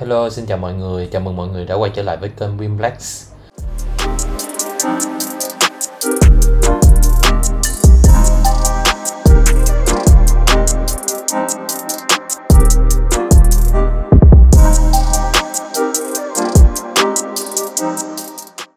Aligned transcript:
Hello, 0.00 0.30
xin 0.30 0.46
chào 0.46 0.58
mọi 0.58 0.74
người, 0.74 1.08
chào 1.12 1.22
mừng 1.22 1.36
mọi 1.36 1.48
người 1.48 1.64
đã 1.64 1.74
quay 1.74 1.90
trở 1.94 2.02
lại 2.02 2.16
với 2.16 2.28
kênh 2.28 2.56
Wimplex. 2.56 3.26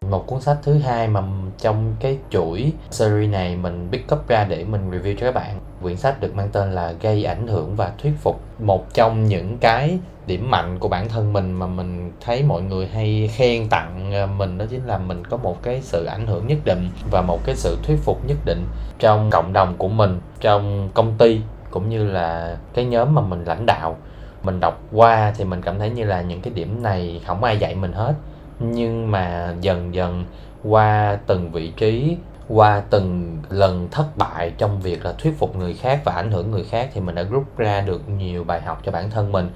một 0.09 0.27
cuốn 0.27 0.41
sách 0.41 0.57
thứ 0.63 0.77
hai 0.77 1.07
mà 1.07 1.21
trong 1.57 1.95
cái 1.99 2.17
chuỗi 2.29 2.71
series 2.91 3.31
này 3.31 3.55
mình 3.55 3.87
pick 3.91 4.13
up 4.13 4.27
ra 4.27 4.43
để 4.49 4.65
mình 4.65 4.91
review 4.91 5.15
cho 5.19 5.25
các 5.25 5.35
bạn 5.35 5.59
quyển 5.84 5.97
sách 5.97 6.21
được 6.21 6.36
mang 6.36 6.50
tên 6.52 6.71
là 6.71 6.93
gây 7.02 7.23
ảnh 7.23 7.47
hưởng 7.47 7.75
và 7.75 7.91
thuyết 7.97 8.13
phục. 8.21 8.41
Một 8.59 8.93
trong 8.93 9.25
những 9.25 9.57
cái 9.57 10.00
điểm 10.27 10.52
mạnh 10.52 10.79
của 10.79 10.88
bản 10.88 11.09
thân 11.09 11.33
mình 11.33 11.52
mà 11.52 11.68
mình 11.68 12.11
thấy 12.21 12.43
mọi 12.43 12.61
người 12.61 12.87
hay 12.87 13.29
khen 13.33 13.69
tặng 13.69 14.11
ờ, 14.14 14.28
mình 14.28 14.57
đó 14.57 14.65
chính 14.69 14.86
là 14.86 14.97
mình 14.97 15.25
có 15.25 15.37
một 15.37 15.64
cái 15.64 15.82
sự 15.82 16.06
ảnh 16.06 16.28
hưởng 16.28 16.47
nhất 16.47 16.57
định 16.65 16.89
và 17.11 17.21
một 17.21 17.39
cái 17.46 17.56
sự 17.56 17.78
thuyết 17.83 17.97
phục 17.97 18.25
nhất 18.28 18.37
định 18.46 18.65
trong 19.00 19.29
cộng 19.29 19.54
đồng 19.54 19.75
của 19.78 19.87
mình, 19.87 20.19
trong 20.42 20.89
công 20.93 21.18
ty 21.18 21.42
cũng 21.71 21.89
như 21.89 22.07
là 22.07 22.57
cái 22.73 22.86
nhóm 22.86 23.15
mà 23.15 23.21
mình 23.21 23.43
lãnh 23.45 23.65
đạo. 23.65 23.97
Mình 24.43 24.59
đọc 24.59 24.81
qua 24.92 25.34
thì 25.37 25.43
mình 25.43 25.61
cảm 25.61 25.79
thấy 25.79 25.89
như 25.89 26.04
là 26.04 26.21
những 26.21 26.42
cái 26.42 26.54
điểm 26.54 26.84
này 26.84 27.21
không 27.25 27.43
ai 27.43 27.57
dạy 27.57 27.75
mình 27.75 27.93
hết. 27.93 28.14
Nhưng 28.59 29.11
mà 29.11 29.54
dần 29.61 29.93
dần 29.93 30.25
qua 30.64 31.18
từng 31.28 31.51
vị 31.51 31.71
trí 31.78 32.17
qua 32.47 32.81
từng 32.89 33.38
lần 33.50 33.88
thất 33.92 34.06
bại 34.17 34.53
trong 34.58 34.80
việc 34.80 35.06
là 35.06 35.14
thuyết 35.17 35.36
phục 35.39 35.56
người 35.56 35.73
khác 35.73 36.02
và 36.06 36.14
ảnh 36.14 36.31
hưởng 36.31 36.52
người 36.52 36.64
khác 36.64 36.89
thì 36.94 37.02
mình 37.02 37.16
đã 37.16 37.23
rút 37.23 37.58
ra 37.58 37.81
được 37.81 38.09
nhiều 38.09 38.44
bài 38.44 38.61
học 38.61 38.81
cho 38.84 38.92
bản 38.92 39.09
thân 39.09 39.31
mình. 39.31 39.50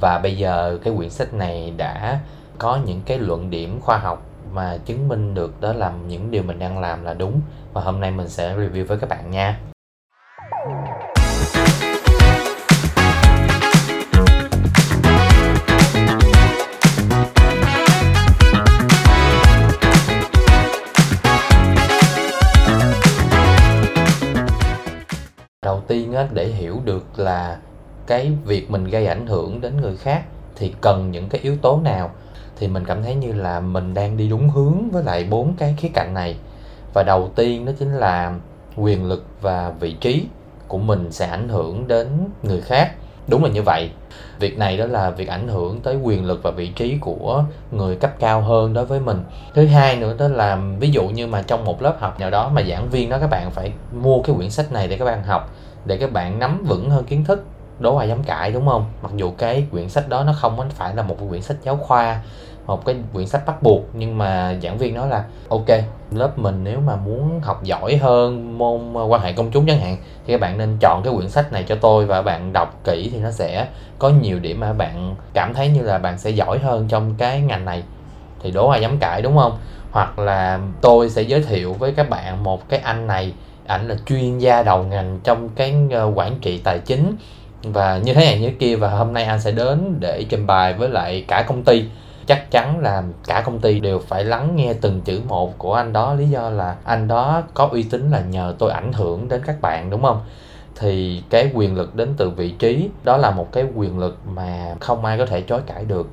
Và 0.00 0.18
bây 0.18 0.36
giờ 0.36 0.78
cái 0.84 0.94
quyển 0.96 1.10
sách 1.10 1.34
này 1.34 1.72
đã 1.76 2.20
có 2.58 2.78
những 2.86 3.00
cái 3.06 3.18
luận 3.18 3.50
điểm 3.50 3.80
khoa 3.80 3.98
học 3.98 4.22
mà 4.52 4.78
chứng 4.84 5.08
minh 5.08 5.34
được 5.34 5.60
đó 5.60 5.72
là 5.72 5.92
những 6.08 6.30
điều 6.30 6.42
mình 6.42 6.58
đang 6.58 6.78
làm 6.78 7.04
là 7.04 7.14
đúng. 7.14 7.40
Và 7.72 7.80
hôm 7.80 8.00
nay 8.00 8.10
mình 8.10 8.28
sẽ 8.28 8.56
review 8.56 8.86
với 8.86 8.98
các 8.98 9.08
bạn 9.08 9.30
nha. 9.30 9.60
Tiên 26.08 26.16
á, 26.16 26.28
để 26.32 26.46
hiểu 26.46 26.80
được 26.84 27.18
là 27.18 27.58
cái 28.06 28.32
việc 28.44 28.70
mình 28.70 28.84
gây 28.84 29.06
ảnh 29.06 29.26
hưởng 29.26 29.60
đến 29.60 29.80
người 29.80 29.96
khác 29.96 30.22
thì 30.56 30.74
cần 30.80 31.10
những 31.10 31.28
cái 31.28 31.40
yếu 31.40 31.56
tố 31.62 31.80
nào 31.84 32.10
thì 32.56 32.68
mình 32.68 32.84
cảm 32.84 33.02
thấy 33.02 33.14
như 33.14 33.32
là 33.32 33.60
mình 33.60 33.94
đang 33.94 34.16
đi 34.16 34.28
đúng 34.28 34.50
hướng 34.50 34.90
với 34.90 35.04
lại 35.04 35.24
bốn 35.30 35.54
cái 35.58 35.74
khía 35.78 35.88
cạnh 35.94 36.14
này. 36.14 36.36
Và 36.94 37.02
đầu 37.02 37.30
tiên 37.36 37.66
đó 37.66 37.72
chính 37.78 37.94
là 37.94 38.34
quyền 38.76 39.08
lực 39.08 39.24
và 39.40 39.72
vị 39.80 39.92
trí 39.92 40.26
của 40.68 40.78
mình 40.78 41.12
sẽ 41.12 41.26
ảnh 41.26 41.48
hưởng 41.48 41.88
đến 41.88 42.08
người 42.42 42.60
khác. 42.60 42.92
Đúng 43.28 43.44
là 43.44 43.50
như 43.50 43.62
vậy. 43.62 43.90
Việc 44.38 44.58
này 44.58 44.76
đó 44.76 44.86
là 44.86 45.10
việc 45.10 45.28
ảnh 45.28 45.48
hưởng 45.48 45.80
tới 45.80 45.96
quyền 45.96 46.24
lực 46.24 46.42
và 46.42 46.50
vị 46.50 46.68
trí 46.68 46.98
của 47.00 47.44
người 47.70 47.96
cấp 47.96 48.12
cao 48.18 48.40
hơn 48.40 48.74
đối 48.74 48.86
với 48.86 49.00
mình. 49.00 49.24
Thứ 49.54 49.66
hai 49.66 49.96
nữa 49.96 50.14
đó 50.18 50.28
là 50.28 50.58
ví 50.80 50.90
dụ 50.90 51.08
như 51.08 51.26
mà 51.26 51.42
trong 51.42 51.64
một 51.64 51.82
lớp 51.82 51.96
học 52.00 52.20
nào 52.20 52.30
đó 52.30 52.50
mà 52.54 52.62
giảng 52.62 52.88
viên 52.90 53.10
đó 53.10 53.18
các 53.20 53.30
bạn 53.30 53.50
phải 53.50 53.72
mua 53.92 54.22
cái 54.22 54.36
quyển 54.36 54.50
sách 54.50 54.72
này 54.72 54.88
để 54.88 54.96
các 54.96 55.04
bạn 55.04 55.22
học 55.22 55.50
để 55.84 55.96
các 55.96 56.12
bạn 56.12 56.38
nắm 56.38 56.64
vững 56.68 56.90
hơn 56.90 57.04
kiến 57.04 57.24
thức, 57.24 57.44
đố 57.78 57.96
ai 57.96 58.08
dám 58.08 58.22
cãi, 58.22 58.52
đúng 58.52 58.66
không? 58.66 58.84
Mặc 59.02 59.12
dù 59.16 59.32
cái 59.38 59.66
quyển 59.70 59.88
sách 59.88 60.08
đó 60.08 60.24
nó 60.24 60.32
không 60.32 60.70
phải 60.70 60.94
là 60.94 61.02
một 61.02 61.16
quyển 61.28 61.42
sách 61.42 61.56
giáo 61.62 61.76
khoa, 61.76 62.20
một 62.66 62.84
cái 62.84 62.96
quyển 63.12 63.26
sách 63.26 63.46
bắt 63.46 63.62
buộc, 63.62 63.82
nhưng 63.92 64.18
mà 64.18 64.54
giảng 64.62 64.78
viên 64.78 64.94
nói 64.94 65.08
là, 65.08 65.24
ok, 65.48 65.68
lớp 66.10 66.38
mình 66.38 66.60
nếu 66.64 66.80
mà 66.80 66.96
muốn 66.96 67.40
học 67.40 67.64
giỏi 67.64 67.96
hơn 67.96 68.58
môn 68.58 68.94
ờ, 68.94 69.04
quan 69.04 69.22
hệ 69.22 69.32
công 69.32 69.50
chúng 69.50 69.66
chẳng 69.66 69.80
hạn, 69.80 69.96
thì 70.26 70.32
các 70.32 70.40
bạn 70.40 70.58
nên 70.58 70.76
chọn 70.80 71.02
cái 71.04 71.12
quyển 71.16 71.30
sách 71.30 71.52
này 71.52 71.64
cho 71.68 71.74
tôi 71.74 72.06
và 72.06 72.22
bạn 72.22 72.52
đọc 72.52 72.80
kỹ 72.84 73.10
thì 73.12 73.18
nó 73.18 73.30
sẽ 73.30 73.68
có 73.98 74.08
nhiều 74.08 74.38
điểm 74.38 74.60
mà 74.60 74.72
bạn 74.72 75.14
cảm 75.34 75.54
thấy 75.54 75.68
như 75.68 75.82
là 75.82 75.98
bạn 75.98 76.18
sẽ 76.18 76.30
giỏi 76.30 76.58
hơn 76.58 76.88
trong 76.88 77.14
cái 77.18 77.40
ngành 77.40 77.64
này. 77.64 77.82
Thì 78.42 78.50
đố 78.50 78.68
ai 78.68 78.80
dám 78.80 78.98
cãi, 78.98 79.22
đúng 79.22 79.36
không? 79.36 79.58
Hoặc 79.90 80.18
là 80.18 80.60
tôi 80.80 81.10
sẽ 81.10 81.22
giới 81.22 81.42
thiệu 81.42 81.72
với 81.72 81.92
các 81.92 82.10
bạn 82.10 82.44
một 82.44 82.68
cái 82.68 82.80
anh 82.80 83.06
này 83.06 83.32
ảnh 83.68 83.88
là 83.88 83.96
chuyên 84.06 84.38
gia 84.38 84.62
đầu 84.62 84.82
ngành 84.82 85.18
trong 85.24 85.48
cái 85.48 85.74
ờ, 85.90 86.12
quản 86.14 86.34
trị 86.40 86.58
tài 86.58 86.78
chính. 86.78 87.16
Và 87.62 87.98
như 87.98 88.14
thế 88.14 88.24
này 88.24 88.40
như 88.40 88.50
kia, 88.58 88.76
và 88.76 88.90
hôm 88.90 89.12
nay 89.12 89.24
anh 89.24 89.40
sẽ 89.40 89.52
đến 89.52 89.96
để 90.00 90.24
trình 90.28 90.46
bày 90.46 90.74
với 90.74 90.88
lại 90.88 91.24
cả 91.28 91.44
công 91.48 91.62
ty. 91.62 91.84
Chắc 92.26 92.50
chắn 92.50 92.78
là 92.80 93.02
cả 93.26 93.42
công 93.46 93.58
ty 93.58 93.80
đều 93.80 93.98
phải 93.98 94.24
lắng 94.24 94.56
nghe 94.56 94.72
từng 94.72 95.00
chữ 95.00 95.20
một 95.28 95.58
của 95.58 95.74
anh 95.74 95.92
đó. 95.92 96.14
Lý 96.14 96.28
do 96.28 96.50
là 96.50 96.76
anh 96.84 97.08
đó 97.08 97.42
có 97.54 97.68
uy 97.72 97.82
tín 97.82 98.10
là 98.10 98.20
nhờ 98.20 98.54
tôi 98.58 98.70
ảnh 98.70 98.92
hưởng 98.92 99.28
đến 99.28 99.42
các 99.46 99.60
bạn, 99.60 99.90
đúng 99.90 100.02
không? 100.02 100.20
Thì 100.76 101.22
cái 101.30 101.50
quyền 101.54 101.76
lực 101.76 101.94
đến 101.94 102.14
từ 102.16 102.30
vị 102.30 102.50
trí, 102.50 102.88
đó 103.04 103.16
là 103.16 103.30
một 103.30 103.52
cái 103.52 103.64
quyền 103.74 103.98
lực 103.98 104.18
mà 104.28 104.74
không 104.80 105.04
ai 105.04 105.18
có 105.18 105.26
thể 105.26 105.40
chối 105.40 105.60
cãi 105.66 105.84
được. 105.84 106.08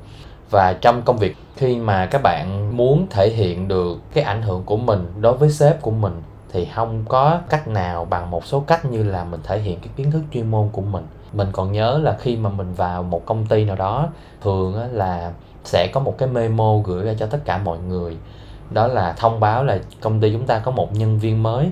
Và 0.52 0.74
trong 0.82 1.02
công 1.02 1.18
việc, 1.18 1.36
khi 1.56 1.76
mà 1.76 2.06
các 2.06 2.22
bạn 2.24 2.78
muốn 2.78 3.08
thể 3.10 3.30
hiện 3.30 3.68
được 3.68 3.98
cái 4.14 4.24
ảnh 4.24 4.42
hưởng 4.42 4.64
của 4.64 4.78
mình 4.78 5.08
đối 5.20 5.34
với 5.34 5.50
sếp 5.50 5.82
của 5.82 5.92
mình 5.92 6.22
thì 6.56 6.66
không 6.66 7.06
có 7.10 7.40
cách 7.50 7.68
nào 7.68 8.06
bằng 8.06 8.32
một 8.32 8.46
số 8.46 8.60
cách 8.60 8.86
như 8.86 9.04
là 9.04 9.24
mình 9.24 9.40
thể 9.44 9.60
hiện 9.60 9.80
cái 9.80 9.90
kiến 9.96 10.12
thức 10.12 10.22
chuyên 10.34 10.52
môn 10.52 10.70
của 10.72 10.82
mình. 10.82 11.08
Mình 11.34 11.48
còn 11.52 11.72
nhớ 11.72 12.00
là 12.04 12.18
khi 12.20 12.38
mà 12.38 12.50
mình 12.50 12.74
vào 12.74 13.04
một 13.04 13.26
công 13.26 13.46
ty 13.46 13.66
nào 13.66 13.76
đó, 13.76 14.10
thường 14.42 14.76
là 14.92 15.32
sẽ 15.64 15.88
có 15.94 16.00
một 16.00 16.18
cái 16.18 16.30
memo 16.30 16.78
gửi 16.84 17.06
ra 17.06 17.14
cho 17.20 17.26
tất 17.26 17.40
cả 17.46 17.58
mọi 17.58 17.78
người. 17.80 18.18
Đó 18.70 18.88
là 18.88 19.14
thông 19.18 19.40
báo 19.40 19.64
là 19.64 19.80
công 20.02 20.22
ty 20.22 20.32
chúng 20.32 20.46
ta 20.46 20.60
có 20.60 20.72
một 20.72 20.94
nhân 20.94 21.20
viên 21.20 21.44
mới. 21.44 21.70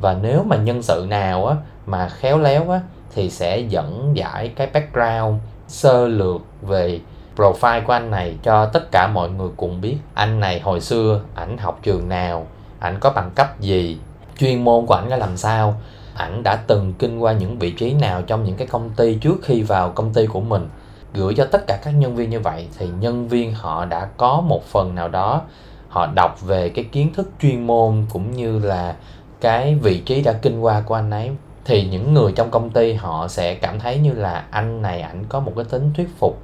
Và 0.00 0.16
nếu 0.22 0.42
mà 0.42 0.56
nhân 0.56 0.82
sự 0.82 1.06
nào 1.08 1.46
á 1.46 1.56
mà 1.86 2.08
khéo 2.08 2.38
léo 2.38 2.70
á 2.70 2.80
thì 3.14 3.30
sẽ 3.30 3.58
dẫn 3.58 4.12
giải 4.14 4.48
cái 4.48 4.66
background 4.66 5.40
sơ 5.68 6.08
lược 6.08 6.40
về 6.62 7.00
profile 7.36 7.84
của 7.84 7.92
anh 7.92 8.10
này 8.10 8.36
cho 8.42 8.66
tất 8.66 8.92
cả 8.92 9.06
mọi 9.06 9.30
người 9.30 9.50
cùng 9.56 9.80
biết. 9.80 9.96
Anh 10.14 10.40
này 10.40 10.60
hồi 10.60 10.80
xưa 10.80 11.20
ảnh 11.34 11.58
học 11.58 11.78
trường 11.82 12.08
nào, 12.08 12.46
ảnh 12.78 12.96
có 13.00 13.10
bằng 13.10 13.30
cấp 13.34 13.60
gì 13.60 13.98
chuyên 14.42 14.64
môn 14.64 14.86
của 14.86 14.94
ảnh 14.94 15.08
ra 15.08 15.16
làm 15.16 15.36
sao. 15.36 15.74
Ảnh 16.14 16.42
đã 16.42 16.56
từng 16.66 16.94
kinh 16.98 17.18
qua 17.18 17.32
những 17.32 17.58
vị 17.58 17.70
trí 17.70 17.92
nào 17.92 18.22
trong 18.22 18.44
những 18.44 18.56
cái 18.56 18.66
công 18.66 18.90
ty 18.90 19.14
trước 19.14 19.36
khi 19.42 19.62
vào 19.62 19.90
công 19.90 20.12
ty 20.12 20.26
của 20.26 20.40
mình. 20.40 20.68
Gửi 21.14 21.34
cho 21.34 21.44
tất 21.44 21.66
cả 21.66 21.78
các 21.84 21.90
nhân 21.90 22.16
viên 22.16 22.30
như 22.30 22.40
vậy 22.40 22.68
thì 22.78 22.88
nhân 23.00 23.28
viên 23.28 23.54
họ 23.54 23.84
đã 23.84 24.08
có 24.16 24.40
một 24.40 24.64
phần 24.64 24.94
nào 24.94 25.08
đó. 25.08 25.42
Họ 25.88 26.06
đọc 26.06 26.40
về 26.42 26.68
cái 26.68 26.84
kiến 26.84 27.12
thức 27.14 27.30
chuyên 27.42 27.66
môn 27.66 28.06
cũng 28.12 28.32
như 28.32 28.58
là 28.58 28.96
cái 29.40 29.74
vị 29.74 30.00
trí 30.00 30.22
đã 30.22 30.32
kinh 30.32 30.60
qua 30.60 30.80
của 30.80 30.94
anh 30.94 31.10
ấy. 31.10 31.30
Thì 31.64 31.88
những 31.88 32.14
người 32.14 32.32
trong 32.32 32.50
công 32.50 32.70
ty 32.70 32.92
họ 32.92 33.28
sẽ 33.28 33.54
cảm 33.54 33.80
thấy 33.80 33.98
như 33.98 34.12
là 34.12 34.44
anh 34.50 34.82
này 34.82 35.00
ảnh 35.00 35.24
có 35.28 35.40
một 35.40 35.52
cái 35.56 35.64
tính 35.64 35.90
thuyết 35.96 36.08
phục 36.18 36.38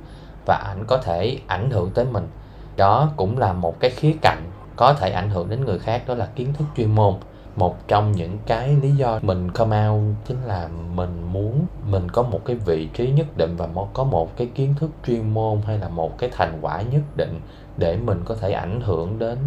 và 0.46 0.54
ảnh 0.54 0.84
có 0.86 0.96
thể 0.96 1.38
ảnh 1.46 1.70
hưởng 1.70 1.90
tới 1.90 2.04
mình. 2.04 2.28
Đó 2.76 3.08
cũng 3.16 3.38
là 3.38 3.52
một 3.52 3.80
cái 3.80 3.90
khía 3.90 4.12
cạnh 4.22 4.42
có 4.76 4.92
thể 4.92 5.10
ảnh 5.10 5.30
hưởng 5.30 5.50
đến 5.50 5.64
người 5.64 5.78
khác, 5.78 6.02
đó 6.06 6.14
là 6.14 6.26
kiến 6.36 6.54
thức 6.58 6.64
chuyên 6.76 6.94
môn 6.94 7.14
một 7.58 7.88
trong 7.88 8.12
những 8.12 8.38
cái 8.46 8.76
lý 8.82 8.90
do 8.90 9.18
mình 9.22 9.50
come 9.50 9.88
out 9.88 10.02
chính 10.26 10.42
là 10.44 10.68
mình 10.94 11.22
muốn, 11.32 11.66
mình 11.90 12.10
có 12.10 12.22
một 12.22 12.40
cái 12.44 12.56
vị 12.56 12.88
trí 12.94 13.10
nhất 13.10 13.26
định 13.36 13.56
và 13.56 13.68
có 13.94 14.04
một 14.04 14.36
cái 14.36 14.46
kiến 14.54 14.74
thức 14.80 14.90
chuyên 15.06 15.34
môn 15.34 15.60
hay 15.66 15.78
là 15.78 15.88
một 15.88 16.18
cái 16.18 16.30
thành 16.32 16.58
quả 16.60 16.82
nhất 16.82 17.02
định 17.16 17.40
để 17.76 17.96
mình 17.96 18.22
có 18.24 18.34
thể 18.34 18.52
ảnh 18.52 18.80
hưởng 18.80 19.18
đến 19.18 19.38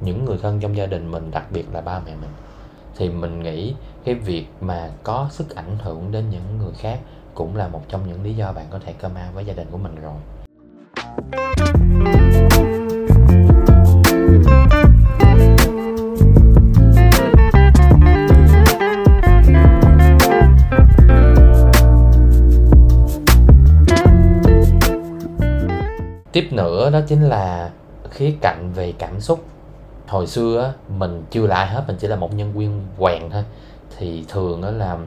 những 0.00 0.24
người 0.24 0.38
thân 0.42 0.60
trong 0.60 0.76
gia 0.76 0.86
đình 0.86 1.10
mình, 1.10 1.30
đặc 1.30 1.44
biệt 1.50 1.66
là 1.72 1.80
ba 1.80 2.00
mẹ 2.06 2.12
mình. 2.20 2.30
Thì 2.96 3.08
mình 3.08 3.42
nghĩ 3.42 3.74
cái 4.04 4.14
việc 4.14 4.46
mà 4.60 4.90
có 5.02 5.28
sức 5.30 5.54
ảnh 5.54 5.78
hưởng 5.82 6.12
đến 6.12 6.24
những 6.30 6.58
người 6.58 6.72
khác 6.78 6.98
cũng 7.34 7.56
là 7.56 7.68
một 7.68 7.82
trong 7.88 8.08
những 8.08 8.22
lý 8.22 8.34
do 8.34 8.52
bạn 8.52 8.66
có 8.70 8.78
thể 8.78 8.92
come 8.92 9.26
out 9.26 9.34
với 9.34 9.44
gia 9.44 9.54
đình 9.54 9.66
của 9.70 9.78
mình 9.78 9.94
rồi. 10.02 10.14
Tiếp 26.32 26.48
nữa 26.50 26.90
đó 26.90 27.00
chính 27.08 27.22
là 27.22 27.70
khía 28.10 28.32
cạnh 28.40 28.70
về 28.74 28.92
cảm 28.98 29.20
xúc. 29.20 29.44
Hồi 30.08 30.26
xưa 30.26 30.74
mình 30.88 31.24
chưa 31.30 31.46
là 31.46 31.56
ai 31.56 31.66
hết, 31.66 31.84
mình 31.86 31.96
chỉ 32.00 32.08
là 32.08 32.16
một 32.16 32.34
nhân 32.34 32.52
viên 32.52 32.86
quèn 32.98 33.30
thôi. 33.30 33.44
Thì 33.96 34.24
thường 34.28 34.62
đó 34.62 34.70
là 34.70 34.98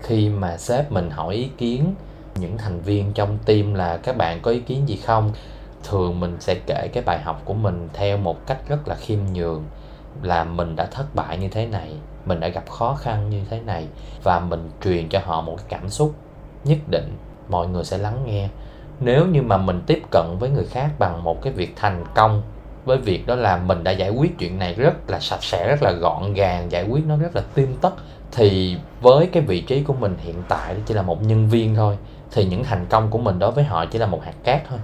khi 0.00 0.28
mà 0.28 0.56
sếp 0.56 0.92
mình 0.92 1.10
hỏi 1.10 1.34
ý 1.34 1.50
kiến, 1.58 1.94
những 2.34 2.58
thành 2.58 2.80
viên 2.80 3.12
trong 3.12 3.38
team 3.44 3.74
là 3.74 3.96
các 3.96 4.16
bạn 4.16 4.40
có 4.42 4.50
ý 4.50 4.60
kiến 4.60 4.88
gì 4.88 4.96
không, 4.96 5.32
thường 5.84 6.20
mình 6.20 6.36
sẽ 6.40 6.54
kể 6.66 6.88
cái 6.92 7.02
bài 7.02 7.20
học 7.20 7.42
của 7.44 7.54
mình 7.54 7.88
theo 7.92 8.16
một 8.16 8.46
cách 8.46 8.58
rất 8.68 8.88
là 8.88 8.94
khiêm 8.94 9.18
nhường, 9.32 9.64
là 10.22 10.44
mình 10.44 10.76
đã 10.76 10.86
thất 10.86 11.14
bại 11.14 11.38
như 11.38 11.48
thế 11.48 11.66
này, 11.66 11.94
mình 12.24 12.40
đã 12.40 12.48
gặp 12.48 12.70
khó 12.70 12.94
khăn 12.94 13.30
như 13.30 13.42
thế 13.50 13.60
này, 13.60 13.86
và 14.22 14.40
mình 14.40 14.70
truyền 14.84 15.08
cho 15.08 15.20
họ 15.24 15.40
một 15.40 15.56
cảm 15.68 15.88
xúc 15.88 16.14
nhất 16.64 16.78
định, 16.90 17.16
mọi 17.48 17.68
người 17.68 17.84
sẽ 17.84 17.98
lắng 17.98 18.22
nghe 18.26 18.48
nếu 19.00 19.26
như 19.26 19.42
mà 19.42 19.56
mình 19.56 19.80
tiếp 19.86 20.02
cận 20.10 20.24
với 20.38 20.50
người 20.50 20.64
khác 20.64 20.90
bằng 20.98 21.24
một 21.24 21.42
cái 21.42 21.52
việc 21.52 21.72
thành 21.76 22.04
công 22.14 22.42
với 22.84 22.96
việc 22.96 23.26
đó 23.26 23.34
là 23.34 23.56
mình 23.56 23.84
đã 23.84 23.90
giải 23.90 24.10
quyết 24.10 24.38
chuyện 24.38 24.58
này 24.58 24.74
rất 24.74 25.10
là 25.10 25.20
sạch 25.20 25.42
sẽ, 25.42 25.68
rất 25.68 25.82
là 25.82 25.92
gọn 25.92 26.34
gàng, 26.34 26.72
giải 26.72 26.84
quyết 26.84 27.06
nó 27.06 27.16
rất 27.16 27.36
là 27.36 27.42
tiêm 27.54 27.68
tất, 27.80 27.92
thì 28.32 28.76
với 29.00 29.26
cái 29.26 29.42
vị 29.42 29.60
trí 29.60 29.82
của 29.82 29.92
mình 29.92 30.16
hiện 30.20 30.42
tại 30.48 30.74
chỉ 30.86 30.94
là 30.94 31.02
một 31.02 31.22
nhân 31.22 31.48
viên 31.48 31.74
thôi, 31.74 31.96
thì 32.30 32.44
những 32.44 32.64
thành 32.64 32.86
công 32.86 33.10
của 33.10 33.18
mình 33.18 33.38
đối 33.38 33.50
với 33.50 33.64
họ 33.64 33.86
chỉ 33.86 33.98
là 33.98 34.06
một 34.06 34.24
hạt 34.24 34.34
cát 34.44 34.62
thôi. 34.68 34.78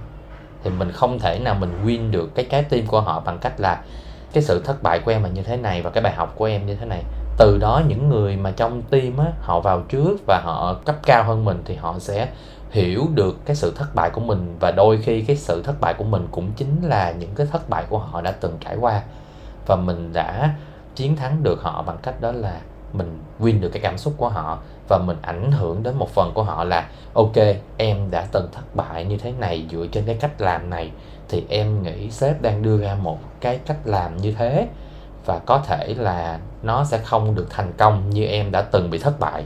Thì 0.63 0.69
mình 0.69 0.91
không 0.91 1.19
thể 1.19 1.39
nào 1.39 1.55
mình 1.59 1.71
win 1.85 2.11
được 2.11 2.35
cái 2.35 2.45
trái 2.49 2.63
tim 2.63 2.87
của 2.87 3.01
họ 3.01 3.19
bằng 3.19 3.37
cách 3.39 3.59
là 3.59 3.81
cái 4.33 4.43
sự 4.43 4.61
thất 4.65 4.83
bại 4.83 4.99
của 4.99 5.11
em 5.11 5.23
là 5.23 5.29
như 5.29 5.41
thế 5.41 5.57
này 5.57 5.81
và 5.81 5.89
cái 5.89 6.03
bài 6.03 6.13
học 6.13 6.33
của 6.35 6.45
em 6.45 6.65
như 6.65 6.75
thế 6.75 6.85
này. 6.85 7.03
Từ 7.37 7.57
đó 7.57 7.81
những 7.87 8.09
người 8.09 8.37
mà 8.37 8.51
trong 8.51 8.81
team 8.81 9.17
á, 9.17 9.25
họ 9.41 9.59
vào 9.59 9.81
trước 9.89 10.17
và 10.27 10.41
họ 10.43 10.73
cấp 10.85 10.95
cao 11.05 11.23
hơn 11.23 11.45
mình 11.45 11.61
thì 11.65 11.75
họ 11.75 11.99
sẽ 11.99 12.27
hiểu 12.71 13.07
được 13.13 13.45
cái 13.45 13.55
sự 13.55 13.73
thất 13.75 13.95
bại 13.95 14.09
của 14.09 14.21
mình 14.21 14.55
và 14.59 14.71
đôi 14.71 15.01
khi 15.01 15.21
cái 15.21 15.35
sự 15.35 15.63
thất 15.63 15.81
bại 15.81 15.93
của 15.93 16.03
mình 16.03 16.27
cũng 16.31 16.51
chính 16.55 16.81
là 16.83 17.11
những 17.11 17.31
cái 17.35 17.47
thất 17.51 17.69
bại 17.69 17.85
của 17.89 17.99
họ 17.99 18.21
đã 18.21 18.31
từng 18.31 18.57
trải 18.59 18.75
qua. 18.75 19.01
Và 19.65 19.75
mình 19.75 20.13
đã 20.13 20.55
chiến 20.95 21.15
thắng 21.15 21.43
được 21.43 21.61
họ 21.61 21.81
bằng 21.81 21.97
cách 22.03 22.21
đó 22.21 22.31
là 22.31 22.61
mình 22.93 23.19
win 23.39 23.61
được 23.61 23.69
cái 23.69 23.81
cảm 23.81 23.97
xúc 23.97 24.13
của 24.17 24.29
họ 24.29 24.59
và 24.89 24.97
mình 24.97 25.17
ảnh 25.21 25.51
hưởng 25.51 25.83
đến 25.83 25.95
một 25.97 26.09
phần 26.09 26.31
của 26.33 26.43
họ 26.43 26.63
là, 26.63 26.89
ok, 27.13 27.35
em 27.77 28.11
đã 28.11 28.27
từng 28.31 28.49
thất 28.51 28.75
bại 28.75 29.05
như 29.05 29.17
thế 29.17 29.31
này 29.31 29.65
dựa 29.71 29.87
trên 29.91 30.05
cái 30.05 30.15
cách 30.15 30.41
làm 30.41 30.69
này, 30.69 30.91
thì 31.29 31.45
em 31.49 31.83
nghĩ 31.83 32.11
sếp 32.11 32.41
đang 32.41 32.61
đưa 32.61 32.77
ra 32.77 32.95
một 32.95 33.19
cái 33.41 33.59
cách 33.65 33.77
làm 33.85 34.17
như 34.17 34.33
thế 34.37 34.67
và 35.25 35.39
có 35.39 35.63
thể 35.67 35.95
là 35.97 36.39
nó 36.63 36.83
sẽ 36.83 36.97
không 36.97 37.35
được 37.35 37.47
thành 37.49 37.73
công 37.77 38.09
như 38.09 38.25
em 38.25 38.51
đã 38.51 38.61
từng 38.61 38.89
bị 38.89 38.99
thất 38.99 39.19
bại. 39.19 39.43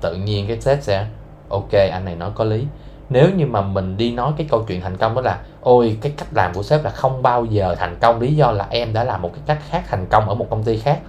Tự 0.00 0.14
nhiên 0.14 0.48
cái 0.48 0.60
sếp 0.60 0.82
sẽ 0.82 1.06
ok, 1.52 1.72
anh 1.72 2.04
này 2.04 2.16
nói 2.16 2.30
có 2.34 2.44
lý. 2.44 2.66
Nếu 3.10 3.30
như 3.30 3.46
mà 3.46 3.60
mình 3.60 3.96
đi 3.96 4.12
nói 4.12 4.32
cái 4.36 4.46
câu 4.50 4.64
chuyện 4.68 4.80
thành 4.80 4.96
công 4.96 5.14
đó 5.14 5.20
là, 5.20 5.38
ôi, 5.60 5.98
cái 6.00 6.12
cách 6.16 6.28
làm 6.32 6.54
của 6.54 6.62
sếp 6.62 6.84
là 6.84 6.90
không 6.90 7.22
bao 7.22 7.44
giờ 7.44 7.74
thành 7.74 7.96
công, 8.00 8.20
lý 8.20 8.34
do 8.34 8.52
là 8.52 8.66
em 8.70 8.92
đã 8.92 9.04
làm 9.04 9.22
một 9.22 9.30
cái 9.34 9.42
cách 9.46 9.58
khác 9.68 9.82
thành 9.88 10.06
công 10.10 10.28
ở 10.28 10.34
một 10.34 10.46
công 10.50 10.64
ty 10.64 10.78
khác. 10.78 11.00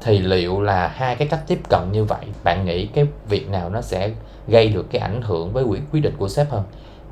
Thì 0.00 0.18
liệu 0.18 0.60
là 0.60 0.88
hai 0.88 1.16
cái 1.16 1.28
cách 1.28 1.40
tiếp 1.46 1.60
cận 1.68 1.80
như 1.92 2.04
vậy, 2.04 2.26
bạn 2.44 2.64
nghĩ 2.64 2.86
cái 2.86 3.06
việc 3.28 3.48
nào 3.48 3.70
nó 3.70 3.80
sẽ 3.80 4.10
gây 4.48 4.68
được 4.68 4.86
cái 4.90 5.00
ảnh 5.00 5.22
hưởng 5.22 5.52
với 5.52 5.64
quyết 5.64 5.80
quyết 5.92 6.00
định 6.00 6.14
của 6.18 6.28
sếp 6.28 6.50
hơn? 6.50 6.62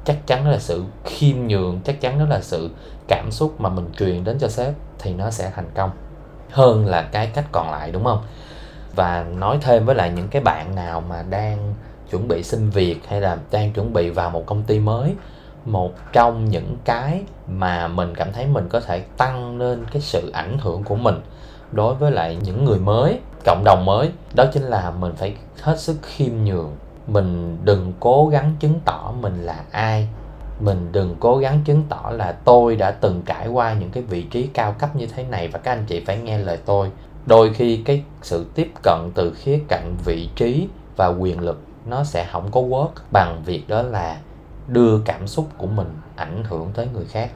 Chắc 0.04 0.26
chắn 0.26 0.44
đó 0.44 0.50
là 0.50 0.58
sự 0.58 0.84
khiêm 1.04 1.36
nhường, 1.46 1.80
chắc 1.84 2.00
chắn 2.00 2.18
đó 2.18 2.24
là 2.28 2.40
sự 2.40 2.70
cảm 3.08 3.30
xúc 3.30 3.60
mà 3.60 3.68
mình 3.68 3.86
truyền 3.98 4.24
đến 4.24 4.38
cho 4.38 4.48
sếp 4.48 4.74
thì 4.98 5.14
nó 5.14 5.30
sẽ 5.30 5.50
thành 5.54 5.70
công 5.74 5.90
hơn 6.50 6.86
là 6.86 7.02
cái 7.02 7.26
cách 7.26 7.44
còn 7.52 7.70
lại, 7.70 7.90
đúng 7.90 8.04
không? 8.04 8.22
Và 8.96 9.24
nói 9.36 9.58
thêm 9.60 9.86
với 9.86 9.94
lại 9.94 10.12
những 10.16 10.28
cái 10.28 10.42
bạn 10.42 10.74
nào 10.74 11.00
mà 11.00 11.22
đang 11.30 11.74
chuẩn 12.14 12.28
bị 12.28 12.42
xin 12.42 12.70
việc 12.70 13.00
hay 13.08 13.20
là 13.20 13.38
đang 13.50 13.72
chuẩn 13.72 13.92
bị 13.92 14.10
vào 14.10 14.30
một 14.30 14.46
công 14.46 14.62
ty 14.62 14.78
mới, 14.78 15.14
một 15.64 15.92
trong 16.12 16.44
những 16.44 16.76
cái 16.84 17.22
mà 17.48 17.88
mình 17.88 18.14
cảm 18.14 18.32
thấy 18.32 18.46
mình 18.46 18.68
có 18.68 18.80
thể 18.80 19.00
tăng 19.16 19.58
lên 19.58 19.84
cái 19.92 20.02
sự 20.02 20.30
ảnh 20.34 20.58
hưởng 20.60 20.84
của 20.84 20.96
mình 20.96 21.20
đối 21.72 21.94
với 21.94 22.12
lại 22.12 22.36
những 22.42 22.64
người 22.64 22.78
mới, 22.78 23.18
cộng 23.44 23.62
đồng 23.64 23.84
mới, 23.84 24.10
đó 24.34 24.44
chính 24.52 24.62
là 24.62 24.90
mình 24.90 25.12
phải 25.16 25.34
hết 25.60 25.80
sức 25.80 25.96
khiêm 26.02 26.32
nhường. 26.44 26.76
Mình 27.06 27.58
đừng 27.64 27.92
cố 28.00 28.28
gắng 28.28 28.56
chứng 28.60 28.80
tỏ 28.84 29.14
mình 29.20 29.42
là 29.42 29.64
ai. 29.70 30.08
Mình 30.60 30.88
đừng 30.92 31.16
cố 31.20 31.36
gắng 31.36 31.60
chứng 31.64 31.82
tỏ 31.88 32.10
là 32.14 32.32
tôi 32.32 32.76
đã 32.76 32.90
từng 32.90 33.22
trải 33.26 33.48
qua 33.48 33.74
những 33.74 33.90
cái 33.90 34.02
vị 34.02 34.22
trí 34.22 34.46
cao 34.46 34.74
cấp 34.78 34.96
như 34.96 35.06
thế 35.06 35.24
này 35.24 35.48
và 35.48 35.58
các 35.58 35.72
anh 35.72 35.84
chị 35.86 36.04
phải 36.06 36.18
nghe 36.18 36.38
lời 36.38 36.58
tôi. 36.64 36.90
Đôi 37.26 37.54
khi 37.54 37.82
cái 37.84 38.02
sự 38.22 38.46
tiếp 38.54 38.72
cận 38.82 38.98
từ 39.14 39.32
khía 39.34 39.58
cạnh 39.68 39.96
vị 40.04 40.28
trí 40.36 40.68
và 40.96 41.06
quyền 41.06 41.40
lực 41.40 41.60
nó 41.86 42.04
sẽ 42.04 42.28
không 42.32 42.50
có 42.50 42.60
work 42.60 42.90
bằng 43.12 43.42
việc 43.44 43.68
đó 43.68 43.82
là 43.82 44.16
đưa 44.68 44.98
cảm 44.98 45.26
xúc 45.26 45.48
của 45.58 45.66
mình 45.66 45.88
ảnh 46.16 46.44
hưởng 46.44 46.70
tới 46.74 46.88
người 46.92 47.04
khác. 47.04 47.30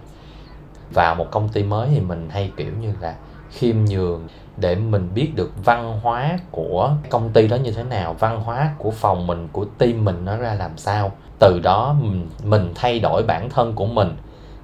Vào 0.94 1.14
một 1.14 1.26
công 1.30 1.48
ty 1.48 1.62
mới 1.62 1.88
thì 1.88 2.00
mình 2.00 2.28
hay 2.30 2.52
kiểu 2.56 2.72
như 2.80 2.92
là 3.00 3.14
khiêm 3.50 3.76
nhường 3.84 4.28
để 4.56 4.74
mình 4.74 5.10
biết 5.14 5.32
được 5.34 5.52
văn 5.64 6.00
hóa 6.02 6.38
của 6.50 6.94
công 7.10 7.30
ty 7.32 7.48
đó 7.48 7.56
như 7.56 7.72
thế 7.72 7.82
nào 7.82 8.14
văn 8.14 8.40
hóa 8.40 8.74
của 8.78 8.90
phòng 8.90 9.26
mình 9.26 9.48
của 9.52 9.64
team 9.78 10.04
mình 10.04 10.24
nó 10.24 10.36
ra 10.36 10.54
làm 10.54 10.78
sao. 10.78 11.12
Từ 11.38 11.60
đó 11.60 11.96
mình, 12.00 12.28
mình 12.44 12.72
thay 12.74 13.00
đổi 13.00 13.22
bản 13.22 13.50
thân 13.50 13.74
của 13.74 13.86
mình 13.86 14.16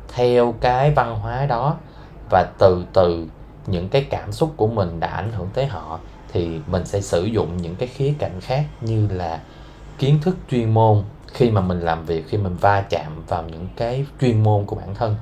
theo 0.08 0.54
cái 0.60 0.90
văn 0.90 1.19
hóa 1.19 1.46
đó 1.46 1.76
và 2.31 2.46
từ 2.58 2.84
từ 2.92 3.26
những 3.66 3.88
cái 3.88 4.06
cảm 4.10 4.32
xúc 4.32 4.52
của 4.56 4.66
mình 4.66 5.00
đã 5.00 5.08
ảnh 5.08 5.32
hưởng 5.32 5.48
tới 5.54 5.66
họ 5.66 5.98
thì 6.32 6.60
mình 6.66 6.86
sẽ 6.86 7.00
sử 7.00 7.25
dụng 7.25 7.56
những 7.56 7.76
cái 7.76 7.88
khía 7.88 8.14
cạnh 8.19 8.40
khác 8.40 8.64
như 8.81 9.08
là 9.10 9.40
kiến 9.99 10.19
thức 10.23 10.37
chuyên 10.50 10.75
môn 10.75 11.02
khi 11.26 11.50
mà 11.50 11.61
mình 11.61 11.81
làm 11.81 12.05
việc, 12.06 12.25
khi 12.29 12.38
mình 12.38 12.56
va 12.61 12.81
chạm 12.81 13.23
vào 13.29 13.43
những 13.43 13.69
cái 13.76 14.06
chuyên 14.20 14.43
môn 14.43 14.64
của 14.64 14.76
bản 14.76 14.94
thân, 14.94 15.17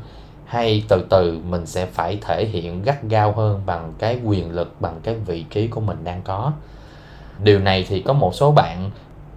hay 0.47 0.85
từ 0.89 1.07
từ 1.11 1.39
mình 1.49 1.67
sẽ 1.67 1.87
phải 1.87 2.19
thể 2.27 2.45
hiện 2.45 2.83
gắt 2.83 3.03
gao 3.03 3.33
hơn 3.33 3.63
bằng 3.67 3.93
cái 3.99 4.21
quyền 4.25 4.51
lực, 4.51 4.75
bằng 4.81 5.01
cái 5.03 5.15
vị 5.15 5.45
trí 5.51 5.69
của 5.69 5.81
mình 5.81 5.99
đang 6.05 6.23
có. 6.23 6.53
Điều 7.43 7.59
này 7.59 7.87
thì 7.89 8.01
có 8.01 8.13
một 8.13 8.35
số 8.35 8.53
bạn, 8.53 8.91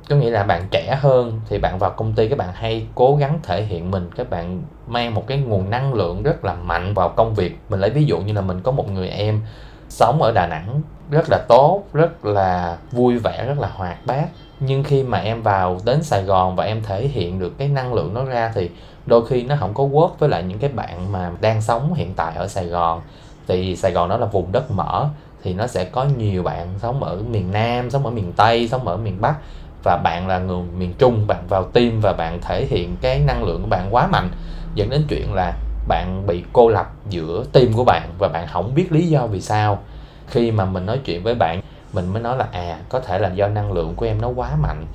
có 0.09 0.15
nghĩa 0.15 0.29
là 0.29 0.43
bạn 0.43 0.67
trẻ 0.71 0.97
hơn, 1.01 1.41
thì 1.49 1.57
bạn 1.57 1.79
vào 1.79 1.91
công 1.91 2.13
ty 2.13 2.29
các 2.29 2.37
bạn 2.37 2.49
hay 2.53 2.87
cố 2.95 3.15
gắng 3.15 3.39
thể 3.43 3.63
hiện 3.63 3.91
mình, 3.91 4.09
các 4.15 4.29
bạn 4.29 4.61
mang 4.87 5.13
một 5.13 5.27
cái 5.27 5.37
nguồn 5.37 5.69
năng 5.69 5.93
lượng 5.93 6.23
rất 6.23 6.45
là 6.45 6.53
mạnh 6.53 6.93
vào 6.93 7.09
công 7.09 7.35
việc. 7.35 7.59
Mình 7.69 7.79
lấy 7.79 7.89
ví 7.89 8.05
dụ 8.05 8.19
như 8.19 8.33
là 8.33 8.41
mình 8.41 8.61
có 8.63 8.71
một 8.71 8.91
người 8.91 9.09
em 9.09 9.41
sống 9.89 10.21
ở 10.21 10.31
đà 10.31 10.47
nẵng, 10.47 10.81
rất 11.11 11.25
là 11.29 11.45
tốt, 11.47 11.83
rất 11.93 12.25
là 12.25 12.77
vui 12.91 13.17
vẻ, 13.17 13.45
rất 13.45 13.59
là 13.59 13.71
hoạt 13.75 14.05
bát 14.05 14.27
nhưng 14.59 14.83
khi 14.83 15.03
mà 15.03 15.17
em 15.17 15.41
vào 15.41 15.79
đến 15.85 16.03
sài 16.03 16.23
gòn 16.23 16.55
và 16.55 16.63
em 16.63 16.81
thể 16.83 17.07
hiện 17.07 17.39
được 17.39 17.57
cái 17.57 17.67
năng 17.67 17.93
lượng 17.93 18.13
nó 18.13 18.23
ra 18.25 18.51
thì 18.55 18.69
đôi 19.05 19.25
khi 19.27 19.43
nó 19.43 19.55
không 19.59 19.73
có 19.73 19.83
work 19.83 20.09
với 20.19 20.29
lại 20.29 20.43
những 20.43 20.59
cái 20.59 20.69
bạn 20.69 21.11
mà 21.11 21.31
đang 21.41 21.61
sống 21.61 21.93
hiện 21.93 22.13
tại 22.15 22.35
ở 22.35 22.47
sài 22.47 22.65
gòn. 22.65 23.01
Thì 23.47 23.75
sài 23.75 23.91
gòn 23.91 24.09
đó 24.09 24.17
là 24.17 24.25
vùng 24.25 24.51
đất 24.51 24.71
mở 24.71 25.09
thì 25.43 25.53
nó 25.53 25.67
sẽ 25.67 25.85
có 25.85 26.05
nhiều 26.17 26.43
bạn 26.43 26.67
sống 26.81 27.03
ở 27.03 27.21
miền 27.29 27.51
nam, 27.51 27.89
sống 27.89 28.05
ở 28.05 28.11
miền 28.11 28.33
tây, 28.35 28.67
sống 28.67 28.87
ở 28.87 28.97
miền 28.97 29.21
bắc. 29.21 29.35
Và 29.83 29.97
bạn 29.97 30.27
là 30.27 30.39
người 30.39 30.63
miền 30.77 30.93
trung, 30.97 31.27
bạn 31.27 31.43
vào 31.49 31.63
team 31.63 31.99
và 32.01 32.13
bạn 32.13 32.39
thể 32.41 32.65
hiện 32.65 32.95
cái 33.01 33.19
năng 33.19 33.43
lượng 33.43 33.61
của 33.61 33.67
bạn 33.67 33.87
quá 33.91 34.07
mạnh. 34.07 34.29
Dẫn 34.75 34.89
đến 34.89 35.03
chuyện 35.09 35.33
là 35.33 35.53
bạn 35.87 36.23
bị 36.27 36.43
cô 36.53 36.69
lập 36.69 36.91
giữa 37.09 37.43
team 37.51 37.73
của 37.73 37.83
bạn 37.83 38.09
và 38.19 38.27
bạn 38.27 38.47
không 38.47 38.75
biết 38.75 38.91
lý 38.91 39.07
do 39.07 39.27
vì 39.27 39.41
sao. 39.41 39.79
Khi 40.27 40.51
mà 40.51 40.65
mình 40.65 40.85
nói 40.85 40.99
chuyện 41.05 41.23
với 41.23 41.35
bạn 41.35 41.61
mình 41.95 42.13
mới 42.13 42.21
nói 42.21 42.37
là 42.37 42.47
à 42.51 42.79
có 42.89 42.99
thể 42.99 43.19
là 43.19 43.29
do 43.29 43.47
năng 43.47 43.71
lượng 43.71 43.93
của 43.95 44.05
em 44.05 44.21
nó 44.21 44.27
quá 44.27 44.55
mạnh, 44.61 44.85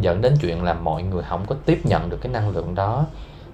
dẫn 0.00 0.20
đến 0.20 0.36
chuyện 0.40 0.62
là 0.62 0.74
mọi 0.74 1.02
người 1.02 1.22
không 1.22 1.44
có 1.46 1.56
tiếp 1.64 1.80
nhận 1.84 2.10
được 2.10 2.18
cái 2.20 2.32
năng 2.32 2.50
lượng 2.50 2.74
đó. 2.74 3.04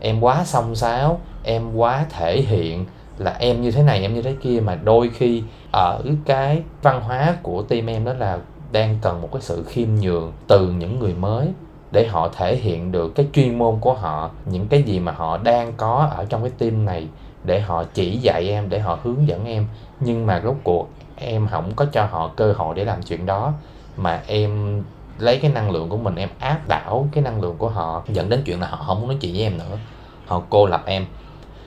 Em 0.00 0.20
quá 0.20 0.44
xông 0.44 0.74
xáo 0.74 1.20
em 1.44 1.74
quá 1.74 2.04
thể 2.10 2.40
hiện 2.40 2.84
là 3.18 3.36
em 3.38 3.62
như 3.62 3.70
thế 3.70 3.82
này, 3.82 4.02
em 4.02 4.14
như 4.14 4.22
thế 4.22 4.34
kia, 4.42 4.60
mà 4.64 4.74
đôi 4.74 5.10
khi 5.14 5.42
ở 5.72 6.02
cái 6.24 6.62
văn 6.82 7.00
hóa 7.00 7.36
của 7.42 7.62
team 7.62 7.86
em 7.86 8.04
đó 8.04 8.12
là 8.12 8.38
đang 8.72 8.98
cần 9.02 9.22
một 9.22 9.28
cái 9.32 9.42
sự 9.42 9.64
khiêm 9.64 9.88
nhường 10.00 10.32
từ 10.48 10.70
những 10.78 10.98
người 10.98 11.14
mới 11.14 11.48
để 11.90 12.06
họ 12.06 12.28
thể 12.36 12.56
hiện 12.56 12.92
được 12.92 13.14
cái 13.14 13.26
chuyên 13.32 13.58
môn 13.58 13.76
của 13.80 13.94
họ, 13.94 14.30
những 14.46 14.68
cái 14.68 14.82
gì 14.82 15.00
mà 15.00 15.12
họ 15.12 15.38
đang 15.38 15.72
có 15.76 16.10
ở 16.16 16.24
trong 16.24 16.42
cái 16.42 16.52
team 16.58 16.84
này 16.84 17.08
để 17.44 17.60
họ 17.60 17.84
chỉ 17.84 18.16
dạy 18.16 18.48
em, 18.48 18.68
để 18.68 18.78
họ 18.78 18.98
hướng 19.02 19.28
dẫn 19.28 19.44
em. 19.44 19.66
Nhưng 20.00 20.26
mà 20.26 20.40
rốt 20.44 20.56
cuộc 20.64 20.88
em 21.22 21.48
không 21.48 21.72
có 21.76 21.86
cho 21.92 22.04
họ 22.04 22.30
cơ 22.36 22.52
hội 22.52 22.74
để 22.74 22.84
làm 22.84 23.02
chuyện 23.02 23.26
đó 23.26 23.52
mà 23.96 24.22
em 24.26 24.82
lấy 25.18 25.38
cái 25.38 25.50
năng 25.50 25.70
lượng 25.70 25.88
của 25.88 25.96
mình 25.96 26.16
em 26.16 26.28
áp 26.38 26.68
đảo 26.68 27.08
cái 27.12 27.24
năng 27.24 27.40
lượng 27.40 27.54
của 27.58 27.68
họ 27.68 28.02
dẫn 28.08 28.28
đến 28.28 28.42
chuyện 28.44 28.60
là 28.60 28.66
họ 28.66 28.84
không 28.86 29.00
muốn 29.00 29.08
nói 29.08 29.18
chuyện 29.20 29.32
với 29.32 29.42
em 29.42 29.58
nữa. 29.58 29.78
Họ 30.26 30.42
cô 30.50 30.66
lập 30.66 30.82
em. 30.86 31.06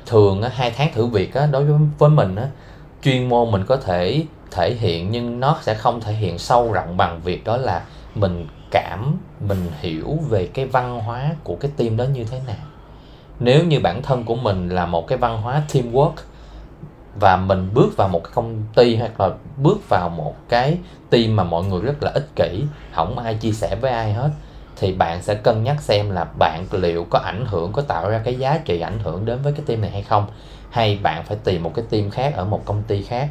Thường 0.06 0.42
á, 0.42 0.50
hai 0.54 0.72
tháng 0.72 0.94
thử 0.94 1.06
việc 1.06 1.34
á, 1.34 1.46
đối 1.46 1.66
với 1.66 1.80
với 1.98 2.10
mình 2.10 2.36
á, 2.36 2.48
chuyên 3.04 3.30
môn 3.30 3.52
mình 3.52 3.64
có 3.66 3.78
thể 3.78 4.26
thể 4.52 4.74
hiện 4.74 5.12
nhưng 5.12 5.40
nó 5.40 5.58
sẽ 5.62 5.74
không 5.74 6.02
thể 6.02 6.14
hiện 6.14 6.38
sâu 6.38 6.72
rộng 6.72 6.98
bằng 6.98 7.22
việc 7.24 7.44
đó 7.44 7.58
là 7.58 7.82
mình 8.16 8.48
cảm 8.72 9.18
mình 9.48 9.68
hiểu 9.80 10.18
về 10.30 10.48
cái 10.54 10.66
văn 10.66 11.00
hóa 11.00 11.32
của 11.44 11.56
cái 11.56 11.72
team 11.78 11.98
đó 11.98 12.04
như 12.04 12.24
thế 12.24 12.42
nào. 12.48 12.66
Nếu 13.40 13.64
như 13.64 13.80
bản 13.80 14.02
thân 14.02 14.24
của 14.24 14.36
mình 14.36 14.70
là 14.70 14.86
một 14.86 15.08
cái 15.08 15.18
văn 15.18 15.42
hóa 15.42 15.62
teamwork 15.72 16.14
và 17.20 17.38
mình 17.38 17.70
bước 17.74 17.98
vào 17.98 18.08
một 18.08 18.24
cái 18.24 18.32
công 18.36 18.64
ty 18.76 18.96
hoặc 18.96 19.20
là 19.20 19.30
bước 19.58 19.90
vào 19.90 20.10
một 20.10 20.36
cái 20.50 20.78
team 21.10 21.36
mà 21.36 21.44
mọi 21.44 21.64
người 21.64 21.82
rất 21.82 22.04
là 22.04 22.12
ích 22.14 22.28
kỷ, 22.36 22.64
không 22.94 23.20
ai 23.20 23.36
chia 23.36 23.52
sẻ 23.52 23.76
với 23.76 23.92
ai 23.92 24.14
hết, 24.14 24.30
thì 24.78 24.94
bạn 24.94 25.22
sẽ 25.22 25.36
cân 25.36 25.64
nhắc 25.64 25.82
xem 25.82 26.12
là 26.12 26.24
bạn 26.24 26.66
liệu 26.72 27.06
có 27.10 27.20
ảnh 27.20 27.46
hưởng, 27.48 27.72
có 27.72 27.82
tạo 27.82 28.10
ra 28.10 28.22
cái 28.26 28.36
giá 28.36 28.58
trị 28.66 28.80
ảnh 28.80 29.00
hưởng 29.04 29.26
đến 29.26 29.42
với 29.42 29.54
cái 29.54 29.62
team 29.66 29.82
này 29.82 29.92
hay 29.92 30.02
không. 30.02 30.28
Hay 30.70 31.00
bạn 31.04 31.24
phải 31.26 31.38
tìm 31.44 31.64
một 31.64 31.72
cái 31.76 31.86
team 31.90 32.10
khác 32.10 32.34
ở 32.36 32.46
một 32.46 32.66
công 32.66 32.84
ty 32.88 33.04
khác. 33.04 33.30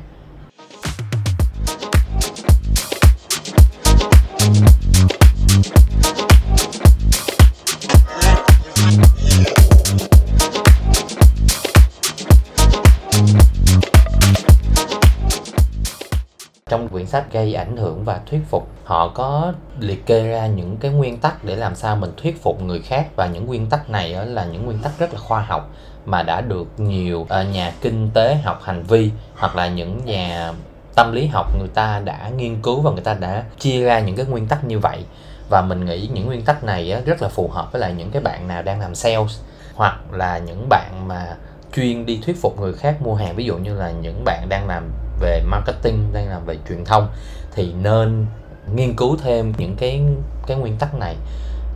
Sách 17.14 17.32
gây 17.32 17.54
ảnh 17.54 17.76
hưởng 17.76 18.04
và 18.04 18.20
thuyết 18.30 18.40
phục. 18.50 18.68
Họ 18.84 19.08
có 19.08 19.52
liệt 19.80 20.06
kê 20.06 20.28
ra 20.28 20.46
những 20.46 20.76
cái 20.76 20.90
nguyên 20.90 21.18
tắc 21.18 21.44
để 21.44 21.56
làm 21.56 21.74
sao 21.74 21.96
mình 21.96 22.12
thuyết 22.16 22.42
phục 22.42 22.62
người 22.62 22.80
khác 22.80 23.06
và 23.16 23.26
những 23.26 23.46
nguyên 23.46 23.66
tắc 23.66 23.90
này 23.90 24.26
là 24.26 24.44
những 24.44 24.64
nguyên 24.64 24.78
tắc 24.78 24.98
rất 24.98 25.14
là 25.14 25.20
khoa 25.20 25.40
học 25.40 25.70
mà 26.06 26.22
đã 26.22 26.40
được 26.40 26.66
nhiều 26.76 27.26
ờ, 27.28 27.44
nhà 27.44 27.72
kinh 27.80 28.10
tế 28.14 28.34
học 28.34 28.60
hành 28.62 28.82
vi 28.82 29.10
hoặc 29.36 29.56
là 29.56 29.68
những 29.68 30.04
nhà 30.04 30.52
tâm 30.94 31.12
lý 31.12 31.26
học 31.26 31.58
người 31.58 31.68
ta 31.68 32.00
đã 32.04 32.30
nghiên 32.36 32.62
cứu 32.62 32.80
và 32.80 32.90
người 32.90 33.04
ta 33.04 33.14
đã 33.14 33.44
chia 33.58 33.84
ra 33.84 34.00
những 34.00 34.16
cái 34.16 34.26
nguyên 34.26 34.46
tắc 34.46 34.64
như 34.64 34.78
vậy. 34.78 35.04
Và 35.50 35.62
mình 35.62 35.84
nghĩ 35.84 36.08
những 36.12 36.26
nguyên 36.26 36.44
tắc 36.44 36.64
này 36.64 37.02
rất 37.06 37.22
là 37.22 37.28
phù 37.28 37.48
hợp 37.48 37.72
với 37.72 37.80
lại 37.80 37.94
những 37.96 38.10
cái 38.10 38.22
bạn 38.22 38.48
nào 38.48 38.62
đang 38.62 38.80
làm 38.80 38.94
sales 38.94 39.40
hoặc 39.74 39.98
là 40.12 40.38
những 40.38 40.68
bạn 40.68 41.08
mà 41.08 41.36
chuyên 41.76 42.06
đi 42.06 42.20
thuyết 42.26 42.36
phục 42.42 42.60
người 42.60 42.72
khác 42.72 43.02
mua 43.02 43.14
hàng. 43.14 43.36
Ví 43.36 43.44
dụ 43.44 43.56
như 43.56 43.74
là 43.74 43.90
những 43.90 44.22
bạn 44.24 44.46
đang 44.48 44.68
làm 44.68 44.90
về 45.20 45.42
marketing 45.46 46.12
đang 46.12 46.28
làm 46.28 46.46
về 46.46 46.58
truyền 46.68 46.84
thông 46.84 47.08
thì 47.54 47.72
nên 47.82 48.26
nghiên 48.74 48.96
cứu 48.96 49.16
thêm 49.22 49.52
những 49.58 49.76
cái 49.76 50.02
cái 50.46 50.56
nguyên 50.56 50.76
tắc 50.76 50.94
này. 50.94 51.16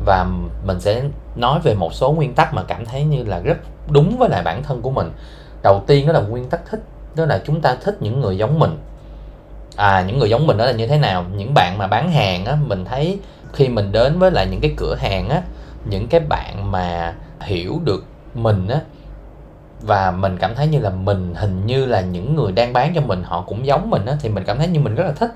Và 0.04 0.26
mình 0.64 0.80
sẽ 0.80 1.02
nói 1.36 1.60
về 1.60 1.74
một 1.74 1.94
số 1.94 2.12
nguyên 2.12 2.34
tắc 2.34 2.54
mà 2.54 2.62
cảm 2.62 2.86
thấy 2.86 3.04
như 3.04 3.24
là 3.24 3.38
rất 3.38 3.56
đúng 3.90 4.18
với 4.18 4.28
lại 4.28 4.42
bản 4.42 4.62
thân 4.62 4.82
của 4.82 4.90
mình. 4.90 5.12
Đầu 5.62 5.84
tiên 5.86 6.06
đó 6.06 6.12
là 6.12 6.20
nguyên 6.20 6.48
tắc 6.48 6.60
thích, 6.70 6.80
đó 7.16 7.24
là 7.24 7.42
chúng 7.46 7.60
ta 7.60 7.76
thích 7.84 7.96
những 8.00 8.20
người 8.20 8.38
giống 8.38 8.58
mình. 8.58 8.78
À 9.76 10.04
những 10.06 10.18
người 10.18 10.30
giống 10.30 10.46
mình 10.46 10.56
đó 10.56 10.66
là 10.66 10.72
như 10.72 10.86
thế 10.86 10.98
nào? 10.98 11.24
Những 11.36 11.54
bạn 11.54 11.78
mà 11.78 11.86
bán 11.86 12.12
hàng 12.12 12.44
á, 12.44 12.58
mình 12.66 12.84
thấy 12.84 13.18
khi 13.52 13.68
mình 13.68 13.92
đến 13.92 14.18
với 14.18 14.30
lại 14.30 14.46
những 14.50 14.60
cái 14.60 14.74
cửa 14.76 14.94
hàng 14.94 15.28
á, 15.28 15.42
những 15.84 16.08
cái 16.08 16.20
bạn 16.20 16.72
mà 16.72 17.14
hiểu 17.40 17.80
được 17.84 18.04
mình 18.34 18.68
á 18.68 18.80
và 19.82 20.10
mình 20.10 20.36
cảm 20.40 20.54
thấy 20.54 20.66
như 20.66 20.78
là 20.78 20.90
mình 20.90 21.34
hình 21.36 21.66
như 21.66 21.86
là 21.86 22.00
những 22.00 22.36
người 22.36 22.52
đang 22.52 22.72
bán 22.72 22.92
cho 22.94 23.00
mình 23.00 23.22
họ 23.22 23.40
cũng 23.40 23.66
giống 23.66 23.90
mình 23.90 24.06
á, 24.06 24.16
thì 24.20 24.28
mình 24.28 24.44
cảm 24.44 24.58
thấy 24.58 24.68
như 24.68 24.80
mình 24.80 24.94
rất 24.94 25.04
là 25.04 25.12
thích. 25.12 25.30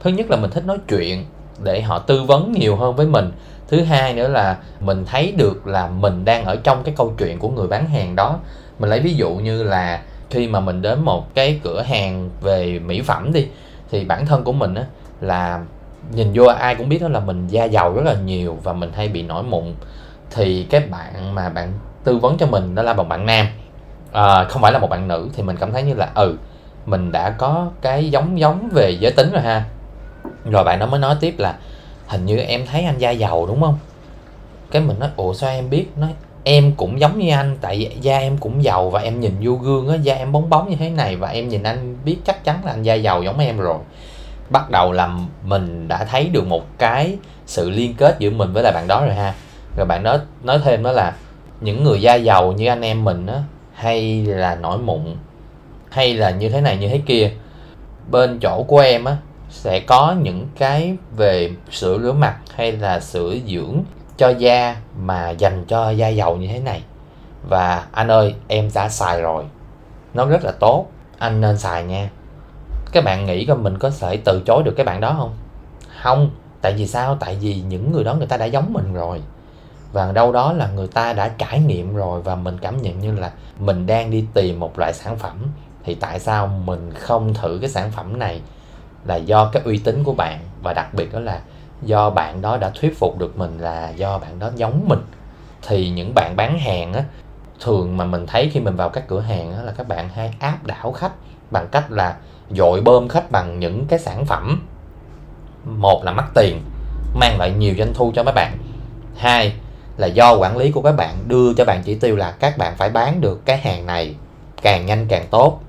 Thứ 0.00 0.10
nhất 0.10 0.30
là 0.30 0.36
mình 0.36 0.50
thích 0.50 0.66
nói 0.66 0.78
chuyện 0.88 1.24
để 1.62 1.82
họ 1.82 1.98
tư 1.98 2.22
vấn 2.22 2.52
nhiều 2.52 2.76
hơn 2.76 2.96
với 2.96 3.06
mình. 3.06 3.32
Thứ 3.68 3.82
hai 3.82 4.14
nữa 4.14 4.28
là 4.28 4.56
mình 4.80 5.04
thấy 5.06 5.32
được 5.36 5.66
là 5.66 5.86
mình 5.86 6.24
đang 6.24 6.44
ở 6.44 6.56
trong 6.56 6.82
cái 6.82 6.94
câu 6.96 7.14
chuyện 7.18 7.38
của 7.38 7.48
người 7.48 7.66
bán 7.66 7.86
hàng 7.86 8.16
đó. 8.16 8.38
Mình 8.78 8.90
lấy 8.90 9.00
ví 9.00 9.14
dụ 9.14 9.34
như 9.34 9.62
là 9.62 10.02
khi 10.30 10.48
mà 10.48 10.60
mình 10.60 10.82
đến 10.82 11.00
một 11.04 11.34
cái 11.34 11.60
cửa 11.64 11.82
hàng 11.82 12.30
về 12.40 12.78
mỹ 12.78 13.00
phẩm 13.00 13.32
đi, 13.32 13.46
thì 13.90 14.04
bản 14.04 14.26
thân 14.26 14.44
của 14.44 14.52
mình 14.52 14.74
á 14.74 14.84
là 15.20 15.64
nhìn 16.12 16.30
vô 16.34 16.44
ai 16.44 16.74
cũng 16.74 16.88
biết 16.88 17.02
đó 17.02 17.08
là 17.08 17.20
mình 17.20 17.48
da 17.48 17.64
dầu 17.64 17.94
rất 17.94 18.02
là 18.04 18.14
nhiều 18.14 18.58
và 18.62 18.72
mình 18.72 18.92
hay 18.94 19.08
bị 19.08 19.22
nổi 19.22 19.42
mụn. 19.42 19.64
Thì 20.30 20.66
cái 20.70 20.80
bạn 20.80 21.34
mà 21.34 21.48
bạn 21.48 21.72
tư 22.04 22.18
vấn 22.18 22.38
cho 22.38 22.46
mình 22.46 22.74
đó 22.74 22.82
là 22.82 22.92
một 22.92 23.08
bạn 23.08 23.26
nam 23.26 23.46
à, 24.14 24.44
không 24.44 24.62
phải 24.62 24.72
là 24.72 24.78
một 24.78 24.90
bạn 24.90 25.08
nữ 25.08 25.28
thì 25.36 25.42
mình 25.42 25.56
cảm 25.56 25.72
thấy 25.72 25.82
như 25.82 25.94
là 25.94 26.10
ừ 26.14 26.36
mình 26.86 27.12
đã 27.12 27.30
có 27.30 27.70
cái 27.82 28.10
giống 28.10 28.38
giống 28.38 28.68
về 28.72 28.90
giới 28.90 29.12
tính 29.12 29.32
rồi 29.32 29.42
ha. 29.42 29.64
Rồi 30.50 30.64
bạn 30.64 30.78
nó 30.78 30.86
mới 30.86 31.00
nói 31.00 31.16
tiếp 31.20 31.34
là 31.38 31.54
hình 32.06 32.26
như 32.26 32.38
em 32.38 32.66
thấy 32.66 32.84
anh 32.84 32.98
da 32.98 33.10
dầu 33.10 33.46
đúng 33.46 33.60
không? 33.60 33.78
Cái 34.70 34.82
mình 34.82 34.98
nói 34.98 35.08
ủa 35.16 35.34
sao 35.34 35.50
em 35.50 35.70
biết? 35.70 35.86
Nói 35.96 36.10
em 36.44 36.72
cũng 36.76 37.00
giống 37.00 37.18
như 37.18 37.30
anh 37.32 37.56
tại 37.60 37.96
da 38.00 38.18
em 38.18 38.38
cũng 38.38 38.64
giàu 38.64 38.90
và 38.90 39.00
em 39.00 39.20
nhìn 39.20 39.36
vô 39.40 39.52
gương 39.52 39.88
á 39.88 39.96
da 39.96 40.14
em 40.14 40.32
bóng 40.32 40.50
bóng 40.50 40.70
như 40.70 40.76
thế 40.76 40.90
này 40.90 41.16
và 41.16 41.28
em 41.28 41.48
nhìn 41.48 41.62
anh 41.62 41.96
biết 42.04 42.16
chắc 42.24 42.44
chắn 42.44 42.64
là 42.64 42.70
anh 42.70 42.82
da 42.82 42.94
giàu 42.94 43.22
giống 43.22 43.38
em 43.38 43.58
rồi. 43.58 43.78
Bắt 44.50 44.70
đầu 44.70 44.92
là 44.92 45.10
mình 45.44 45.88
đã 45.88 46.04
thấy 46.04 46.28
được 46.28 46.46
một 46.46 46.64
cái 46.78 47.16
sự 47.46 47.70
liên 47.70 47.94
kết 47.94 48.16
giữa 48.18 48.30
mình 48.30 48.52
với 48.52 48.62
lại 48.62 48.72
bạn 48.72 48.88
đó 48.88 49.04
rồi 49.06 49.14
ha. 49.14 49.34
Rồi 49.76 49.86
bạn 49.86 50.02
đó 50.02 50.18
nói 50.42 50.60
thêm 50.64 50.82
đó 50.82 50.92
là 50.92 51.12
những 51.60 51.84
người 51.84 52.00
da 52.00 52.14
giàu 52.14 52.52
như 52.52 52.66
anh 52.68 52.80
em 52.80 53.04
mình 53.04 53.26
á 53.26 53.42
hay 53.74 54.24
là 54.26 54.54
nổi 54.54 54.78
mụn, 54.78 55.16
hay 55.90 56.14
là 56.14 56.30
như 56.30 56.48
thế 56.48 56.60
này 56.60 56.76
như 56.76 56.88
thế 56.88 57.00
kia. 57.06 57.30
Bên 58.10 58.38
chỗ 58.42 58.62
của 58.62 58.78
em 58.78 59.04
á, 59.04 59.16
sẽ 59.50 59.80
có 59.80 60.16
những 60.22 60.48
cái 60.58 60.96
về 61.16 61.50
sữa 61.70 61.98
rửa 62.02 62.12
mặt 62.12 62.36
hay 62.54 62.72
là 62.72 63.00
sữa 63.00 63.34
dưỡng 63.46 63.82
cho 64.16 64.28
da 64.28 64.76
mà 64.98 65.30
dành 65.30 65.64
cho 65.68 65.90
da 65.90 66.08
dầu 66.08 66.36
như 66.36 66.48
thế 66.48 66.60
này. 66.60 66.82
Và 67.48 67.86
anh 67.92 68.08
ơi, 68.08 68.34
em 68.48 68.70
đã 68.74 68.88
xài 68.88 69.20
rồi. 69.20 69.44
Nó 70.14 70.26
rất 70.26 70.44
là 70.44 70.52
tốt. 70.52 70.86
Anh 71.18 71.40
nên 71.40 71.58
xài 71.58 71.84
nha. 71.84 72.10
Các 72.92 73.04
bạn 73.04 73.26
nghĩ 73.26 73.44
coi 73.44 73.56
mình 73.56 73.78
có 73.78 73.90
thể 74.00 74.16
từ 74.16 74.42
chối 74.46 74.62
được 74.62 74.74
cái 74.76 74.86
bạn 74.86 75.00
đó 75.00 75.14
không? 75.18 75.36
Không, 76.02 76.30
tại 76.60 76.72
vì 76.72 76.86
sao? 76.86 77.16
Tại 77.20 77.38
vì 77.40 77.60
những 77.68 77.92
người 77.92 78.04
đó 78.04 78.14
người 78.14 78.26
ta 78.26 78.36
đã 78.36 78.44
giống 78.44 78.72
mình 78.72 78.94
rồi 78.94 79.22
và 79.94 80.12
đâu 80.12 80.32
đó 80.32 80.52
là 80.52 80.68
người 80.68 80.86
ta 80.86 81.12
đã 81.12 81.28
trải 81.28 81.60
nghiệm 81.60 81.94
rồi 81.94 82.22
và 82.22 82.34
mình 82.34 82.58
cảm 82.58 82.82
nhận 82.82 82.98
như 83.00 83.12
là 83.12 83.32
mình 83.58 83.86
đang 83.86 84.10
đi 84.10 84.24
tìm 84.34 84.60
một 84.60 84.78
loại 84.78 84.92
sản 84.92 85.18
phẩm. 85.18 85.36
Thì 85.84 85.94
tại 85.94 86.20
sao 86.20 86.46
mình 86.46 86.92
không 86.94 87.34
thử 87.34 87.58
cái 87.60 87.70
sản 87.70 87.90
phẩm 87.90 88.18
này 88.18 88.40
là 89.04 89.16
do 89.16 89.50
cái 89.52 89.62
uy 89.62 89.78
tín 89.78 90.04
của 90.04 90.12
bạn? 90.12 90.38
Và 90.62 90.72
đặc 90.72 90.94
biệt 90.94 91.12
đó 91.12 91.20
là 91.20 91.40
do 91.82 92.10
bạn 92.10 92.42
đó 92.42 92.56
đã 92.56 92.70
thuyết 92.80 92.98
phục 92.98 93.18
được 93.18 93.38
mình 93.38 93.58
là 93.58 93.90
do 93.90 94.18
bạn 94.18 94.38
đó 94.38 94.50
giống 94.56 94.88
mình. 94.88 95.00
Thì 95.68 95.90
những 95.90 96.14
bạn 96.14 96.36
bán 96.36 96.58
hàng 96.58 96.92
á 96.92 97.04
thường 97.60 97.96
mà 97.96 98.04
mình 98.04 98.26
thấy 98.26 98.50
khi 98.52 98.60
mình 98.60 98.76
vào 98.76 98.88
các 98.88 99.08
cửa 99.08 99.20
hàng 99.20 99.52
á, 99.52 99.62
là 99.62 99.72
các 99.72 99.88
bạn 99.88 100.08
hay 100.14 100.34
áp 100.38 100.66
đảo 100.66 100.92
khách 100.92 101.12
bằng 101.50 101.68
cách 101.70 101.90
là 101.90 102.16
dội 102.50 102.80
bơm 102.80 103.08
khách 103.08 103.30
bằng 103.30 103.60
những 103.60 103.86
cái 103.86 103.98
sản 103.98 104.26
phẩm. 104.26 104.66
Một 105.64 106.04
là 106.04 106.12
mắc 106.12 106.30
tiền 106.34 106.60
mang 107.14 107.38
lại 107.38 107.50
nhiều 107.50 107.74
doanh 107.78 107.94
thu 107.94 108.12
cho 108.14 108.22
mấy 108.22 108.34
bạn. 108.34 108.58
Hai 109.16 109.54
là 109.96 110.06
do 110.06 110.36
quản 110.36 110.56
lý 110.56 110.70
của 110.70 110.82
các 110.82 110.92
bạn 110.92 111.16
đưa 111.26 111.54
cho 111.54 111.64
bạn 111.64 111.82
chỉ 111.84 111.94
tiêu 111.94 112.16
là 112.16 112.30
các 112.30 112.58
bạn 112.58 112.76
phải 112.76 112.90
bán 112.90 113.20
được 113.20 113.46
cái 113.46 113.58
hàng 113.58 113.86
này 113.86 114.14
càng 114.62 114.86
nhanh 114.86 115.06
càng 115.08 115.26
tốt. 115.30 115.60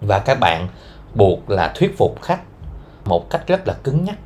Và 0.00 0.18
các 0.18 0.40
bạn 0.40 0.68
buộc 1.14 1.50
là 1.50 1.72
thuyết 1.74 1.98
phục 1.98 2.22
khách 2.22 2.40
một 3.04 3.30
cách 3.30 3.46
rất 3.46 3.68
là 3.68 3.74
cứng 3.84 4.04
nhắc 4.04 4.16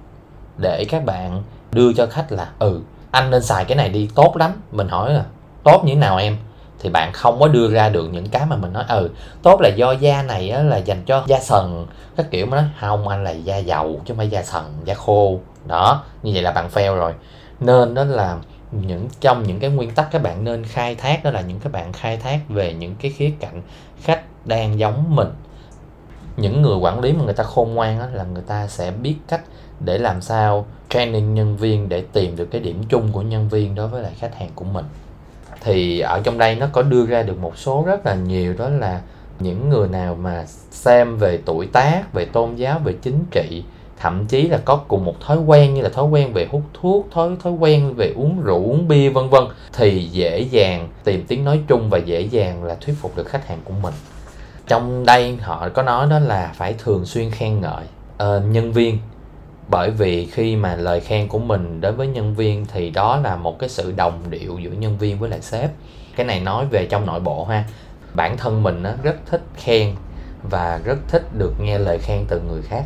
để 0.56 0.84
các 0.84 1.04
bạn 1.04 1.42
đưa 1.72 1.92
cho 1.92 2.06
khách 2.06 2.32
là 2.32 2.48
ừ 2.58 2.80
anh 3.10 3.30
nên 3.30 3.42
xài 3.42 3.64
cái 3.64 3.76
này 3.76 3.88
đi 3.88 4.08
tốt 4.14 4.36
lắm. 4.36 4.52
Mình 4.72 4.88
hỏi 4.88 5.12
là 5.12 5.24
tốt 5.62 5.82
như 5.84 5.94
thế 5.94 6.00
nào 6.00 6.16
em? 6.16 6.36
Thì 6.80 6.90
bạn 6.90 7.12
không 7.12 7.40
có 7.40 7.48
đưa 7.48 7.70
ra 7.70 7.88
được 7.88 8.08
những 8.12 8.28
cái 8.28 8.46
mà 8.46 8.56
mình 8.56 8.72
nói 8.72 8.84
ừ 8.88 9.10
tốt 9.42 9.60
là 9.60 9.68
do 9.68 9.92
da 9.92 10.22
này 10.22 10.50
á, 10.50 10.62
là 10.62 10.76
dành 10.76 11.02
cho 11.06 11.24
da 11.26 11.40
sần. 11.40 11.86
Các 12.16 12.30
kiểu 12.30 12.46
mà 12.46 12.56
nói 12.56 12.70
không 12.80 13.08
anh 13.08 13.24
là 13.24 13.30
da 13.30 13.56
dầu 13.56 13.92
chứ 13.92 14.00
không 14.08 14.16
phải 14.16 14.28
da 14.28 14.42
sần 14.42 14.62
da 14.84 14.94
khô. 14.94 15.40
Đó 15.66 16.02
như 16.22 16.30
vậy 16.34 16.42
là 16.42 16.52
bạn 16.52 16.68
fail 16.74 16.94
rồi. 16.94 17.12
Nên 17.60 17.94
đó 17.94 18.04
là 18.04 18.36
những, 18.86 19.08
trong 19.20 19.42
những 19.42 19.58
cái 19.58 19.70
nguyên 19.70 19.90
tắc 19.90 20.08
các 20.10 20.22
bạn 20.22 20.44
nên 20.44 20.64
khai 20.64 20.94
thác, 20.94 21.24
đó 21.24 21.30
là 21.30 21.40
những 21.40 21.60
các 21.60 21.72
bạn 21.72 21.92
khai 21.92 22.16
thác 22.16 22.40
về 22.48 22.74
những 22.74 22.94
cái 23.00 23.10
khía 23.10 23.30
cạnh 23.40 23.62
khách 24.02 24.22
đang 24.44 24.78
giống 24.78 25.16
mình. 25.16 25.28
Những 26.36 26.62
người 26.62 26.76
quản 26.76 27.00
lý 27.00 27.12
mà 27.12 27.24
người 27.24 27.34
ta 27.34 27.44
khôn 27.44 27.74
ngoan 27.74 27.98
đó 27.98 28.06
là 28.12 28.24
người 28.24 28.42
ta 28.46 28.66
sẽ 28.66 28.90
biết 28.90 29.16
cách 29.28 29.40
để 29.80 29.98
làm 29.98 30.20
sao 30.20 30.66
training 30.88 31.34
nhân 31.34 31.56
viên 31.56 31.88
để 31.88 32.04
tìm 32.12 32.36
được 32.36 32.50
cái 32.50 32.60
điểm 32.60 32.82
chung 32.88 33.12
của 33.12 33.22
nhân 33.22 33.48
viên 33.48 33.74
đối 33.74 33.88
với 33.88 34.02
lại 34.02 34.12
khách 34.18 34.34
hàng 34.34 34.50
của 34.54 34.64
mình. 34.64 34.84
Thì 35.60 36.00
ở 36.00 36.20
trong 36.24 36.38
đây 36.38 36.54
nó 36.54 36.66
có 36.72 36.82
đưa 36.82 37.06
ra 37.06 37.22
được 37.22 37.38
một 37.38 37.58
số 37.58 37.84
rất 37.86 38.06
là 38.06 38.14
nhiều, 38.14 38.54
đó 38.58 38.68
là 38.68 39.00
những 39.40 39.68
người 39.68 39.88
nào 39.88 40.14
mà 40.14 40.44
xem 40.70 41.18
về 41.18 41.38
tuổi 41.44 41.66
tác, 41.66 42.12
về 42.12 42.24
tôn 42.24 42.54
giáo, 42.54 42.78
về 42.78 42.94
chính 43.02 43.24
trị 43.30 43.64
thậm 44.00 44.26
chí 44.26 44.42
là 44.42 44.58
có 44.64 44.76
cùng 44.76 45.04
một 45.04 45.20
thói 45.20 45.38
quen 45.38 45.74
như 45.74 45.82
là 45.82 45.88
thói 45.88 46.04
quen 46.04 46.32
về 46.32 46.48
hút 46.50 46.62
thuốc 46.80 47.08
thói 47.10 47.30
thói 47.42 47.52
quen 47.52 47.94
về 47.94 48.12
uống 48.16 48.40
rượu 48.42 48.64
uống 48.64 48.88
bia 48.88 49.08
vân 49.08 49.28
vân. 49.28 49.44
Thì 49.72 50.08
dễ 50.12 50.40
dàng 50.40 50.88
tìm 51.04 51.24
tiếng 51.28 51.44
nói 51.44 51.60
chung 51.68 51.90
và 51.90 51.98
dễ 51.98 52.20
dàng 52.20 52.64
là 52.64 52.76
thuyết 52.80 52.94
phục 53.00 53.16
được 53.16 53.28
khách 53.28 53.48
hàng 53.48 53.58
của 53.64 53.74
mình. 53.82 53.94
Trong 54.66 55.06
đây 55.06 55.36
họ 55.40 55.68
có 55.68 55.82
nói 55.82 56.06
đó 56.10 56.18
là 56.18 56.52
phải 56.54 56.74
thường 56.78 57.06
xuyên 57.06 57.30
khen 57.30 57.60
ngợi 57.60 57.84
uh, 58.14 58.44
nhân 58.50 58.72
viên. 58.72 58.98
Bởi 59.68 59.90
vì 59.90 60.26
khi 60.26 60.56
mà 60.56 60.76
lời 60.76 61.00
khen 61.00 61.28
của 61.28 61.38
mình 61.38 61.80
đối 61.80 61.92
với 61.92 62.06
nhân 62.06 62.34
viên 62.34 62.66
thì 62.66 62.90
đó 62.90 63.20
là 63.24 63.36
một 63.36 63.58
cái 63.58 63.68
sự 63.68 63.92
đồng 63.96 64.20
điệu 64.30 64.58
giữa 64.58 64.70
nhân 64.70 64.98
viên 64.98 65.18
với 65.18 65.30
lại 65.30 65.40
sếp. 65.40 65.70
Cái 66.16 66.26
này 66.26 66.40
nói 66.40 66.66
về 66.70 66.86
trong 66.86 67.06
nội 67.06 67.20
bộ 67.20 67.44
ha. 67.44 67.64
Bản 68.14 68.36
thân 68.36 68.62
mình 68.62 68.84
rất 69.02 69.16
thích 69.26 69.42
khen 69.56 69.94
và 70.50 70.80
rất 70.84 70.98
thích 71.08 71.22
được 71.38 71.52
nghe 71.60 71.78
lời 71.78 71.98
khen 71.98 72.24
từ 72.28 72.40
người 72.40 72.62
khác 72.62 72.84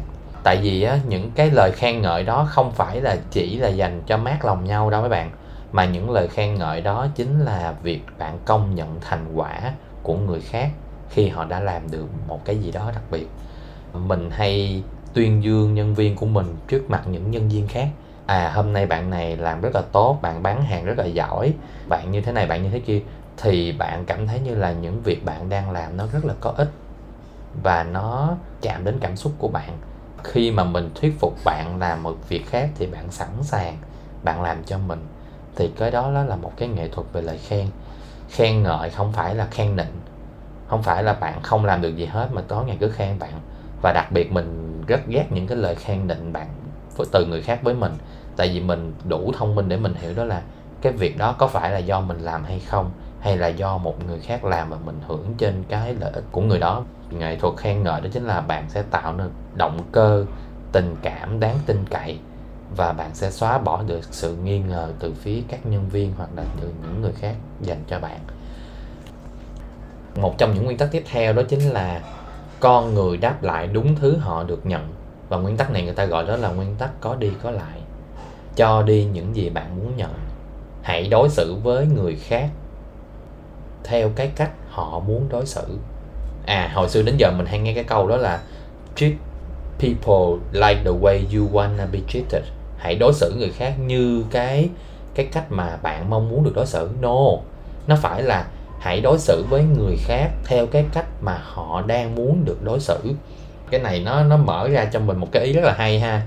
tại 0.48 0.56
vì 0.56 0.82
á, 0.82 0.98
những 1.08 1.30
cái 1.34 1.50
lời 1.50 1.72
khen 1.72 2.02
ngợi 2.02 2.24
đó 2.24 2.46
không 2.50 2.72
phải 2.72 3.00
là 3.00 3.16
chỉ 3.30 3.56
là 3.56 3.68
dành 3.68 4.02
cho 4.06 4.16
mát 4.16 4.44
lòng 4.44 4.64
nhau 4.64 4.90
đâu 4.90 5.00
mấy 5.00 5.10
bạn. 5.10 5.30
Mà 5.72 5.84
những 5.84 6.10
lời 6.10 6.28
khen 6.28 6.54
ngợi 6.54 6.80
đó 6.80 7.06
chính 7.14 7.40
là 7.40 7.74
việc 7.82 8.00
bạn 8.18 8.38
công 8.44 8.74
nhận 8.74 9.00
thành 9.00 9.26
quả 9.34 9.72
của 10.02 10.16
người 10.16 10.40
khác 10.40 10.70
khi 11.10 11.28
họ 11.28 11.44
đã 11.44 11.60
làm 11.60 11.90
được 11.90 12.06
một 12.28 12.44
cái 12.44 12.58
gì 12.58 12.72
đó 12.72 12.90
đặc 12.94 13.02
biệt. 13.10 13.26
Mình 13.92 14.30
hay 14.30 14.82
tuyên 15.14 15.42
dương 15.42 15.74
nhân 15.74 15.94
viên 15.94 16.16
của 16.16 16.26
mình 16.26 16.56
trước 16.68 16.90
mặt 16.90 17.02
những 17.06 17.30
nhân 17.30 17.48
viên 17.48 17.68
khác. 17.68 17.88
À 18.26 18.52
hôm 18.54 18.72
nay 18.72 18.86
bạn 18.86 19.10
này 19.10 19.36
làm 19.36 19.60
rất 19.60 19.74
là 19.74 19.82
tốt 19.92 20.18
bạn 20.22 20.42
bán 20.42 20.62
hàng 20.62 20.84
rất 20.84 20.98
là 20.98 21.04
giỏi 21.04 21.52
bạn 21.88 22.10
như 22.10 22.20
thế 22.20 22.32
này 22.32 22.46
bạn 22.46 22.62
như 22.62 22.70
thế 22.70 22.80
kia 22.80 23.00
thì 23.36 23.72
bạn 23.72 24.04
cảm 24.04 24.26
thấy 24.26 24.40
như 24.40 24.54
là 24.54 24.72
những 24.72 25.02
việc 25.02 25.24
bạn 25.24 25.48
đang 25.48 25.70
làm 25.70 25.96
nó 25.96 26.04
rất 26.12 26.24
là 26.24 26.34
có 26.40 26.52
ích 26.56 26.70
và 27.62 27.82
nó 27.82 28.36
chạm 28.60 28.84
đến 28.84 28.98
cảm 29.00 29.16
xúc 29.16 29.32
của 29.38 29.48
bạn 29.48 29.78
khi 30.24 30.50
mà 30.50 30.64
mình 30.64 30.90
thuyết 30.94 31.20
phục 31.20 31.34
bạn 31.44 31.78
làm 31.78 32.02
một 32.02 32.16
việc 32.28 32.46
khác 32.46 32.70
thì 32.74 32.86
bạn 32.86 33.10
sẵn 33.10 33.28
sàng, 33.42 33.76
bạn 34.22 34.42
làm 34.42 34.64
cho 34.64 34.78
mình. 34.78 35.06
Thì 35.56 35.70
cái 35.76 35.90
đó 35.90 36.10
đó 36.14 36.22
là 36.22 36.36
một 36.36 36.52
cái 36.56 36.68
nghệ 36.68 36.88
thuật 36.88 37.06
về 37.12 37.22
lời 37.22 37.38
khen. 37.38 37.66
Khen 38.30 38.62
ngợi 38.62 38.90
không 38.90 39.12
phải 39.12 39.34
là 39.34 39.46
khen 39.50 39.76
nịnh. 39.76 40.00
Không 40.68 40.82
phải 40.82 41.02
là 41.02 41.12
bạn 41.12 41.42
không 41.42 41.64
làm 41.64 41.82
được 41.82 41.96
gì 41.96 42.04
hết 42.04 42.28
mà 42.32 42.42
có 42.48 42.62
ngày 42.62 42.76
cứ 42.80 42.88
khen 42.88 43.18
bạn. 43.18 43.32
Và 43.82 43.92
đặc 43.92 44.12
biệt 44.12 44.32
mình 44.32 44.82
rất 44.86 45.00
ghét 45.06 45.26
những 45.30 45.46
cái 45.46 45.58
lời 45.58 45.74
khen 45.74 46.08
định 46.08 46.32
bạn 46.32 46.46
từ 47.12 47.26
người 47.26 47.42
khác 47.42 47.60
với 47.62 47.74
mình. 47.74 47.92
Tại 48.36 48.48
vì 48.48 48.60
mình 48.60 48.94
đủ 49.04 49.32
thông 49.38 49.54
minh 49.54 49.68
để 49.68 49.76
mình 49.76 49.94
hiểu 49.94 50.14
đó 50.14 50.24
là 50.24 50.42
cái 50.82 50.92
việc 50.92 51.18
đó 51.18 51.34
có 51.38 51.46
phải 51.46 51.70
là 51.70 51.78
do 51.78 52.00
mình 52.00 52.18
làm 52.18 52.44
hay 52.44 52.60
không 52.60 52.90
hay 53.20 53.36
là 53.36 53.48
do 53.48 53.78
một 53.78 54.06
người 54.06 54.20
khác 54.20 54.44
làm 54.44 54.70
và 54.70 54.76
mình 54.84 55.00
hưởng 55.06 55.34
trên 55.38 55.64
cái 55.68 55.94
lợi 56.00 56.12
ích 56.12 56.24
của 56.32 56.40
người 56.40 56.58
đó? 56.58 56.84
Nghệ 57.10 57.36
thuật 57.36 57.56
khen 57.56 57.82
ngợi 57.82 58.00
đó 58.00 58.08
chính 58.12 58.24
là 58.24 58.40
bạn 58.40 58.64
sẽ 58.68 58.82
tạo 58.90 59.14
nên 59.14 59.30
động 59.54 59.80
cơ, 59.92 60.24
tình 60.72 60.96
cảm 61.02 61.40
đáng 61.40 61.58
tin 61.66 61.84
cậy 61.90 62.18
và 62.76 62.92
bạn 62.92 63.10
sẽ 63.14 63.30
xóa 63.30 63.58
bỏ 63.58 63.82
được 63.82 64.00
sự 64.10 64.36
nghi 64.36 64.58
ngờ 64.58 64.92
từ 64.98 65.12
phía 65.12 65.42
các 65.48 65.66
nhân 65.66 65.88
viên 65.88 66.12
hoặc 66.16 66.28
là 66.36 66.44
từ 66.60 66.72
những 66.82 67.02
người 67.02 67.12
khác 67.12 67.34
dành 67.60 67.82
cho 67.88 68.00
bạn. 68.00 68.18
Một 70.16 70.38
trong 70.38 70.54
những 70.54 70.64
nguyên 70.64 70.78
tắc 70.78 70.90
tiếp 70.92 71.04
theo 71.10 71.32
đó 71.32 71.42
chính 71.48 71.60
là 71.60 72.02
con 72.60 72.94
người 72.94 73.16
đáp 73.16 73.42
lại 73.42 73.66
đúng 73.66 73.94
thứ 73.94 74.16
họ 74.16 74.42
được 74.42 74.66
nhận. 74.66 74.88
Và 75.28 75.36
nguyên 75.36 75.56
tắc 75.56 75.70
này 75.70 75.82
người 75.82 75.94
ta 75.94 76.04
gọi 76.04 76.26
đó 76.26 76.36
là 76.36 76.48
nguyên 76.48 76.74
tắc 76.78 77.00
có 77.00 77.14
đi 77.14 77.30
có 77.42 77.50
lại. 77.50 77.80
Cho 78.56 78.82
đi 78.82 79.04
những 79.04 79.36
gì 79.36 79.50
bạn 79.50 79.76
muốn 79.76 79.96
nhận. 79.96 80.10
Hãy 80.82 81.08
đối 81.08 81.28
xử 81.28 81.54
với 81.54 81.86
người 81.86 82.16
khác 82.16 82.50
theo 83.84 84.10
cái 84.16 84.30
cách 84.36 84.50
họ 84.70 85.00
muốn 85.00 85.28
đối 85.30 85.46
xử. 85.46 85.78
À 86.46 86.70
hồi 86.74 86.88
xưa 86.88 87.02
đến 87.02 87.16
giờ 87.18 87.32
mình 87.36 87.46
hay 87.46 87.58
nghe 87.58 87.74
cái 87.74 87.84
câu 87.84 88.08
đó 88.08 88.16
là, 88.16 88.40
treat 88.96 89.12
people 89.78 90.38
like 90.52 90.82
the 90.84 90.90
way 90.90 91.18
you 91.32 91.52
wanna 91.52 91.86
be 91.92 91.98
treated. 92.08 92.42
Hãy 92.78 92.94
đối 92.94 93.12
xử 93.12 93.34
người 93.38 93.50
khác 93.50 93.74
như 93.78 94.24
cái 94.30 94.68
cái 95.14 95.26
cách 95.32 95.52
mà 95.52 95.78
bạn 95.82 96.10
mong 96.10 96.28
muốn 96.28 96.44
được 96.44 96.52
đối 96.54 96.66
xử. 96.66 96.90
No, 97.00 97.26
nó 97.86 97.96
phải 97.96 98.22
là 98.22 98.46
hãy 98.80 99.00
đối 99.00 99.18
xử 99.18 99.44
với 99.50 99.62
người 99.62 99.96
khác 99.96 100.30
theo 100.44 100.66
cái 100.66 100.84
cách 100.92 101.06
mà 101.20 101.38
họ 101.44 101.82
đang 101.82 102.14
muốn 102.14 102.44
được 102.44 102.62
đối 102.62 102.80
xử. 102.80 102.98
Cái 103.70 103.80
này 103.80 104.00
nó 104.00 104.22
nó 104.22 104.36
mở 104.36 104.68
ra 104.68 104.84
cho 104.84 105.00
mình 105.00 105.16
một 105.16 105.28
cái 105.32 105.44
ý 105.44 105.52
rất 105.52 105.64
là 105.64 105.72
hay 105.72 106.00
ha. 106.00 106.22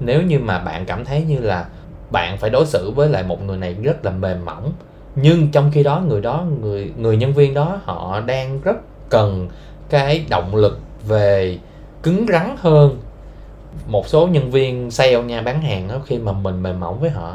Nếu 0.00 0.22
như 0.22 0.38
mà 0.38 0.58
bạn 0.58 0.86
cảm 0.86 1.04
thấy 1.04 1.22
như 1.22 1.38
là 1.40 1.66
bạn 2.10 2.38
phải 2.38 2.50
đối 2.50 2.66
xử 2.66 2.90
với 2.90 3.08
lại 3.08 3.22
một 3.22 3.42
người 3.42 3.56
này 3.56 3.74
rất 3.82 4.04
là 4.04 4.10
mềm 4.10 4.44
mỏng 4.44 4.72
nhưng 5.16 5.50
trong 5.50 5.70
khi 5.70 5.82
đó 5.82 6.02
người 6.08 6.20
đó 6.20 6.44
người 6.60 6.92
người 6.96 7.16
nhân 7.16 7.34
viên 7.34 7.54
đó 7.54 7.80
họ 7.84 8.20
đang 8.20 8.60
rất 8.60 8.76
cần 9.08 9.48
cái 9.88 10.24
động 10.28 10.56
lực 10.56 10.80
về 11.06 11.58
cứng 12.02 12.26
rắn 12.28 12.56
hơn. 12.58 13.00
Một 13.86 14.08
số 14.08 14.26
nhân 14.26 14.50
viên 14.50 14.90
sale 14.90 15.22
nha 15.22 15.42
bán 15.42 15.62
hàng 15.62 15.88
đó, 15.88 15.94
khi 16.06 16.18
mà 16.18 16.32
mình 16.32 16.62
mềm 16.62 16.80
mỏng 16.80 17.00
với 17.00 17.10
họ 17.10 17.34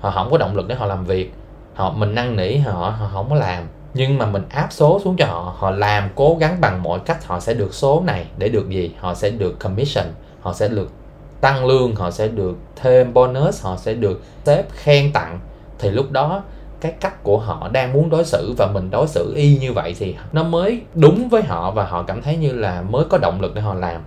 họ 0.00 0.10
không 0.10 0.30
có 0.30 0.38
động 0.38 0.56
lực 0.56 0.68
để 0.68 0.74
họ 0.74 0.86
làm 0.86 1.04
việc. 1.04 1.34
Họ 1.74 1.92
mình 1.92 2.14
năn 2.14 2.36
nỉ 2.36 2.56
họ 2.56 2.90
họ 2.90 3.10
không 3.12 3.30
có 3.30 3.36
làm. 3.36 3.64
Nhưng 3.94 4.18
mà 4.18 4.26
mình 4.26 4.42
áp 4.48 4.66
số 4.70 5.00
xuống 5.04 5.16
cho 5.16 5.26
họ 5.26 5.54
họ 5.58 5.70
làm 5.70 6.08
cố 6.14 6.36
gắng 6.40 6.60
bằng 6.60 6.82
mọi 6.82 7.00
cách 7.00 7.26
họ 7.26 7.40
sẽ 7.40 7.54
được 7.54 7.74
số 7.74 8.02
này 8.06 8.26
để 8.38 8.48
được 8.48 8.68
gì? 8.68 8.94
Họ 8.98 9.14
sẽ 9.14 9.30
được 9.30 9.58
commission 9.60 10.06
họ 10.40 10.52
sẽ 10.52 10.68
được 10.68 10.92
tăng 11.40 11.66
lương 11.66 11.94
họ 11.94 12.10
sẽ 12.10 12.28
được 12.28 12.56
thêm 12.76 13.14
bonus 13.14 13.64
họ 13.64 13.76
sẽ 13.76 13.94
được 13.94 14.22
sếp 14.44 14.70
khen 14.70 15.12
tặng. 15.12 15.40
Thì 15.78 15.90
lúc 15.90 16.10
đó 16.10 16.42
cái 16.80 16.92
cách 17.00 17.22
của 17.22 17.38
họ 17.38 17.68
đang 17.72 17.92
muốn 17.92 18.10
đối 18.10 18.24
xử 18.24 18.54
và 18.58 18.66
mình 18.66 18.90
đối 18.90 19.06
xử 19.06 19.32
y 19.36 19.58
như 19.58 19.72
vậy 19.72 19.94
thì 19.98 20.14
nó 20.32 20.42
mới 20.42 20.80
đúng 20.94 21.28
với 21.28 21.42
họ 21.42 21.70
và 21.70 21.84
họ 21.84 22.02
cảm 22.02 22.22
thấy 22.22 22.36
như 22.36 22.52
là 22.52 22.82
mới 22.82 23.04
có 23.04 23.18
động 23.18 23.40
lực 23.40 23.54
để 23.54 23.60
họ 23.60 23.74
làm. 23.74 24.00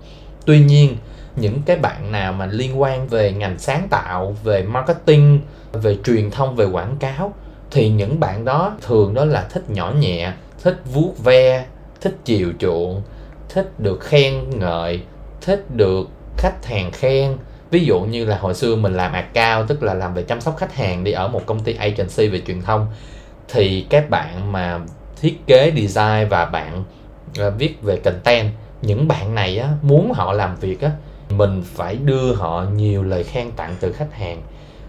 Tuy 0.46 0.60
nhiên, 0.60 0.98
những 1.36 1.62
cái 1.65 1.77
bạn 1.77 2.12
nào 2.12 2.34
mà 2.34 2.46
liên 2.46 2.82
quan 2.82 3.08
về 3.08 3.32
ngành 3.32 3.60
sáng 3.60 3.88
tạo, 3.89 4.36
về 4.44 4.63
marketing, 4.63 5.39
về 5.74 5.98
truyền 6.03 6.32
thông, 6.32 6.56
về 6.56 6.65
quảng 6.65 6.96
cáo, 7.00 7.34
thì 7.72 7.89
những 7.89 8.20
bạn 8.20 8.46
đó 8.46 8.75
thường 8.82 9.13
đó 9.13 9.25
là 9.25 9.48
thích 9.50 9.70
nhỏ 9.70 9.94
nhẹ, 10.00 10.34
thích 10.63 10.82
vuốt 10.94 11.24
ve, 11.24 11.65
thích 12.01 12.18
chiều 12.25 12.51
chuộng, 12.60 13.01
thích 13.50 13.80
được 13.80 14.01
khen 14.01 14.60
ngợi, 14.60 15.01
thích 15.42 15.65
được 15.75 16.08
khách 16.38 16.65
hàng 16.65 16.92
khen 16.92 17.38
ví 17.74 17.86
dụ 17.86 18.00
như 18.00 18.25
là 18.25 18.38
hồi 18.38 18.53
xưa 18.53 18.75
mình 18.75 18.94
làm 18.94 19.13
account 19.13 19.68
tức 19.68 19.84
là 19.84 19.94
làm 19.94 20.13
về 20.13 20.24
chăm 20.24 20.42
sóc 20.42 20.58
khách 20.58 20.75
hàng 20.75 21.03
đi 21.03 21.12
ở 21.12 21.27
một 21.27 21.46
công 21.46 21.60
ty 21.60 21.74
agency 21.74 22.27
về 22.27 22.42
truyền 22.48 22.62
thông 22.62 22.88
thì 23.48 23.86
các 23.89 24.10
bạn 24.10 24.51
mà 24.51 24.80
thiết 25.22 25.38
kế 25.48 25.72
design 25.75 26.30
và 26.30 26.46
bạn 26.46 26.84
uh, 27.48 27.53
viết 27.58 27.82
về 27.82 27.98
content 27.98 28.50
những 28.82 29.08
bạn 29.08 29.36
này 29.36 29.58
á 29.58 29.70
muốn 29.82 30.12
họ 30.13 30.34
làm 30.34 30.56
việc 30.56 30.82
á 30.82 30.91
mình 31.30 31.63
phải 31.65 31.95
đưa 31.95 32.34
họ 32.34 32.65
nhiều 32.76 33.04
lời 33.04 33.24
khen 33.24 33.52
tặng 33.52 33.76
từ 33.80 33.91
khách 33.91 34.13
hàng. 34.13 34.41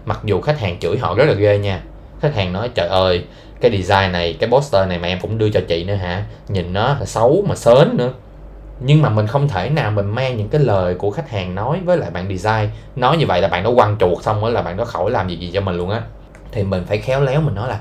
Mặc 0.05 0.19
dù 0.23 0.41
khách 0.41 0.59
hàng 0.59 0.79
chửi 0.79 0.97
họ 0.97 1.15
rất 1.15 1.25
là 1.25 1.33
ghê 1.33 1.57
nha. 1.57 1.81
Khách 2.21 2.35
hàng 2.35 2.53
nói 2.53 2.69
trời 2.75 2.87
ơi 2.87 3.25
cái 3.61 3.71
design 3.71 4.11
này 4.11 4.33
cái 4.39 4.49
poster 4.49 4.87
này 4.87 4.99
mà 4.99 5.07
em 5.07 5.19
cũng 5.21 5.37
đưa 5.37 5.49
cho 5.49 5.61
chị 5.67 5.83
nữa 5.83 5.93
hả? 5.93 6.25
Nhìn 6.47 6.73
nó 6.73 6.87
là 6.99 7.05
xấu 7.05 7.43
mà 7.49 7.55
sến 7.55 7.97
nữa 7.97 8.13
nhưng 8.79 9.01
mà 9.01 9.09
mình 9.09 9.27
không 9.27 9.47
thể 9.47 9.69
nào 9.69 9.91
mình 9.91 10.09
mang 10.09 10.37
những 10.37 10.49
cái 10.49 10.61
lời 10.61 10.95
của 10.95 11.11
khách 11.11 11.29
hàng 11.29 11.55
nói 11.55 11.79
với 11.85 11.97
lại 11.97 12.09
bạn 12.09 12.37
design. 12.37 12.69
Nói 12.95 13.17
như 13.17 13.25
vậy 13.27 13.41
là 13.41 13.47
bạn 13.47 13.63
đó 13.63 13.71
quăng 13.75 13.97
chuột 13.99 14.23
xong 14.23 14.41
rồi 14.41 14.51
là 14.51 14.61
bạn 14.61 14.77
đó 14.77 14.85
khỏi 14.85 15.11
làm 15.11 15.29
gì 15.29 15.35
gì 15.35 15.51
cho 15.53 15.61
mình 15.61 15.77
luôn 15.77 15.89
á. 15.89 16.01
Thì 16.51 16.63
mình 16.63 16.85
phải 16.87 16.97
khéo 16.97 17.21
léo 17.21 17.41
mình 17.41 17.55
nói 17.55 17.69
là 17.69 17.79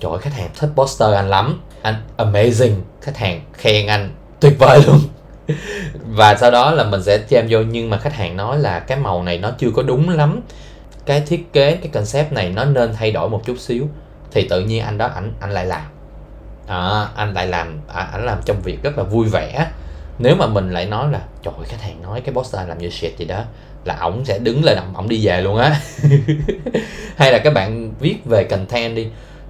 trời 0.00 0.12
ơi, 0.12 0.18
khách 0.22 0.34
hàng 0.34 0.50
thích 0.58 0.70
poster 0.74 1.14
anh 1.14 1.28
lắm. 1.28 1.60
Anh 1.82 1.94
amazing. 2.16 2.74
Khách 3.00 3.16
hàng 3.16 3.40
khen 3.52 3.86
anh 3.86 4.14
tuyệt 4.40 4.58
vời 4.58 4.82
luôn. 4.86 5.00
Và 6.08 6.34
sau 6.34 6.50
đó 6.50 6.70
là 6.70 6.84
mình 6.84 7.02
sẽ 7.02 7.18
chêm 7.28 7.46
vô. 7.48 7.58
Nhưng 7.60 7.90
mà 7.90 7.98
khách 7.98 8.14
hàng 8.14 8.36
nói 8.36 8.58
là 8.58 8.78
cái 8.80 8.98
màu 8.98 9.22
này 9.22 9.38
nó 9.38 9.50
chưa 9.58 9.70
có 9.70 9.82
đúng 9.82 10.08
lắm. 10.08 10.40
Cái 11.06 11.20
thiết 11.20 11.52
kế 11.52 11.76
cái 11.76 11.88
concept 11.88 12.32
này 12.32 12.50
nó 12.50 12.64
nên 12.64 12.92
thay 12.94 13.12
đổi 13.12 13.28
một 13.28 13.42
chút 13.44 13.58
xíu. 13.58 13.88
Thì 14.32 14.48
tự 14.48 14.60
nhiên 14.60 14.84
anh 14.84 14.98
đó 14.98 15.06
ảnh 15.06 15.32
anh 15.40 15.50
lại 15.50 15.66
làm. 15.66 15.82
À, 16.66 17.08
anh 17.16 17.34
lại 17.34 17.46
làm 17.46 17.80
à, 17.94 18.18
làm 18.22 18.38
trong 18.44 18.60
việc 18.62 18.82
rất 18.82 18.98
là 18.98 19.04
vui 19.04 19.26
vẻ 19.26 19.66
nếu 20.18 20.36
mà 20.36 20.46
mình 20.46 20.70
lại 20.70 20.86
nói 20.86 21.12
là, 21.12 21.20
trời 21.42 21.54
khách 21.64 21.80
hàng 21.80 22.02
nói, 22.02 22.20
cái 22.20 22.34
poster 22.34 22.68
làm 22.68 22.78
như 22.78 22.90
shit 22.90 23.18
gì 23.18 23.24
đó, 23.24 23.44
là 23.84 23.96
ổng 24.00 24.24
sẽ 24.24 24.38
đứng 24.38 24.64
lên, 24.64 24.78
ổng 24.94 25.08
đi 25.08 25.26
về 25.26 25.40
luôn 25.40 25.56
á. 25.56 25.80
Hay 27.16 27.32
là 27.32 27.38
các 27.38 27.54
bạn 27.54 27.92
viết 28.00 28.16
về 28.24 28.44
content 28.44 28.96
đi, 28.96 29.08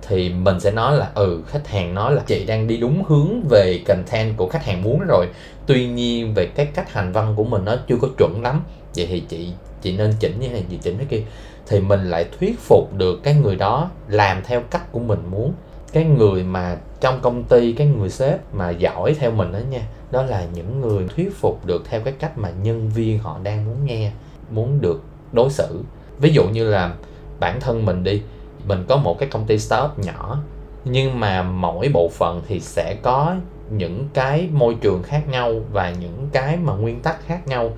thì 0.09 0.29
mình 0.29 0.61
sẽ 0.61 0.71
nói 0.71 0.97
là 0.97 1.11
ừ 1.15 1.43
khách 1.47 1.69
hàng 1.69 1.95
nói 1.95 2.15
là 2.15 2.23
chị 2.27 2.45
đang 2.45 2.67
đi 2.67 2.77
đúng 2.77 3.03
hướng 3.09 3.49
về 3.51 3.81
content 3.87 4.37
của 4.37 4.49
khách 4.49 4.65
hàng 4.65 4.83
muốn 4.83 5.01
rồi. 5.09 5.27
Tuy 5.67 5.87
nhiên 5.87 6.35
về 6.35 6.47
cái 6.47 6.67
cách 6.67 6.93
hành 6.93 7.13
văn 7.13 7.35
của 7.37 7.45
mình 7.45 7.65
nó 7.65 7.77
chưa 7.89 7.97
có 8.03 8.09
chuẩn 8.19 8.43
lắm, 8.43 8.65
vậy 8.97 9.07
thì 9.11 9.21
chị 9.29 9.49
chị 9.83 9.97
nên 9.97 10.13
chỉnh 10.21 10.41
như 10.41 10.49
này, 10.49 10.65
chị 10.71 10.79
chỉnh 10.83 10.99
thế 10.99 11.05
kia. 11.05 11.23
Thì 11.67 11.81
mình 11.81 12.11
lại 12.11 12.25
thuyết 12.39 12.61
phục 12.61 12.95
được 12.95 13.21
cái 13.23 13.35
người 13.35 13.57
đó 13.57 13.91
làm 14.09 14.43
theo 14.45 14.63
cách 14.71 14.93
của 14.93 15.01
mình 15.01 15.21
muốn. 15.31 15.53
Cái 15.93 16.05
người 16.05 16.43
mà 16.43 16.77
trong 17.01 17.21
công 17.21 17.45
ty, 17.45 17.73
cái 17.73 17.87
người 17.87 18.11
sếp 18.11 18.55
mà 18.55 18.71
giỏi 18.71 19.15
theo 19.19 19.31
mình 19.31 19.53
đó 19.53 19.59
nha 19.71 19.81
đó 20.15 20.23
là 20.23 20.47
những 20.55 20.81
người 20.81 21.09
thuyết 21.17 21.35
phục 21.37 21.67
được 21.67 21.83
theo 21.89 22.01
cái 22.01 22.15
cách 22.19 22.39
mà 22.39 22.51
nhân 22.63 22.89
viên 22.89 23.19
họ 23.19 23.39
đang 23.43 23.65
muốn 23.65 23.77
nghe, 23.85 24.13
muốn 24.51 24.81
được 24.81 25.03
đối 25.33 25.51
xử. 25.51 25.81
Ví 26.21 26.33
dụ 26.33 26.45
như 26.49 26.71
là 26.71 26.95
bản 27.41 27.61
thân 27.61 27.87
mình 27.87 28.05
đi, 28.05 28.23
mình 28.69 28.85
có 28.89 28.97
một 28.97 29.19
cái 29.19 29.29
công 29.29 29.47
ty 29.47 29.59
startup 29.59 29.99
nhỏ, 29.99 30.39
nhưng 30.85 31.21
mà 31.21 31.43
mỗi 31.43 31.89
bộ 31.95 32.09
phận 32.09 32.43
thì 32.49 32.61
sẽ 32.61 32.97
có 33.03 33.37
những 33.71 34.09
cái 34.15 34.49
môi 34.53 34.75
trường 34.81 35.03
khác 35.03 35.29
nhau 35.29 35.61
và 35.73 35.91
những 35.91 36.29
cái 36.33 36.57
mà 36.57 36.73
nguyên 36.73 37.01
tắc 37.01 37.27
khác 37.27 37.49
nhau. 37.49 37.77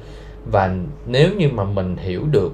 Và 0.52 0.74
nếu 1.06 1.30
như 1.38 1.48
mà 1.48 1.64
mình 1.64 1.96
hiểu 1.96 2.24
được 2.30 2.52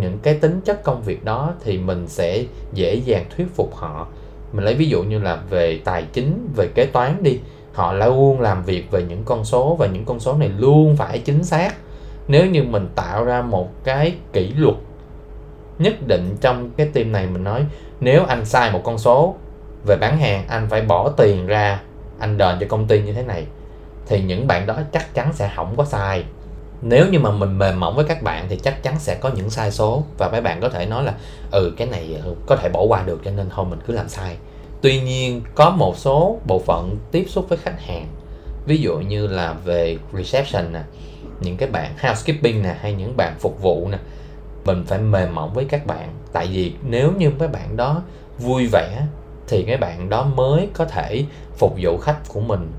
những 0.00 0.18
cái 0.22 0.34
tính 0.34 0.60
chất 0.64 0.82
công 0.82 1.02
việc 1.02 1.24
đó 1.24 1.54
thì 1.64 1.78
mình 1.78 2.08
sẽ 2.08 2.44
dễ 2.74 2.94
dàng 2.94 3.24
thuyết 3.36 3.46
phục 3.54 3.74
họ. 3.74 4.06
Mình 4.52 4.64
lấy 4.64 4.74
ví 4.74 4.88
dụ 4.88 5.02
như 5.02 5.18
là 5.18 5.42
về 5.50 5.80
tài 5.84 6.04
chính, 6.12 6.48
về 6.56 6.68
kế 6.74 6.86
toán 6.86 7.22
đi 7.22 7.38
họ 7.72 7.92
luôn 7.92 8.40
làm 8.40 8.62
việc 8.62 8.90
về 8.90 9.02
những 9.02 9.22
con 9.24 9.44
số 9.44 9.76
và 9.78 9.86
những 9.86 10.04
con 10.04 10.20
số 10.20 10.34
này 10.34 10.48
luôn 10.58 10.96
phải 10.96 11.18
chính 11.18 11.44
xác. 11.44 11.74
Nếu 12.28 12.46
như 12.46 12.62
mình 12.62 12.88
tạo 12.94 13.24
ra 13.24 13.42
một 13.42 13.68
cái 13.84 14.14
kỷ 14.32 14.52
luật 14.56 14.74
nhất 15.78 15.94
định 16.06 16.36
trong 16.40 16.70
cái 16.76 16.86
team 16.86 17.12
này, 17.12 17.26
mình 17.26 17.44
nói, 17.44 17.66
nếu 18.00 18.24
anh 18.24 18.44
sai 18.44 18.72
một 18.72 18.80
con 18.84 18.98
số 18.98 19.34
về 19.86 19.96
bán 19.96 20.18
hàng, 20.18 20.44
anh 20.48 20.66
phải 20.70 20.82
bỏ 20.82 21.08
tiền 21.08 21.46
ra, 21.46 21.80
anh 22.18 22.38
đền 22.38 22.56
cho 22.60 22.66
công 22.68 22.86
ty 22.86 23.02
như 23.02 23.12
thế 23.12 23.22
này, 23.22 23.46
thì 24.06 24.22
những 24.22 24.46
bạn 24.46 24.66
đó 24.66 24.74
chắc 24.92 25.14
chắn 25.14 25.32
sẽ 25.32 25.52
không 25.56 25.74
có 25.76 25.84
sai. 25.84 26.24
Nếu 26.82 27.06
như 27.08 27.18
mà 27.18 27.30
mình 27.30 27.58
mềm 27.58 27.80
mỏng 27.80 27.96
với 27.96 28.04
các 28.04 28.22
bạn 28.22 28.46
thì 28.48 28.56
chắc 28.56 28.82
chắn 28.82 28.94
sẽ 28.98 29.14
có 29.14 29.28
những 29.28 29.50
sai 29.50 29.70
số 29.70 30.02
và 30.18 30.28
mấy 30.28 30.40
bạn 30.40 30.60
có 30.60 30.68
thể 30.68 30.86
nói 30.86 31.04
là 31.04 31.14
ừ 31.50 31.72
cái 31.76 31.86
này 31.86 32.20
ừ, 32.24 32.34
có 32.46 32.56
thể 32.56 32.68
bỏ 32.68 32.82
qua 32.82 33.02
được 33.06 33.20
cho 33.24 33.30
nên 33.30 33.46
thôi 33.50 33.66
mình 33.70 33.78
cứ 33.86 33.94
làm 33.94 34.08
sai 34.08 34.36
tuy 34.82 35.00
nhiên, 35.00 35.42
có 35.54 35.70
một 35.70 35.96
số 35.96 36.38
bộ 36.46 36.58
phận 36.58 36.96
tiếp 37.10 37.24
xúc 37.28 37.48
với 37.48 37.58
khách 37.58 37.80
hàng. 37.80 38.06
Ví 38.66 38.76
dụ 38.76 38.98
như 38.98 39.26
là 39.26 39.52
về 39.64 39.98
reception 40.12 40.72
nè, 40.72 40.82
những 41.40 41.56
cái 41.56 41.68
bạn 41.68 41.94
housekeeping 42.02 42.62
nè, 42.62 42.76
hay 42.80 42.92
những 42.92 43.16
bạn 43.16 43.34
phục 43.38 43.62
vụ 43.62 43.88
nè, 43.92 43.98
mình 44.64 44.84
phải 44.86 44.98
mềm 44.98 45.34
mỏng 45.34 45.54
với 45.54 45.64
các 45.64 45.86
bạn. 45.86 46.08
Tại 46.32 46.46
vì 46.46 46.72
nếu 46.88 47.12
như 47.18 47.30
các 47.38 47.52
bạn 47.52 47.76
đó 47.76 48.02
vui 48.38 48.66
vẻ, 48.72 49.06
thì 49.48 49.62
cái 49.62 49.76
bạn 49.76 50.08
đó 50.08 50.24
mới 50.24 50.68
có 50.74 50.84
thể 50.84 51.24
phục 51.56 51.74
vụ 51.82 51.98
khách 51.98 52.18
của 52.28 52.40
mình 52.40 52.70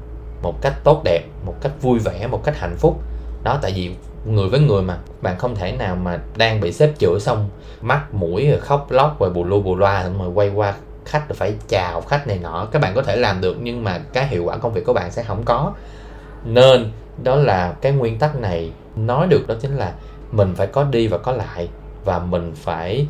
một 0.43 0.61
cách 0.61 0.73
tốt 0.83 1.01
đẹp, 1.03 1.23
một 1.45 1.55
cách 1.61 1.71
vui 1.81 1.99
vẻ, 1.99 2.27
một 2.27 2.43
cách 2.43 2.57
hạnh 2.57 2.75
phúc. 2.77 3.01
Đó, 3.43 3.59
tại 3.61 3.71
vì 3.75 3.95
người 4.25 4.49
với 4.49 4.59
người 4.59 4.81
mà, 4.81 4.97
bạn 5.21 5.37
không 5.37 5.55
thể 5.55 5.71
nào 5.71 5.95
mà 5.95 6.19
đang 6.37 6.61
bị 6.61 6.71
xếp 6.71 6.93
chữa 6.99 7.19
xong, 7.19 7.49
mắt 7.81 8.13
mũi 8.13 8.49
rồi 8.49 8.59
khóc 8.59 8.91
lóc 8.91 9.19
rồi 9.19 9.29
bù 9.29 9.43
lu 9.43 9.61
bù 9.61 9.75
loa 9.75 10.09
rồi 10.19 10.29
quay 10.29 10.49
qua 10.49 10.73
khách 11.05 11.23
phải 11.35 11.55
chào 11.67 12.01
khách 12.01 12.27
này 12.27 12.39
nọ, 12.41 12.67
các 12.71 12.81
bạn 12.81 12.93
có 12.95 13.01
thể 13.01 13.15
làm 13.15 13.41
được 13.41 13.57
nhưng 13.61 13.83
mà 13.83 13.99
cái 14.13 14.27
hiệu 14.27 14.43
quả 14.43 14.57
công 14.57 14.73
việc 14.73 14.85
của 14.85 14.93
bạn 14.93 15.11
sẽ 15.11 15.23
không 15.23 15.43
có. 15.45 15.73
Nên, 16.45 16.91
đó 17.23 17.35
là 17.35 17.73
cái 17.81 17.91
nguyên 17.91 18.19
tắc 18.19 18.35
này. 18.35 18.71
Nói 18.95 19.27
được 19.27 19.47
đó 19.47 19.55
chính 19.61 19.77
là 19.77 19.93
mình 20.31 20.53
phải 20.55 20.67
có 20.67 20.83
đi 20.83 21.07
và 21.07 21.17
có 21.17 21.31
lại 21.31 21.69
và 22.05 22.19
mình 22.19 22.51
phải 22.55 23.07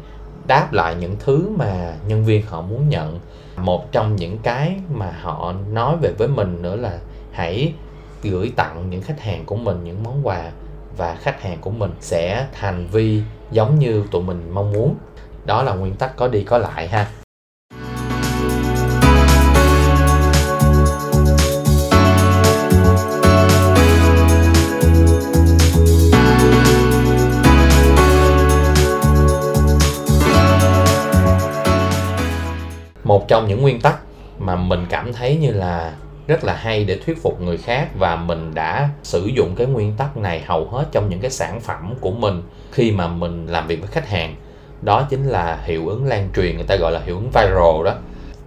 đáp 0.48 0.74
lại 0.74 0.96
những 0.96 1.16
thứ 1.20 1.50
mà 1.58 1.94
nhân 2.08 2.26
viên 2.26 2.46
họ 2.46 2.62
muốn 2.62 2.90
nhận. 2.90 3.20
Một 3.58 3.92
trong 3.92 4.16
những 4.16 4.38
cái 4.44 4.76
mà 4.94 5.12
họ 5.22 5.54
nói 5.72 5.96
về 6.02 6.12
với 6.18 6.28
mình 6.28 6.62
nữa 6.62 6.76
là 6.76 7.00
hãy 7.32 7.74
gửi 8.24 8.52
tặng 8.56 8.90
những 8.90 9.02
khách 9.02 9.22
hàng 9.22 9.46
của 9.46 9.56
mình 9.56 9.84
những 9.84 10.04
món 10.04 10.28
quà 10.28 10.52
và 10.98 11.16
khách 11.16 11.42
hàng 11.42 11.58
của 11.62 11.72
mình 11.72 11.92
sẽ 12.00 12.48
hành 12.54 12.88
vi 12.92 13.22
giống 13.52 13.80
như 13.80 14.04
tụi 14.12 14.22
mình 14.24 14.50
mong 14.54 14.72
muốn. 14.72 14.96
Đó 15.46 15.64
là 15.64 15.74
nguyên 15.74 15.96
tắc 15.96 16.16
có 16.16 16.28
đi 16.28 16.44
có 16.44 16.58
lại 16.58 16.88
ha. 16.88 17.08
Trong 33.44 33.50
những 33.50 33.62
nguyên 33.62 33.82
tắc 33.82 34.00
mà 34.40 34.56
mình 34.56 34.86
cảm 34.90 35.14
thấy 35.14 35.38
như 35.38 35.52
là 35.52 35.94
rất 36.28 36.44
là 36.44 36.54
hay 36.54 36.84
để 36.84 37.00
thuyết 37.06 37.22
phục 37.22 37.42
người 37.42 37.58
khác 37.58 37.88
và 38.00 38.16
mình 38.16 38.52
đã 38.54 38.90
sử 39.04 39.26
dụng 39.26 39.56
cái 39.56 39.68
nguyên 39.68 39.94
tắc 39.98 40.18
này 40.18 40.44
hầu 40.46 40.70
hết 40.70 40.86
trong 40.92 41.10
những 41.10 41.20
cái 41.20 41.32
sản 41.32 41.60
phẩm 41.62 41.94
của 42.02 42.12
mình 42.12 42.42
khi 42.72 42.92
mà 42.92 43.08
mình 43.08 43.48
làm 43.48 43.68
việc 43.68 43.82
với 43.82 43.90
khách 43.92 44.10
hàng. 44.10 44.36
Đó 44.82 45.08
chính 45.10 45.28
là 45.28 45.60
hiệu 45.66 45.88
ứng 45.88 46.06
lan 46.06 46.30
truyền, 46.36 46.56
người 46.56 46.66
ta 46.68 46.76
gọi 46.76 46.92
là 46.92 47.02
hiệu 47.06 47.16
ứng 47.16 47.30
viral 47.32 47.86
đó. 47.86 47.94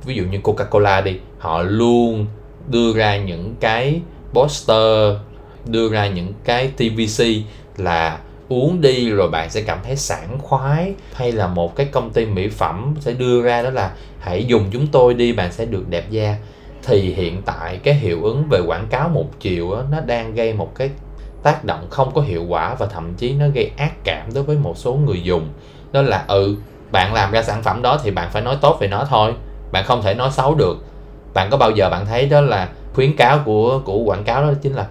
Ví 0.05 0.15
dụ 0.15 0.25
như 0.25 0.39
Coca-Cola 0.39 1.03
đi, 1.03 1.19
họ 1.39 1.63
luôn 1.63 2.27
đưa 2.69 2.95
ra 2.95 3.17
những 3.17 3.55
cái 3.61 4.01
poster, 4.33 5.17
đưa 5.67 5.89
ra 5.89 6.07
những 6.07 6.33
cái 6.45 6.69
TVC 6.77 7.25
là 7.77 8.19
uống 8.49 8.81
đi 8.81 9.11
rồi 9.11 9.29
bạn 9.29 9.51
sẽ 9.51 9.63
cảm 9.63 9.79
thấy 9.85 9.97
sảng 9.97 10.39
khoái. 10.39 10.95
Hay 11.15 11.33
là 11.33 11.47
một 11.47 11.77
cái 11.77 11.87
công 11.87 12.11
ty 12.11 12.27
mỹ 12.27 12.49
phẩm 12.49 12.95
sẽ 13.01 13.13
đưa 13.13 13.43
ra 13.43 13.63
đó 13.63 13.71
là 13.71 13.93
hãy 14.21 14.45
dùng 14.45 14.65
chúng 14.73 14.87
tôi 14.87 15.15
đi 15.15 15.33
bạn 15.33 15.53
sẽ 15.53 15.65
được 15.65 15.89
đẹp 15.89 16.11
da. 16.11 16.37
Thì 16.83 17.01
hiện 17.01 17.43
tại 17.43 17.79
cái 17.83 17.95
hiệu 17.95 18.25
ứng 18.25 18.45
về 18.51 18.61
quảng 18.67 18.87
cáo 18.91 19.09
một 19.09 19.27
chiều 19.41 19.75
đó, 19.75 19.83
nó 19.91 20.01
đang 20.01 20.35
gây 20.35 20.53
một 20.53 20.75
cái 20.75 20.91
tác 21.43 21.65
động 21.65 21.87
không 21.91 22.11
có 22.15 22.21
hiệu 22.21 22.45
quả 22.49 22.75
và 22.75 22.87
thậm 22.87 23.15
chí 23.15 23.33
nó 23.33 23.49
gây 23.49 23.71
ác 23.77 23.93
cảm 24.05 24.35
đối 24.35 24.45
với 24.45 24.57
một 24.57 24.79
số 24.79 24.95
người 24.95 25.23
dùng. 25.23 25.49
Đó 25.93 26.03
là 26.03 26.25
ừ 26.29 26.57
bạn 26.93 27.15
làm 27.15 27.33
ra 27.33 27.43
sản 27.43 27.63
phẩm 27.63 27.83
đó 27.83 28.01
thì 28.03 28.11
bạn 28.11 28.31
phải 28.33 28.43
nói 28.43 28.57
tốt 28.61 28.77
về 28.81 28.89
nó 28.89 29.05
thôi. 29.05 29.35
Bạn 29.73 29.85
không 29.85 30.03
thể 30.03 30.15
nói 30.15 30.31
xấu 30.33 30.55
được. 30.55 30.85
Bạn 31.35 31.51
có 31.51 31.57
bao 31.57 31.71
giờ 31.71 31.91
bạn 31.91 32.07
thấy 32.07 32.27
đó 32.27 32.41
là 32.41 32.69
khuyến 32.95 33.17
cáo 33.17 33.39
của 33.45 33.81
của 33.85 33.99
quảng 33.99 34.25
cáo 34.25 34.43
đó 34.43 34.53
chính 34.63 34.75
là 34.75 34.87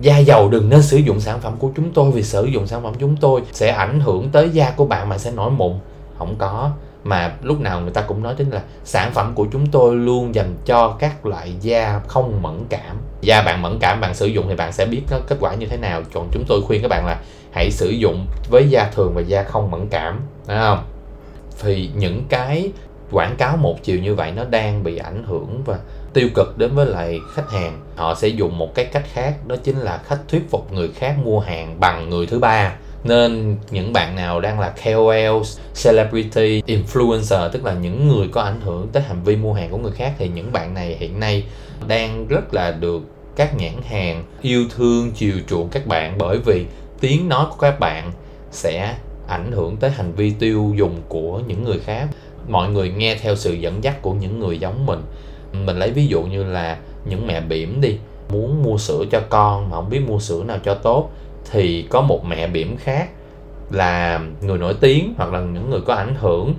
da 0.00 0.18
dầu 0.18 0.48
đừng 0.48 0.68
nên 0.68 0.82
sử 0.82 0.96
dụng 0.96 1.20
sản 1.20 1.40
phẩm 1.40 1.56
của 1.58 1.70
chúng 1.76 1.92
tôi 1.92 2.10
vì 2.10 2.22
sử 2.22 2.44
dụng 2.44 2.66
sản 2.66 2.82
phẩm 2.82 2.92
chúng 2.98 3.16
tôi 3.16 3.42
sẽ 3.52 3.70
ảnh 3.70 4.00
hưởng 4.00 4.28
tới 4.28 4.50
da 4.50 4.70
của 4.70 4.84
bạn 4.84 5.08
mà 5.08 5.18
sẽ 5.18 5.30
nổi 5.30 5.50
mụn. 5.50 5.72
Không 6.18 6.34
có. 6.38 6.70
Mà 7.04 7.34
lúc 7.42 7.60
nào 7.60 7.80
người 7.80 7.90
ta 7.90 8.00
cũng 8.00 8.22
nói 8.22 8.34
đến 8.38 8.48
là 8.50 8.62
sản 8.84 9.12
phẩm 9.14 9.34
của 9.34 9.46
chúng 9.52 9.66
tôi 9.66 9.96
luôn 9.96 10.34
dành 10.34 10.56
cho 10.64 10.96
các 10.98 11.26
loại 11.26 11.52
da 11.60 12.00
không 12.08 12.42
mẫn 12.42 12.64
cảm. 12.68 12.96
Da 13.20 13.42
bạn 13.42 13.62
mẫn 13.62 13.78
cảm, 13.78 14.00
bạn 14.00 14.14
sử 14.14 14.26
dụng 14.26 14.46
thì 14.48 14.56
bạn 14.56 14.72
sẽ 14.72 14.86
biết 14.86 15.02
nó 15.10 15.16
kết 15.26 15.36
quả 15.40 15.54
như 15.54 15.66
thế 15.66 15.76
nào. 15.76 16.02
Còn 16.12 16.28
chúng 16.32 16.44
tôi 16.48 16.62
khuyên 16.62 16.82
các 16.82 16.88
bạn 16.88 17.06
là 17.06 17.20
hãy 17.52 17.70
sử 17.70 17.88
dụng 17.88 18.26
với 18.50 18.68
da 18.68 18.90
thường 18.94 19.12
và 19.14 19.20
da 19.20 19.42
không 19.42 19.70
mẫn 19.70 19.88
cảm. 19.88 20.20
Đúng 20.48 20.58
không? 20.58 20.84
Thì 21.62 21.90
những 21.96 22.24
cái 22.28 22.72
quảng 23.10 23.36
cáo 23.36 23.56
một 23.56 23.82
chiều 23.82 23.98
như 23.98 24.14
vậy 24.14 24.32
nó 24.32 24.44
đang 24.44 24.84
bị 24.84 24.96
ảnh 24.96 25.24
hưởng 25.26 25.62
và 25.64 25.78
tiêu 26.12 26.28
cực 26.34 26.58
đến 26.58 26.74
với 26.74 26.86
lại 26.86 27.20
khách 27.34 27.50
hàng. 27.50 27.80
Họ 27.96 28.14
sẽ 28.14 28.28
dùng 28.28 28.58
một 28.58 28.74
cái 28.74 28.84
cách 28.84 29.04
khác 29.12 29.46
đó 29.46 29.56
chính 29.64 29.78
là 29.78 29.98
khách 29.98 30.28
thuyết 30.28 30.50
phục 30.50 30.72
người 30.72 30.88
khác 30.88 31.14
mua 31.24 31.40
hàng 31.40 31.80
bằng 31.80 32.10
người 32.10 32.26
thứ 32.26 32.38
ba. 32.38 32.74
Nên 33.04 33.56
những 33.70 33.92
bạn 33.92 34.16
nào 34.16 34.40
đang 34.40 34.60
là 34.60 34.74
KOL, 34.84 35.42
celebrity, 35.84 36.62
influencer 36.66 37.48
tức 37.50 37.64
là 37.64 37.74
những 37.74 38.08
người 38.08 38.28
có 38.32 38.42
ảnh 38.42 38.60
hưởng 38.60 38.88
tới 38.92 39.02
hành 39.02 39.22
vi 39.24 39.36
mua 39.36 39.52
hàng 39.52 39.70
của 39.70 39.78
người 39.78 39.92
khác 39.92 40.12
thì 40.18 40.28
những 40.28 40.52
bạn 40.52 40.74
này 40.74 40.96
hiện 40.98 41.20
nay 41.20 41.44
đang 41.86 42.26
rất 42.28 42.54
là 42.54 42.70
được 42.70 43.02
các 43.36 43.56
nhãn 43.56 43.82
hàng 43.88 44.24
yêu 44.42 44.64
thương 44.76 45.10
chiều 45.10 45.34
chuộng 45.48 45.68
các 45.68 45.86
bạn. 45.86 46.18
Bởi 46.18 46.38
vì 46.38 46.66
tiếng 47.00 47.28
nói 47.28 47.46
của 47.50 47.56
các 47.56 47.80
bạn 47.80 48.12
sẽ 48.50 48.94
ảnh 49.28 49.52
hưởng 49.52 49.76
tới 49.76 49.90
hành 49.90 50.12
vi 50.12 50.30
tiêu 50.38 50.74
dùng 50.76 51.02
của 51.08 51.40
những 51.46 51.64
người 51.64 51.78
khác. 51.78 52.08
Mọi 52.48 52.68
người 52.68 52.90
nghe 52.90 53.14
theo 53.14 53.36
sự 53.36 53.52
dẫn 53.52 53.84
dắt 53.84 54.02
của 54.02 54.12
những 54.12 54.40
người 54.40 54.58
giống 54.58 54.86
mình 54.86 55.02
mình 55.52 55.78
lấy 55.78 55.90
ví 55.90 56.06
dụ 56.06 56.22
như 56.22 56.44
là 56.44 56.78
những 57.04 57.26
mẹ 57.26 57.40
bỉm 57.40 57.80
đi, 57.80 57.96
muốn 58.30 58.62
mua 58.62 58.78
sữa 58.78 59.04
cho 59.10 59.20
con 59.28 59.70
mà 59.70 59.76
không 59.76 59.90
biết 59.90 60.00
mua 60.08 60.18
sữa 60.18 60.44
nào 60.46 60.58
cho 60.64 60.74
tốt, 60.74 61.10
thì 61.50 61.86
có 61.90 62.00
một 62.00 62.24
mẹ 62.24 62.46
bỉm 62.46 62.76
khác 62.76 63.08
là 63.70 64.20
người 64.42 64.58
nổi 64.58 64.74
tiếng 64.80 65.14
hoặc 65.16 65.32
là 65.32 65.40
những 65.40 65.70
người 65.70 65.80
có 65.80 65.94
ảnh 65.94 66.14
hưởng, 66.18 66.54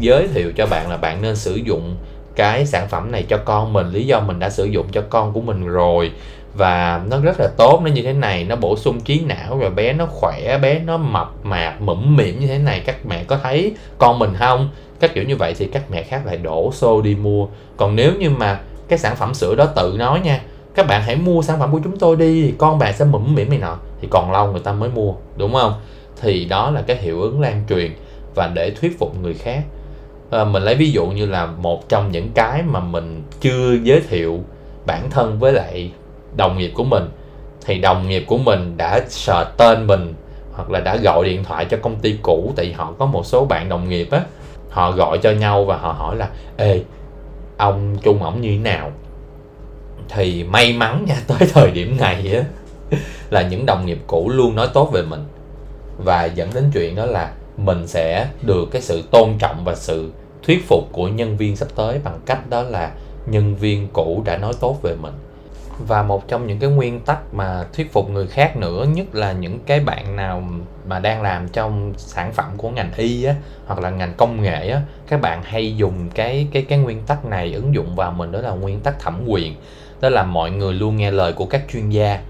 giới 0.00 0.28
thiệu 0.28 0.52
cho 0.56 0.66
bạn 0.66 0.90
là 0.90 0.96
bạn 0.96 1.22
nên 1.22 1.36
sử 1.36 1.54
dụng 1.54 1.96
cái 2.36 2.66
sản 2.66 2.88
phẩm 2.88 3.12
này 3.12 3.24
cho 3.28 3.36
con 3.36 3.72
mình. 3.72 3.88
Lý 3.88 4.06
do 4.06 4.20
mình 4.20 4.38
đã 4.38 4.50
sử 4.50 4.64
dụng 4.64 4.86
cho 4.92 5.02
con 5.10 5.32
của 5.32 5.40
mình 5.40 5.66
rồi 5.66 6.12
và 6.54 7.02
nó 7.10 7.20
rất 7.20 7.40
là 7.40 7.48
tốt, 7.56 7.80
nó 7.84 7.90
như 7.90 8.02
thế 8.02 8.12
này, 8.12 8.44
nó 8.44 8.56
bổ 8.56 8.76
sung 8.76 9.00
trí 9.00 9.20
não 9.20 9.58
rồi 9.58 9.70
bé 9.70 9.92
nó 9.92 10.06
khỏe, 10.06 10.58
bé 10.62 10.78
nó 10.78 10.96
mập 10.96 11.32
mạp 11.42 11.80
mẫm 11.80 12.16
mỉm 12.16 12.40
như 12.40 12.46
thế 12.46 12.58
này. 12.58 12.82
Các 12.86 12.96
mẹ 13.08 13.24
có 13.24 13.38
thấy 13.42 13.72
con 13.98 14.18
mình 14.18 14.34
không? 14.38 14.70
Các 15.00 15.14
kiểu 15.14 15.24
như 15.24 15.36
vậy 15.36 15.54
thì 15.58 15.66
các 15.66 15.90
mẹ 15.90 16.02
khác 16.02 16.26
lại 16.26 16.36
đổ 16.36 16.72
xô 16.72 17.02
đi 17.02 17.14
mua. 17.14 17.46
Còn 17.76 17.96
nếu 17.96 18.12
như 18.18 18.30
mà 18.30 18.60
cái 18.88 18.98
sản 18.98 19.16
phẩm 19.16 19.34
sữa 19.34 19.54
đó 19.54 19.66
tự 19.66 19.94
nói 19.98 20.20
nha 20.20 20.40
các 20.74 20.86
bạn 20.86 21.02
hãy 21.02 21.16
mua 21.16 21.42
sản 21.42 21.58
phẩm 21.58 21.72
của 21.72 21.80
chúng 21.84 21.98
tôi 21.98 22.16
đi 22.16 22.54
con 22.58 22.78
bạn 22.78 22.94
sẽ 22.96 23.04
mũm 23.04 23.34
mỉm 23.34 23.50
này 23.50 23.58
nọ. 23.58 23.76
Thì 24.00 24.08
còn 24.10 24.32
lâu 24.32 24.52
người 24.52 24.60
ta 24.60 24.72
mới 24.72 24.88
mua 24.88 25.14
đúng 25.36 25.52
không? 25.52 25.72
Thì 26.20 26.44
đó 26.44 26.70
là 26.70 26.82
cái 26.82 26.96
hiệu 26.96 27.20
ứng 27.20 27.40
lan 27.40 27.64
truyền 27.68 27.92
và 28.34 28.50
để 28.54 28.70
thuyết 28.70 28.98
phục 28.98 29.22
người 29.22 29.34
khác. 29.34 29.62
À, 30.30 30.44
mình 30.44 30.62
lấy 30.62 30.74
ví 30.74 30.90
dụ 30.90 31.06
như 31.06 31.26
là 31.26 31.46
một 31.46 31.88
trong 31.88 32.12
những 32.12 32.28
cái 32.34 32.62
mà 32.62 32.80
mình 32.80 33.22
chưa 33.40 33.76
giới 33.82 34.00
thiệu 34.00 34.40
bản 34.86 35.10
thân 35.10 35.38
với 35.38 35.52
lại 35.52 35.92
đồng 36.36 36.58
nghiệp 36.58 36.72
của 36.74 36.84
mình. 36.84 37.08
Thì 37.66 37.78
đồng 37.78 38.08
nghiệp 38.08 38.24
của 38.26 38.38
mình 38.38 38.76
đã 38.76 39.00
sờ 39.08 39.44
tên 39.56 39.86
mình 39.86 40.14
hoặc 40.52 40.70
là 40.70 40.80
đã 40.80 40.96
gọi 40.96 41.24
điện 41.24 41.44
thoại 41.44 41.64
cho 41.64 41.76
công 41.82 41.96
ty 41.96 42.16
cũ 42.22 42.52
tại 42.56 42.72
họ 42.72 42.92
có 42.98 43.06
một 43.06 43.26
số 43.26 43.44
bạn 43.44 43.68
đồng 43.68 43.88
nghiệp 43.88 44.08
á 44.10 44.22
họ 44.70 44.92
gọi 44.92 45.18
cho 45.18 45.30
nhau 45.30 45.64
và 45.64 45.76
họ 45.76 45.92
hỏi 45.92 46.16
là, 46.16 46.28
ê, 46.56 46.82
ông 47.56 47.96
trung 48.02 48.22
ổng 48.22 48.40
như 48.40 48.50
thế 48.50 48.58
nào? 48.58 48.92
Thì 50.08 50.44
may 50.44 50.72
mắn 50.72 51.04
nha, 51.08 51.16
tới 51.26 51.48
thời 51.52 51.70
điểm 51.70 51.96
này 51.96 52.34
á, 52.34 52.44
là 53.30 53.42
những 53.42 53.66
đồng 53.66 53.86
nghiệp 53.86 53.98
cũ 54.06 54.28
luôn 54.28 54.54
nói 54.54 54.68
tốt 54.74 54.90
về 54.92 55.02
mình. 55.02 55.24
Và 55.98 56.24
dẫn 56.24 56.50
đến 56.54 56.70
chuyện 56.74 56.94
đó 56.94 57.06
là 57.06 57.32
mình 57.56 57.86
sẽ 57.86 58.28
được 58.42 58.68
cái 58.70 58.82
sự 58.82 59.02
tôn 59.10 59.30
trọng 59.38 59.64
và 59.64 59.74
sự 59.74 60.10
thuyết 60.42 60.68
phục 60.68 60.92
của 60.92 61.08
nhân 61.08 61.36
viên 61.36 61.56
sắp 61.56 61.68
tới 61.74 62.00
bằng 62.04 62.20
cách 62.26 62.50
đó 62.50 62.62
là 62.62 62.92
nhân 63.26 63.54
viên 63.54 63.88
cũ 63.92 64.22
đã 64.24 64.36
nói 64.36 64.52
tốt 64.60 64.78
về 64.82 64.94
mình 65.02 65.12
và 65.78 66.02
một 66.02 66.28
trong 66.28 66.46
những 66.46 66.58
cái 66.58 66.70
nguyên 66.70 67.00
tắc 67.00 67.34
mà 67.34 67.64
thuyết 67.72 67.92
phục 67.92 68.10
người 68.10 68.26
khác 68.26 68.56
nữa 68.56 68.86
nhất 68.94 69.06
là 69.12 69.32
những 69.32 69.58
cái 69.66 69.80
bạn 69.80 70.16
nào 70.16 70.42
mà 70.86 70.98
đang 70.98 71.22
làm 71.22 71.48
trong 71.48 71.92
sản 71.96 72.32
phẩm 72.32 72.50
của 72.56 72.70
ngành 72.70 72.92
y 72.96 73.24
á 73.24 73.34
hoặc 73.66 73.80
là 73.80 73.90
ngành 73.90 74.14
công 74.16 74.42
nghệ 74.42 74.68
á 74.68 74.82
các 75.08 75.20
bạn 75.20 75.42
hay 75.42 75.76
dùng 75.76 76.10
cái 76.14 76.48
cái 76.52 76.62
cái 76.62 76.78
nguyên 76.78 77.02
tắc 77.02 77.24
này 77.24 77.52
ứng 77.52 77.74
dụng 77.74 77.96
vào 77.96 78.12
mình 78.12 78.32
đó 78.32 78.40
là 78.40 78.50
nguyên 78.50 78.80
tắc 78.80 79.00
thẩm 79.00 79.20
quyền. 79.26 79.54
Đó 80.00 80.08
là 80.08 80.22
mọi 80.22 80.50
người 80.50 80.74
luôn 80.74 80.96
nghe 80.96 81.10
lời 81.10 81.32
của 81.32 81.46
các 81.46 81.62
chuyên 81.72 81.90
gia. 81.90 82.20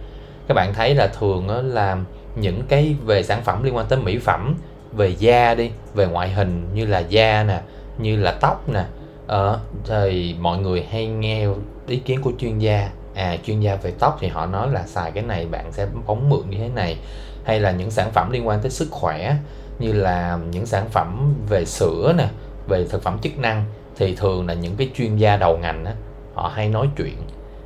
Các 0.49 0.55
bạn 0.55 0.75
thấy 0.75 0.95
là 0.95 1.07
thường 1.07 1.49
á 1.49 1.57
là 1.63 1.97
những 2.37 2.63
cái 2.69 2.97
về 3.05 3.23
sản 3.23 3.43
phẩm 3.43 3.63
liên 3.63 3.77
quan 3.77 3.87
tới 3.89 3.99
mỹ 3.99 4.19
phẩm 4.19 4.55
về 4.93 5.09
da 5.19 5.55
đi 5.55 5.71
về 5.95 6.07
ngoại 6.07 6.31
hình 6.31 6.69
như 6.75 6.87
là 6.87 6.99
da 6.99 7.45
nè 7.49 7.61
như 7.99 8.17
là 8.17 8.33
tóc 8.33 8.69
nè 8.69 8.85
ờ, 9.27 9.61
thì 9.87 10.35
mọi 10.41 10.59
người 10.59 10.87
hay 10.91 11.07
nghe 11.07 11.49
ý 11.87 11.97
kiến 11.97 12.23
của 12.23 12.33
chuyên 12.39 12.59
gia 12.59 12.91
à 13.19 13.37
chuyên 13.45 13.61
gia 13.61 13.75
về 13.75 13.93
tóc 13.99 14.17
thì 14.21 14.29
họ 14.29 14.47
nói 14.47 14.69
là 14.71 14.87
xài 14.87 15.11
cái 15.11 15.23
này 15.23 15.47
bạn 15.47 15.73
sẽ 15.73 15.87
bóng 16.07 16.29
mượn 16.29 16.51
như 16.51 16.59
thế 16.59 16.69
này. 16.69 16.97
Hay 17.45 17.61
là 17.61 17.71
những 17.71 17.91
sản 17.91 18.11
phẩm 18.11 18.31
liên 18.31 18.49
quan 18.49 18.61
tới 18.61 18.71
sức 18.71 18.89
khỏe, 18.91 19.37
như 19.79 19.93
là 19.93 20.39
những 20.51 20.67
sản 20.67 20.89
phẩm 20.91 21.35
về 21.49 21.65
sữa 21.65 22.15
nè, 22.19 22.29
về 22.69 22.87
thực 22.91 23.03
phẩm 23.03 23.19
chức 23.23 23.39
năng, 23.39 23.65
thì 23.97 24.15
thường 24.15 24.47
là 24.47 24.55
những 24.55 24.77
cái 24.77 24.91
chuyên 24.95 25.17
gia 25.17 25.37
đầu 25.37 25.59
ngành 25.59 25.85
á, 25.85 25.93
họ 26.35 26.53
hay 26.55 26.69
nói 26.69 26.89
chuyện, 26.97 27.17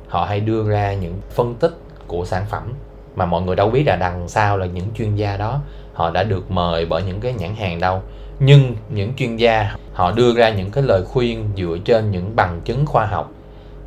họ 0.07 0.25
hay 0.25 0.39
đưa 0.39 0.69
ra 0.69 0.93
những 0.93 1.21
phân 1.29 1.55
tích 1.55 1.73
của 2.07 2.25
sản 2.25 2.45
phẩm. 2.49 2.73
Mà 3.15 3.25
mọi 3.25 3.41
người 3.41 3.55
đâu 3.55 3.69
biết 3.69 3.83
là 3.85 3.95
đằng 3.95 4.27
sau 4.27 4.57
là 4.57 4.65
những 4.65 4.87
chuyên 4.95 5.15
gia 5.15 5.37
đó, 5.37 5.61
họ 5.93 6.11
đã 6.11 6.23
được 6.23 6.51
mời 6.51 6.85
bởi 6.85 7.03
những 7.03 7.19
cái 7.19 7.33
nhãn 7.33 7.55
hàng 7.55 7.79
đâu. 7.79 8.01
Nhưng 8.39 8.75
những 8.89 9.13
chuyên 9.17 9.35
gia, 9.35 9.75
họ 9.93 10.11
đưa 10.11 10.33
ra 10.33 10.49
những 10.49 10.71
cái 10.71 10.83
lời 10.83 11.01
khuyên 11.05 11.49
dựa 11.57 11.77
trên 11.85 12.11
những 12.11 12.35
bằng 12.35 12.61
chứng 12.65 12.85
khoa 12.85 13.05
học 13.05 13.31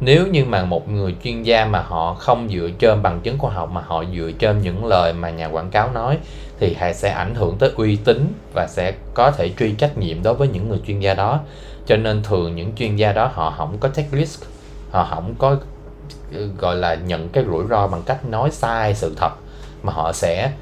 nếu 0.01 0.27
như 0.27 0.45
mà 0.45 0.65
một 0.65 0.89
người 0.89 1.15
chuyên 1.25 1.43
gia 1.43 1.65
mà 1.65 1.81
họ 1.81 2.15
không 2.15 2.49
dựa 2.49 2.69
trên 2.79 3.03
bằng 3.03 3.21
chứng 3.21 3.39
khoa 3.39 3.53
học 3.53 3.71
mà 3.71 3.81
họ 3.87 4.05
dựa 4.17 4.31
trên 4.39 4.63
những 4.63 4.85
lời 4.85 5.13
mà 5.13 5.31
nhà 5.31 5.47
quảng 5.47 5.71
cáo 5.71 5.91
nói, 5.93 6.19
thì 6.61 6.77
sẽ 6.95 7.11
ảnh 7.11 7.35
hưởng 7.35 7.57
tới 7.59 7.71
uy 7.77 7.97
tín 7.97 8.33
và 8.55 8.67
sẽ 8.67 8.93
có 9.15 9.31
thể 9.31 9.51
truy 9.59 9.73
trách 9.73 9.99
nhiệm 9.99 10.23
đối 10.23 10.35
với 10.35 10.49
những 10.49 10.69
người 10.69 10.81
chuyên 10.87 11.01
gia 11.01 11.15
đó. 11.15 11.41
Cho 11.87 11.97
nên 11.97 12.23
thường 12.23 12.57
những 12.57 12.73
chuyên 12.77 12.97
gia 12.97 13.13
đó 13.13 13.31
họ 13.35 13.55
không 13.59 13.77
có 13.81 13.89
take 13.89 14.09
risk, 14.13 14.45
họ 14.91 15.07
không 15.11 15.35
có 15.39 15.57
ừ, 16.33 16.51
gọi 16.59 16.77
là 16.77 16.95
nhận 16.95 17.29
cái 17.29 17.45
rủi 17.45 17.65
ro 17.71 17.87
bằng 17.87 18.03
cách 18.07 18.25
nói 18.25 18.51
sai 18.51 18.95
sự 18.95 19.15
thật, 19.17 19.33
mà 19.83 19.93
họ 19.93 20.13
sẽ 20.13 20.53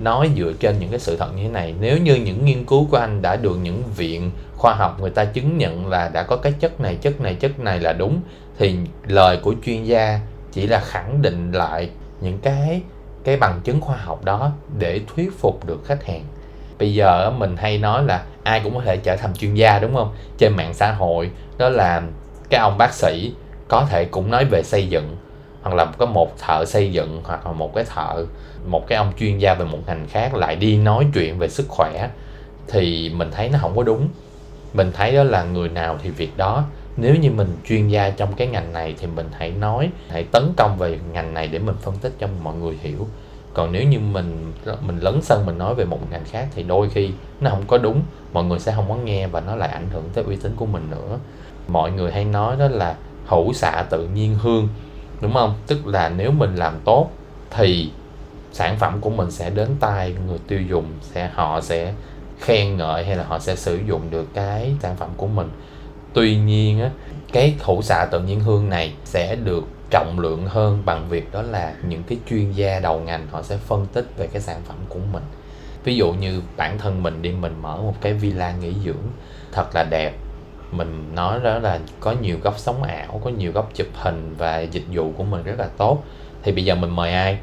nói 0.00 0.30
dựa 0.36 0.52
trên 0.60 0.78
những 0.78 0.90
cái 0.90 0.98
sự 0.98 1.16
thật 1.16 1.28
như 1.36 1.42
thế 1.42 1.48
này. 1.48 1.74
Nếu 1.80 1.98
như 1.98 2.14
những 2.14 2.44
nghiên 2.44 2.64
cứu 2.64 2.86
của 2.90 2.96
anh 2.96 3.22
đã 3.22 3.36
được 3.36 3.56
những 3.62 3.82
viện 3.96 4.30
khoa 4.56 4.74
học 4.74 5.00
người 5.00 5.10
ta 5.10 5.24
chứng 5.24 5.58
nhận 5.58 5.88
là 5.88 6.08
đã 6.08 6.22
có 6.22 6.36
cái 6.36 6.52
chất 6.52 6.80
này 6.80 6.94
chất 6.94 7.20
này 7.20 7.34
chất 7.34 7.60
này 7.60 7.80
là 7.80 7.92
đúng, 7.92 8.20
thì 8.58 8.76
lời 9.06 9.38
của 9.42 9.54
chuyên 9.64 9.84
gia 9.84 10.20
chỉ 10.52 10.66
là 10.66 10.80
khẳng 10.80 11.22
định 11.22 11.52
lại 11.52 11.90
những 12.20 12.38
cái 12.38 12.82
cái 13.24 13.36
bằng 13.36 13.60
chứng 13.64 13.80
khoa 13.80 13.96
học 13.96 14.24
đó 14.24 14.52
để 14.78 15.00
thuyết 15.14 15.38
phục 15.38 15.66
được 15.66 15.84
khách 15.84 16.04
hàng. 16.04 16.24
Bây 16.78 16.94
giờ 16.94 17.30
mình 17.30 17.56
hay 17.56 17.78
nói 17.78 18.02
là 18.02 18.24
ai 18.42 18.60
cũng 18.64 18.74
có 18.74 18.80
thể 18.84 18.96
trở 18.96 19.16
thành 19.16 19.34
chuyên 19.34 19.54
gia, 19.54 19.78
đúng 19.78 19.94
không? 19.94 20.14
Trên 20.38 20.56
mạng 20.56 20.74
xã 20.74 20.92
hội, 20.92 21.30
đó 21.58 21.68
là 21.68 22.02
cái 22.50 22.60
ông 22.60 22.78
bác 22.78 22.92
sĩ 22.92 23.32
có 23.68 23.86
thể 23.90 24.04
cũng 24.04 24.30
nói 24.30 24.44
về 24.44 24.62
xây 24.62 24.86
dựng 24.86 25.15
hoặc 25.66 25.74
là 25.74 25.84
có 25.98 26.06
một 26.06 26.38
thợ 26.38 26.64
xây 26.64 26.92
dựng 26.92 27.20
hoặc 27.24 27.46
là 27.46 27.52
một 27.52 27.74
cái 27.74 27.84
thợ, 27.84 28.24
một 28.66 28.86
cái 28.86 28.98
ông 28.98 29.12
chuyên 29.18 29.38
gia 29.38 29.54
về 29.54 29.64
một 29.64 29.78
ngành 29.86 30.06
khác 30.08 30.34
lại 30.34 30.56
đi 30.56 30.76
nói 30.76 31.06
chuyện 31.14 31.38
về 31.38 31.48
sức 31.48 31.66
khỏe, 31.68 32.08
thì 32.68 33.10
mình 33.16 33.30
thấy 33.30 33.48
nó 33.48 33.58
không 33.62 33.76
có 33.76 33.82
đúng. 33.82 34.08
Mình 34.74 34.92
thấy 34.92 35.12
đó 35.12 35.22
là 35.22 35.44
người 35.44 35.68
nào 35.68 35.98
thì 36.02 36.10
việc 36.10 36.36
đó. 36.36 36.64
Nếu 36.96 37.14
như 37.14 37.30
mình 37.30 37.56
chuyên 37.68 37.88
gia 37.88 38.10
trong 38.10 38.32
cái 38.32 38.46
ngành 38.46 38.72
này 38.72 38.94
thì 38.98 39.06
mình 39.06 39.28
hãy 39.32 39.50
nói, 39.50 39.90
hãy 40.10 40.24
tấn 40.32 40.52
công 40.56 40.78
về 40.78 40.98
ngành 41.12 41.34
này 41.34 41.48
để 41.48 41.58
mình 41.58 41.76
phân 41.80 41.94
tích 41.96 42.12
cho 42.18 42.28
mọi 42.42 42.54
người 42.54 42.76
hiểu. 42.82 43.06
Còn 43.54 43.72
nếu 43.72 43.82
như 43.82 43.98
mình 43.98 44.52
mình 44.80 44.98
lấn 45.00 45.22
sân 45.22 45.46
mình 45.46 45.58
nói 45.58 45.74
về 45.74 45.84
một 45.84 45.98
ngành 46.10 46.24
khác 46.30 46.48
thì 46.54 46.62
đôi 46.62 46.88
khi 46.88 47.10
nó 47.40 47.50
không 47.50 47.64
có 47.66 47.78
đúng, 47.78 48.02
mọi 48.32 48.44
người 48.44 48.58
sẽ 48.58 48.72
không 48.72 48.88
có 48.88 48.94
nghe 48.94 49.26
và 49.26 49.40
nó 49.40 49.56
lại 49.56 49.68
ảnh 49.68 49.86
hưởng 49.92 50.04
tới 50.14 50.24
uy 50.24 50.36
tín 50.36 50.52
của 50.56 50.66
mình 50.66 50.90
nữa. 50.90 51.18
Mọi 51.68 51.90
người 51.90 52.12
hay 52.12 52.24
nói 52.24 52.56
đó 52.58 52.68
là 52.68 52.96
hữu 53.26 53.52
xạ 53.52 53.84
tự 53.90 54.08
nhiên 54.14 54.34
hương 54.34 54.68
đúng 55.20 55.32
không? 55.34 55.54
Tức 55.66 55.86
là 55.86 56.08
nếu 56.08 56.30
mình 56.30 56.56
làm 56.56 56.80
tốt 56.84 57.10
thì 57.50 57.90
sản 58.52 58.76
phẩm 58.78 59.00
của 59.00 59.10
mình 59.10 59.30
sẽ 59.30 59.50
đến 59.50 59.68
tay 59.80 60.14
người 60.26 60.38
tiêu 60.48 60.60
dùng, 60.60 60.86
sẽ 61.02 61.30
họ 61.34 61.60
sẽ 61.60 61.92
khen 62.40 62.76
ngợi 62.76 63.04
hay 63.04 63.16
là 63.16 63.24
họ 63.24 63.38
sẽ 63.38 63.56
sử 63.56 63.80
dụng 63.86 64.10
được 64.10 64.34
cái 64.34 64.74
sản 64.80 64.96
phẩm 64.96 65.10
của 65.16 65.26
mình. 65.26 65.48
Tuy 66.12 66.36
nhiên 66.36 66.80
á, 66.80 66.90
cái 67.32 67.54
hữu 67.60 67.82
xạ 67.82 68.06
tự 68.10 68.20
nhiên 68.20 68.40
hương 68.40 68.68
này 68.68 68.94
sẽ 69.04 69.36
được 69.36 69.64
trọng 69.90 70.18
lượng 70.18 70.46
hơn 70.46 70.82
bằng 70.84 71.08
việc 71.08 71.32
đó 71.32 71.42
là 71.42 71.74
những 71.88 72.02
cái 72.02 72.18
chuyên 72.30 72.52
gia 72.52 72.80
đầu 72.80 73.00
ngành 73.00 73.26
họ 73.30 73.42
sẽ 73.42 73.56
phân 73.56 73.86
tích 73.92 74.06
về 74.16 74.26
cái 74.26 74.42
sản 74.42 74.60
phẩm 74.66 74.76
của 74.88 75.00
mình. 75.12 75.22
Ví 75.84 75.96
dụ 75.96 76.12
như 76.12 76.42
bản 76.56 76.78
thân 76.78 77.02
mình 77.02 77.22
đi, 77.22 77.30
mình 77.30 77.54
mở 77.62 77.76
một 77.76 77.94
cái 78.00 78.12
villa 78.12 78.52
nghỉ 78.52 78.74
dưỡng 78.84 79.02
thật 79.52 79.74
là 79.74 79.84
đẹp 79.90 80.12
mình 80.70 81.10
nói 81.14 81.40
đó 81.42 81.58
là 81.58 81.78
có 82.00 82.14
nhiều 82.20 82.36
góc 82.42 82.58
sống 82.58 82.82
ảo, 82.82 83.20
có 83.24 83.30
nhiều 83.30 83.52
góc 83.52 83.70
chụp 83.74 83.86
hình 83.94 84.34
và 84.38 84.60
dịch 84.60 84.84
vụ 84.92 85.12
của 85.16 85.24
mình 85.24 85.42
rất 85.42 85.54
là 85.58 85.66
tốt. 85.76 86.04
Thì 86.42 86.52
bây 86.52 86.64
giờ 86.64 86.74
mình 86.74 86.96
mời 86.96 87.12
ai? 87.12 87.38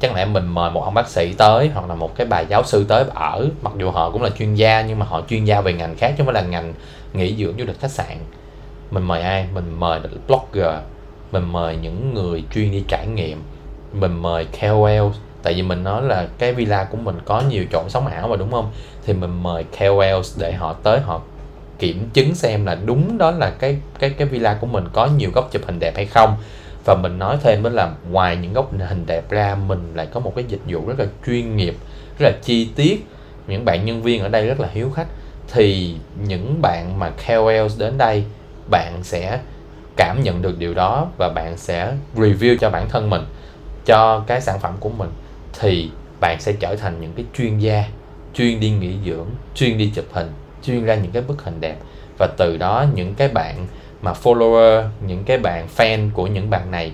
Chắc 0.00 0.14
lẽ 0.14 0.24
mình 0.24 0.46
mời 0.46 0.70
một 0.70 0.84
ông 0.84 0.94
bác 0.94 1.08
sĩ 1.08 1.32
tới, 1.32 1.70
hoặc 1.74 1.88
là 1.88 1.94
một 1.94 2.16
cái 2.16 2.26
bà 2.26 2.40
giáo 2.40 2.62
sư 2.64 2.84
tới 2.88 3.04
ở. 3.14 3.46
Mặc 3.62 3.72
dù 3.78 3.90
họ 3.90 4.10
cũng 4.10 4.22
là 4.22 4.30
chuyên 4.30 4.54
gia, 4.54 4.82
nhưng 4.82 4.98
mà 4.98 5.06
họ 5.06 5.22
chuyên 5.28 5.44
gia 5.44 5.60
về 5.60 5.72
ngành 5.72 5.96
khác 5.96 6.08
chứ 6.08 6.14
không 6.16 6.34
phải 6.34 6.42
là 6.42 6.48
ngành 6.48 6.74
nghỉ 7.12 7.36
dưỡng 7.36 7.58
du 7.58 7.64
lịch 7.64 7.80
khách 7.80 7.90
sạn. 7.90 8.16
Mình 8.90 9.02
mời 9.02 9.22
ai? 9.22 9.46
Mình 9.54 9.76
mời 9.78 10.00
blogger. 10.26 10.74
Mình 11.32 11.52
mời 11.52 11.76
những 11.76 12.14
người 12.14 12.44
chuyên 12.54 12.70
đi 12.70 12.84
trải 12.88 13.06
nghiệm. 13.06 13.42
Mình 13.92 14.22
mời 14.22 14.46
KOL 14.60 15.12
tại 15.42 15.54
vì 15.54 15.62
mình 15.62 15.84
nói 15.84 16.02
là 16.02 16.28
cái 16.38 16.52
villa 16.52 16.84
của 16.84 16.96
mình 16.96 17.18
có 17.24 17.42
nhiều 17.48 17.64
chỗ 17.72 17.84
sống 17.88 18.06
ảo 18.06 18.28
mà, 18.28 18.36
đúng 18.36 18.50
không? 18.50 18.70
Thì 19.06 19.12
mình 19.12 19.42
mời 19.42 19.64
KOL 19.78 20.20
để 20.38 20.52
họ 20.52 20.72
tới, 20.72 21.00
họ 21.00 21.20
kiểm 21.80 22.08
chứng 22.12 22.34
xem 22.34 22.66
là 22.66 22.78
đúng 22.84 23.18
đó 23.18 23.30
là 23.30 23.50
cái 23.50 23.76
cái 23.98 24.10
cái 24.10 24.28
villa 24.28 24.54
của 24.60 24.66
mình 24.66 24.84
có 24.92 25.06
nhiều 25.06 25.30
góc 25.34 25.48
chụp 25.52 25.62
hình 25.66 25.78
đẹp 25.80 25.96
hay 25.96 26.06
không. 26.06 26.36
Và 26.84 26.94
mình 26.94 27.18
nói 27.18 27.36
thêm 27.42 27.62
đó 27.62 27.70
là 27.70 27.92
ngoài 28.10 28.36
những 28.36 28.52
góc 28.52 28.72
hình 28.88 29.06
đẹp 29.06 29.30
ra, 29.30 29.54
mình 29.54 29.92
lại 29.94 30.06
có 30.12 30.20
một 30.20 30.32
cái 30.36 30.44
dịch 30.48 30.60
vụ 30.66 30.88
rất 30.88 30.98
là 30.98 31.06
chuyên 31.26 31.56
nghiệp, 31.56 31.74
rất 32.18 32.26
là 32.26 32.32
chi 32.42 32.68
tiết. 32.76 33.06
Những 33.46 33.64
bạn 33.64 33.84
nhân 33.84 34.02
viên 34.02 34.22
ở 34.22 34.28
đây 34.28 34.46
rất 34.46 34.60
là 34.60 34.68
hiếu 34.72 34.90
khách. 34.90 35.06
Thì 35.52 35.94
những 36.26 36.62
bạn 36.62 36.98
mà 36.98 37.10
KOL 37.26 37.66
đến 37.78 37.98
đây, 37.98 38.24
bạn 38.70 38.92
sẽ 39.02 39.40
cảm 39.96 40.22
nhận 40.22 40.42
được 40.42 40.58
điều 40.58 40.74
đó 40.74 41.08
và 41.18 41.28
bạn 41.34 41.56
sẽ 41.56 41.92
review 42.16 42.56
cho 42.60 42.70
bản 42.70 42.88
thân 42.88 43.10
mình, 43.10 43.22
cho 43.86 44.24
cái 44.26 44.40
sản 44.40 44.60
phẩm 44.60 44.76
của 44.80 44.88
mình. 44.88 45.10
Thì 45.60 45.90
bạn 46.20 46.40
sẽ 46.40 46.52
trở 46.52 46.76
thành 46.76 47.00
những 47.00 47.12
cái 47.16 47.24
chuyên 47.38 47.58
gia 47.58 47.84
chuyên 48.34 48.60
đi 48.60 48.70
nghỉ 48.70 48.94
dưỡng, 49.06 49.26
chuyên 49.54 49.78
đi 49.78 49.92
chụp 49.94 50.04
hình 50.12 50.28
chuyên 50.62 50.84
ra 50.84 50.94
những 50.94 51.12
cái 51.12 51.22
bức 51.22 51.42
hình 51.42 51.60
đẹp. 51.60 51.76
Và 52.18 52.28
từ 52.36 52.56
đó 52.56 52.86
những 52.94 53.14
cái 53.14 53.28
bạn 53.28 53.66
mà 54.02 54.12
follower, 54.22 54.88
những 55.06 55.24
cái 55.24 55.38
bạn 55.38 55.66
fan 55.76 56.10
của 56.12 56.26
những 56.26 56.50
bạn 56.50 56.70
này 56.70 56.92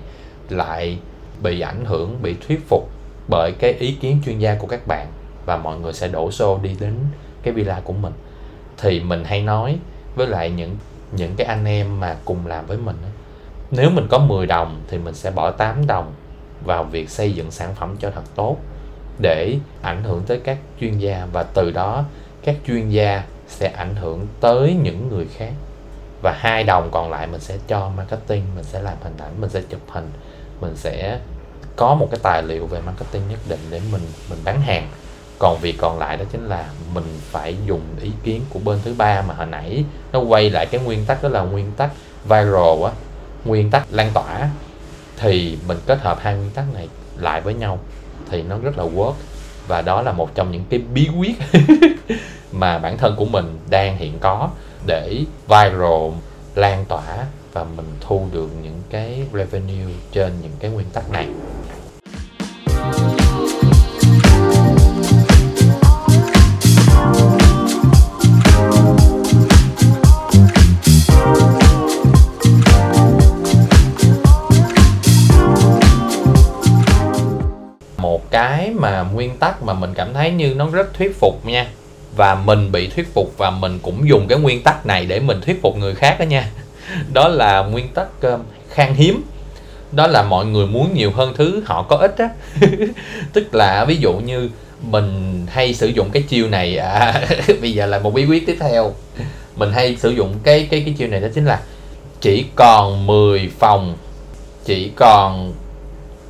lại 0.48 0.98
bị 1.42 1.60
ảnh 1.60 1.84
hưởng, 1.84 2.22
bị 2.22 2.36
thuyết 2.46 2.60
phục 2.68 2.88
bởi 3.28 3.52
cái 3.52 3.72
ý 3.72 3.92
kiến 4.00 4.20
chuyên 4.26 4.38
gia 4.38 4.54
của 4.54 4.66
các 4.66 4.86
bạn 4.86 5.06
và 5.46 5.56
mọi 5.56 5.78
người 5.78 5.92
sẽ 5.92 6.08
đổ 6.08 6.30
xô 6.30 6.58
đi 6.62 6.76
đến 6.80 6.94
cái 7.42 7.54
villa 7.54 7.80
của 7.84 7.92
mình. 7.92 8.12
Thì 8.78 9.00
mình 9.00 9.24
hay 9.24 9.42
nói 9.42 9.78
với 10.14 10.26
lại 10.26 10.50
những 10.50 10.76
những 11.12 11.34
cái 11.36 11.46
anh 11.46 11.64
em 11.64 12.00
mà 12.00 12.16
cùng 12.24 12.46
làm 12.46 12.66
với 12.66 12.78
mình 12.78 12.96
nếu 13.70 13.90
mình 13.90 14.06
có 14.08 14.18
10 14.18 14.46
đồng 14.46 14.80
thì 14.88 14.98
mình 14.98 15.14
sẽ 15.14 15.30
bỏ 15.30 15.50
8 15.50 15.86
đồng 15.86 16.12
vào 16.64 16.84
việc 16.84 17.10
xây 17.10 17.32
dựng 17.32 17.50
sản 17.50 17.74
phẩm 17.74 17.96
cho 18.00 18.10
thật 18.10 18.22
tốt 18.34 18.56
để 19.18 19.56
ảnh 19.82 20.02
hưởng 20.04 20.22
tới 20.26 20.40
các 20.44 20.58
chuyên 20.80 20.98
gia. 20.98 21.26
Và 21.32 21.42
từ 21.42 21.70
đó 21.70 22.04
các 22.44 22.56
chuyên 22.66 22.88
gia 22.88 23.22
sẽ 23.48 23.68
ảnh 23.68 23.96
hưởng 23.96 24.26
tới 24.40 24.74
những 24.82 25.08
người 25.08 25.26
khác. 25.36 25.52
Và 26.22 26.32
hai 26.38 26.64
đồng 26.64 26.90
còn 26.90 27.10
lại 27.10 27.26
mình 27.26 27.40
sẽ 27.40 27.58
cho 27.68 27.88
marketing, 27.96 28.44
mình 28.54 28.64
sẽ 28.64 28.82
làm 28.82 28.96
hình 29.02 29.16
ảnh, 29.18 29.40
mình 29.40 29.50
sẽ 29.50 29.62
chụp 29.68 29.80
hình. 29.88 30.10
Mình 30.60 30.76
sẽ 30.76 31.18
có 31.76 31.94
một 31.94 32.08
cái 32.10 32.20
tài 32.22 32.42
liệu 32.42 32.66
về 32.66 32.80
marketing 32.80 33.22
nhất 33.28 33.38
định 33.48 33.60
để 33.70 33.80
mình 33.92 34.02
mình 34.30 34.38
bán 34.44 34.60
hàng. 34.60 34.88
Còn 35.38 35.58
việc 35.58 35.74
còn 35.78 35.98
lại 35.98 36.16
đó 36.16 36.24
chính 36.32 36.48
là 36.48 36.68
mình 36.94 37.04
phải 37.20 37.56
dùng 37.66 37.80
ý 38.00 38.10
kiến 38.22 38.42
của 38.50 38.58
bên 38.58 38.78
thứ 38.84 38.94
ba 38.98 39.22
mà 39.22 39.34
hồi 39.34 39.46
nãy 39.46 39.84
nó 40.12 40.20
quay 40.20 40.50
lại 40.50 40.66
cái 40.66 40.80
nguyên 40.80 41.04
tắc, 41.04 41.22
đó 41.22 41.28
là 41.28 41.40
nguyên 41.40 41.72
tắc 41.72 41.90
viral 42.24 42.84
á, 42.84 42.90
nguyên 43.44 43.70
tắc 43.70 43.86
lan 43.90 44.10
tỏa. 44.14 44.48
Thì 45.16 45.58
mình 45.68 45.78
kết 45.86 46.00
hợp 46.00 46.18
hai 46.20 46.36
nguyên 46.36 46.50
tắc 46.50 46.64
này 46.74 46.88
lại 47.16 47.40
với 47.40 47.54
nhau 47.54 47.78
thì 48.30 48.42
nó 48.42 48.58
rất 48.58 48.78
là 48.78 48.84
work. 48.84 49.14
Và 49.68 49.82
đó 49.82 50.02
là 50.02 50.12
một 50.12 50.34
trong 50.34 50.50
những 50.50 50.64
cái 50.70 50.80
bí 50.94 51.08
quyết. 51.18 51.36
mà 52.58 52.78
bản 52.78 52.98
thân 52.98 53.16
của 53.16 53.24
mình 53.24 53.58
đang 53.70 53.96
hiện 53.96 54.18
có 54.20 54.48
để 54.86 55.24
viral, 55.48 56.10
lan 56.54 56.84
tỏa 56.88 57.26
và 57.52 57.64
mình 57.76 57.86
thu 58.00 58.26
được 58.32 58.48
những 58.62 58.82
cái 58.90 59.22
revenue 59.32 59.92
trên 60.12 60.32
những 60.42 60.52
cái 60.60 60.70
nguyên 60.70 60.86
tắc 60.92 61.10
này. 61.10 61.28
Một 77.98 78.30
cái 78.30 78.70
mà 78.70 79.02
nguyên 79.02 79.36
tắc 79.38 79.62
mà 79.62 79.72
mình 79.72 79.94
cảm 79.94 80.14
thấy 80.14 80.30
như 80.30 80.54
nó 80.54 80.68
rất 80.72 80.94
thuyết 80.94 81.16
phục 81.20 81.46
nha 81.46 81.66
và 82.16 82.34
mình 82.34 82.72
bị 82.72 82.88
thuyết 82.88 83.14
phục 83.14 83.38
và 83.38 83.50
mình 83.50 83.78
cũng 83.82 84.08
dùng 84.08 84.26
cái 84.28 84.38
nguyên 84.38 84.62
tắc 84.62 84.86
này 84.86 85.06
để 85.06 85.20
mình 85.20 85.40
thuyết 85.40 85.62
phục 85.62 85.76
người 85.76 85.94
khác 85.94 86.16
đó 86.18 86.24
nha. 86.24 86.50
Đó 87.12 87.28
là 87.28 87.62
nguyên 87.62 87.88
tắc 87.88 88.06
ờ, 88.20 88.38
khan 88.70 88.94
hiếm. 88.94 89.22
Đó 89.92 90.06
là 90.06 90.22
mọi 90.22 90.46
người 90.46 90.66
muốn 90.66 90.94
nhiều 90.94 91.10
hơn 91.10 91.34
thứ 91.36 91.62
họ 91.66 91.82
có 91.82 91.96
ít 91.96 92.18
á. 92.18 92.28
Tức 93.32 93.54
là 93.54 93.84
ví 93.84 93.96
dụ 93.96 94.12
như 94.12 94.50
mình 94.82 95.46
hay 95.50 95.74
sử 95.74 95.86
dụng 95.86 96.10
cái 96.10 96.22
chiêu 96.22 96.48
này 96.48 96.76
à, 96.76 97.26
bây 97.60 97.72
giờ 97.72 97.86
là 97.86 97.98
một 97.98 98.14
bí 98.14 98.24
quyết 98.24 98.46
tiếp 98.46 98.56
theo. 98.60 98.94
Mình 99.56 99.72
hay 99.72 99.96
sử 99.96 100.10
dụng 100.10 100.34
cái 100.42 100.68
cái 100.70 100.82
cái 100.86 100.94
chiêu 100.98 101.08
này 101.08 101.20
đó 101.20 101.28
chính 101.34 101.44
là 101.44 101.60
chỉ 102.20 102.44
còn 102.56 103.06
10 103.06 103.50
phòng 103.58 103.96
chỉ 104.64 104.90
còn 104.96 105.52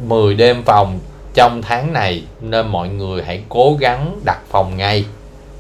10 0.09 0.35
đêm 0.35 0.63
phòng 0.63 0.99
trong 1.35 1.63
tháng 1.63 1.93
này 1.93 2.23
nên 2.41 2.69
mọi 2.69 2.89
người 2.89 3.23
hãy 3.23 3.43
cố 3.49 3.77
gắng 3.81 4.21
đặt 4.25 4.39
phòng 4.51 4.77
ngay 4.77 5.05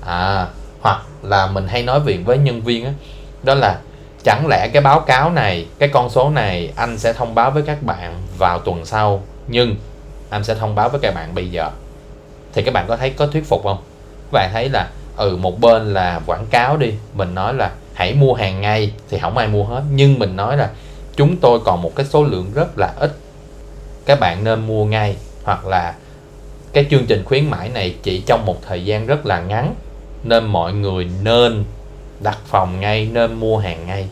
à 0.07 0.47
hoặc 0.81 1.03
là 1.23 1.47
mình 1.47 1.69
hay 1.69 1.83
nói 1.83 2.01
việc 2.01 2.21
với 2.25 2.39
nhân 2.39 2.61
viên 2.61 2.85
đó, 2.85 2.91
đó 3.43 3.55
là 3.55 3.79
chẳng 4.25 4.47
lẽ 4.47 4.69
cái 4.73 4.83
báo 4.83 5.01
cáo 5.01 5.31
này 5.31 5.67
cái 5.79 5.89
con 5.89 6.11
số 6.11 6.31
này 6.31 6.73
anh 6.77 6.99
sẽ 6.99 7.13
thông 7.13 7.35
báo 7.35 7.51
với 7.51 7.63
các 7.63 7.83
bạn 7.83 8.15
vào 8.39 8.59
tuần 8.59 8.87
sau 8.87 9.23
nhưng 9.49 9.77
anh 10.31 10.45
sẽ 10.45 10.55
thông 10.55 10.75
báo 10.75 10.89
với 10.89 11.01
các 11.01 11.15
bạn 11.15 11.35
bây 11.35 11.51
giờ? 11.51 11.71
Thì 12.53 12.63
các 12.63 12.75
bạn 12.75 12.85
có 12.89 12.97
thấy 12.97 13.11
có 13.11 13.27
thuyết 13.27 13.49
phục 13.49 13.63
không? 13.63 13.79
Các 14.23 14.33
bạn 14.33 14.51
thấy 14.53 14.69
là 14.69 14.89
ừ 15.17 15.37
một 15.37 15.61
bên 15.61 15.95
là 15.95 16.21
quảng 16.27 16.47
cáo 16.51 16.77
đi 16.77 16.95
mình 17.15 17.35
nói 17.35 17.55
là 17.55 17.71
hãy 17.95 18.15
mua 18.15 18.35
hàng 18.35 18.61
ngay 18.61 18.93
thì 19.11 19.19
không 19.19 19.39
ai 19.39 19.49
mua 19.49 19.65
hết 19.65 19.83
nhưng 19.93 20.19
mình 20.19 20.37
nói 20.37 20.57
là 20.57 20.71
chúng 21.17 21.37
tôi 21.37 21.61
còn 21.65 21.83
một 21.83 21.93
cái 21.97 22.07
số 22.07 22.25
lượng 22.25 22.51
rất 22.55 22.79
là 22.79 22.93
ít. 22.97 23.17
Các 24.07 24.21
bạn 24.21 24.45
nên 24.45 24.67
mua 24.67 24.85
ngay 24.85 25.17
hoặc 25.45 25.67
là 25.67 25.95
cái 26.73 26.87
chương 26.91 27.07
trình 27.07 27.25
khuyến 27.25 27.51
mãi 27.51 27.69
này 27.69 27.95
chỉ 28.03 28.23
trong 28.27 28.47
một 28.47 28.57
thời 28.67 28.85
gian 28.85 29.07
rất 29.07 29.27
là 29.27 29.41
ngắn 29.41 29.75
nên 30.29 30.47
mọi 30.47 30.73
người 30.73 31.09
nên 31.23 31.65
đặt 32.21 32.39
phòng 32.47 32.81
ngay 32.81 33.09
nên 33.13 33.35
mua 33.35 33.59
hàng 33.59 33.87
ngay 33.87 34.09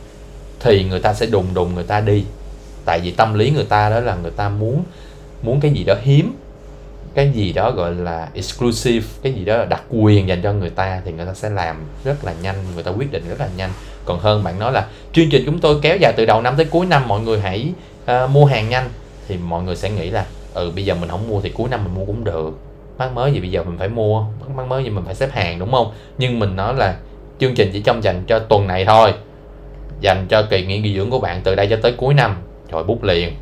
thì 0.60 0.84
người 0.84 1.00
ta 1.00 1.14
sẽ 1.14 1.26
đùng 1.26 1.46
đùng 1.54 1.74
người 1.74 1.84
ta 1.84 2.00
đi. 2.00 2.24
Tại 2.84 3.00
vì 3.00 3.10
tâm 3.10 3.34
lý 3.34 3.50
người 3.50 3.64
ta 3.64 3.90
đó 3.90 4.00
là 4.00 4.16
người 4.22 4.30
ta 4.30 4.48
muốn 4.48 4.84
muốn 5.42 5.60
cái 5.60 5.70
gì 5.70 5.84
đó 5.84 5.94
hiếm 6.02 6.36
cái 7.14 7.30
gì 7.30 7.52
đó 7.52 7.70
gọi 7.70 7.94
là 7.94 8.28
exclusive 8.34 9.06
cái 9.22 9.32
gì 9.32 9.44
đó 9.44 9.56
là 9.56 9.64
đặc 9.64 9.82
quyền 9.90 10.28
dành 10.28 10.42
cho 10.42 10.52
người 10.52 10.70
ta 10.70 11.00
thì 11.04 11.12
người 11.12 11.26
ta 11.26 11.34
sẽ 11.34 11.50
làm 11.50 11.76
rất 12.04 12.24
là 12.24 12.34
nhanh 12.42 12.56
người 12.74 12.82
ta 12.82 12.90
quyết 12.90 13.12
định 13.12 13.24
rất 13.28 13.40
là 13.40 13.48
nhanh. 13.56 13.70
Còn 14.04 14.18
hơn 14.20 14.44
bạn 14.44 14.58
nói 14.58 14.72
là 14.72 14.86
chương 15.12 15.30
trình 15.30 15.42
chúng 15.46 15.58
tôi 15.58 15.78
kéo 15.82 15.96
dài 15.96 16.12
từ 16.16 16.26
đầu 16.26 16.42
năm 16.42 16.54
tới 16.56 16.66
cuối 16.66 16.86
năm 16.86 17.08
mọi 17.08 17.20
người 17.20 17.40
hãy 17.40 17.72
uh, 18.04 18.30
mua 18.30 18.44
hàng 18.44 18.68
nhanh 18.68 18.88
thì 19.28 19.36
mọi 19.36 19.62
người 19.62 19.76
sẽ 19.76 19.90
nghĩ 19.90 20.10
là 20.10 20.26
ừ 20.54 20.72
bây 20.74 20.84
giờ 20.84 20.94
mình 20.94 21.08
không 21.10 21.28
mua 21.28 21.40
thì 21.40 21.50
cuối 21.50 21.68
năm 21.68 21.84
mình 21.84 21.94
mua 21.94 22.04
cũng 22.04 22.24
được 22.24 22.58
mắt 22.98 23.12
mới 23.12 23.32
gì 23.32 23.40
bây 23.40 23.50
giờ 23.50 23.62
mình 23.62 23.78
phải 23.78 23.88
mua 23.88 24.24
mắt 24.54 24.66
mới 24.66 24.84
gì 24.84 24.90
mình 24.90 25.04
phải 25.04 25.14
xếp 25.14 25.28
hàng, 25.32 25.58
đúng 25.58 25.72
không? 25.72 25.92
Nhưng 26.18 26.38
mình 26.38 26.56
nói 26.56 26.74
là 26.74 26.96
chương 27.38 27.54
trình 27.54 27.70
chỉ 27.72 27.80
trong 27.80 28.02
dành 28.02 28.24
cho 28.26 28.38
tuần 28.38 28.66
này 28.66 28.84
thôi. 28.84 29.14
Dành 30.00 30.26
cho 30.28 30.42
kỳ 30.42 30.66
nghỉ 30.66 30.94
dưỡng 30.96 31.10
của 31.10 31.18
bạn 31.18 31.40
từ 31.44 31.54
đây 31.54 31.66
cho 31.70 31.76
tới 31.82 31.92
cuối 31.92 32.14
năm. 32.14 32.36
Rồi 32.70 32.84
bút 32.84 33.02
liền. 33.02 33.34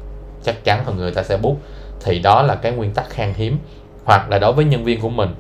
Chắc 0.45 0.65
chắn 0.65 0.87
là 0.87 0.93
người 0.93 1.11
ta 1.11 1.23
sẽ 1.23 1.37
bút. 1.37 1.57
Thì 2.05 2.19
đó 2.19 2.43
là 2.43 2.55
cái 2.55 2.73
nguyên 2.73 2.91
tắc 2.91 3.11
khan 3.11 3.35
hiếm. 3.37 3.59
Hoặc 4.05 4.31
là 4.31 4.39
đối 4.39 4.53
với 4.53 4.65
nhân 4.65 4.85
viên 4.85 5.01
của 5.01 5.09
mình 5.09 5.35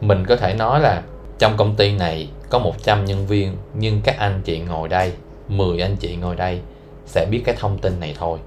mình 0.00 0.26
có 0.26 0.36
thể 0.36 0.54
nói 0.54 0.80
là 0.80 1.02
trong 1.38 1.56
công 1.56 1.74
ty 1.74 1.92
này 1.92 2.28
có 2.50 2.58
100 2.58 3.04
nhân 3.04 3.26
viên, 3.26 3.56
nhưng 3.74 4.00
các 4.04 4.18
anh 4.18 4.40
chị 4.44 4.58
ngồi 4.58 4.88
đây 4.88 5.12
10 5.48 5.80
anh 5.80 5.96
chị 5.96 6.16
ngồi 6.16 6.36
đây 6.36 6.60
sẽ 7.06 7.26
biết 7.26 7.42
cái 7.44 7.54
thông 7.58 7.78
tin 7.78 8.00
này 8.00 8.14
thôi. 8.18 8.38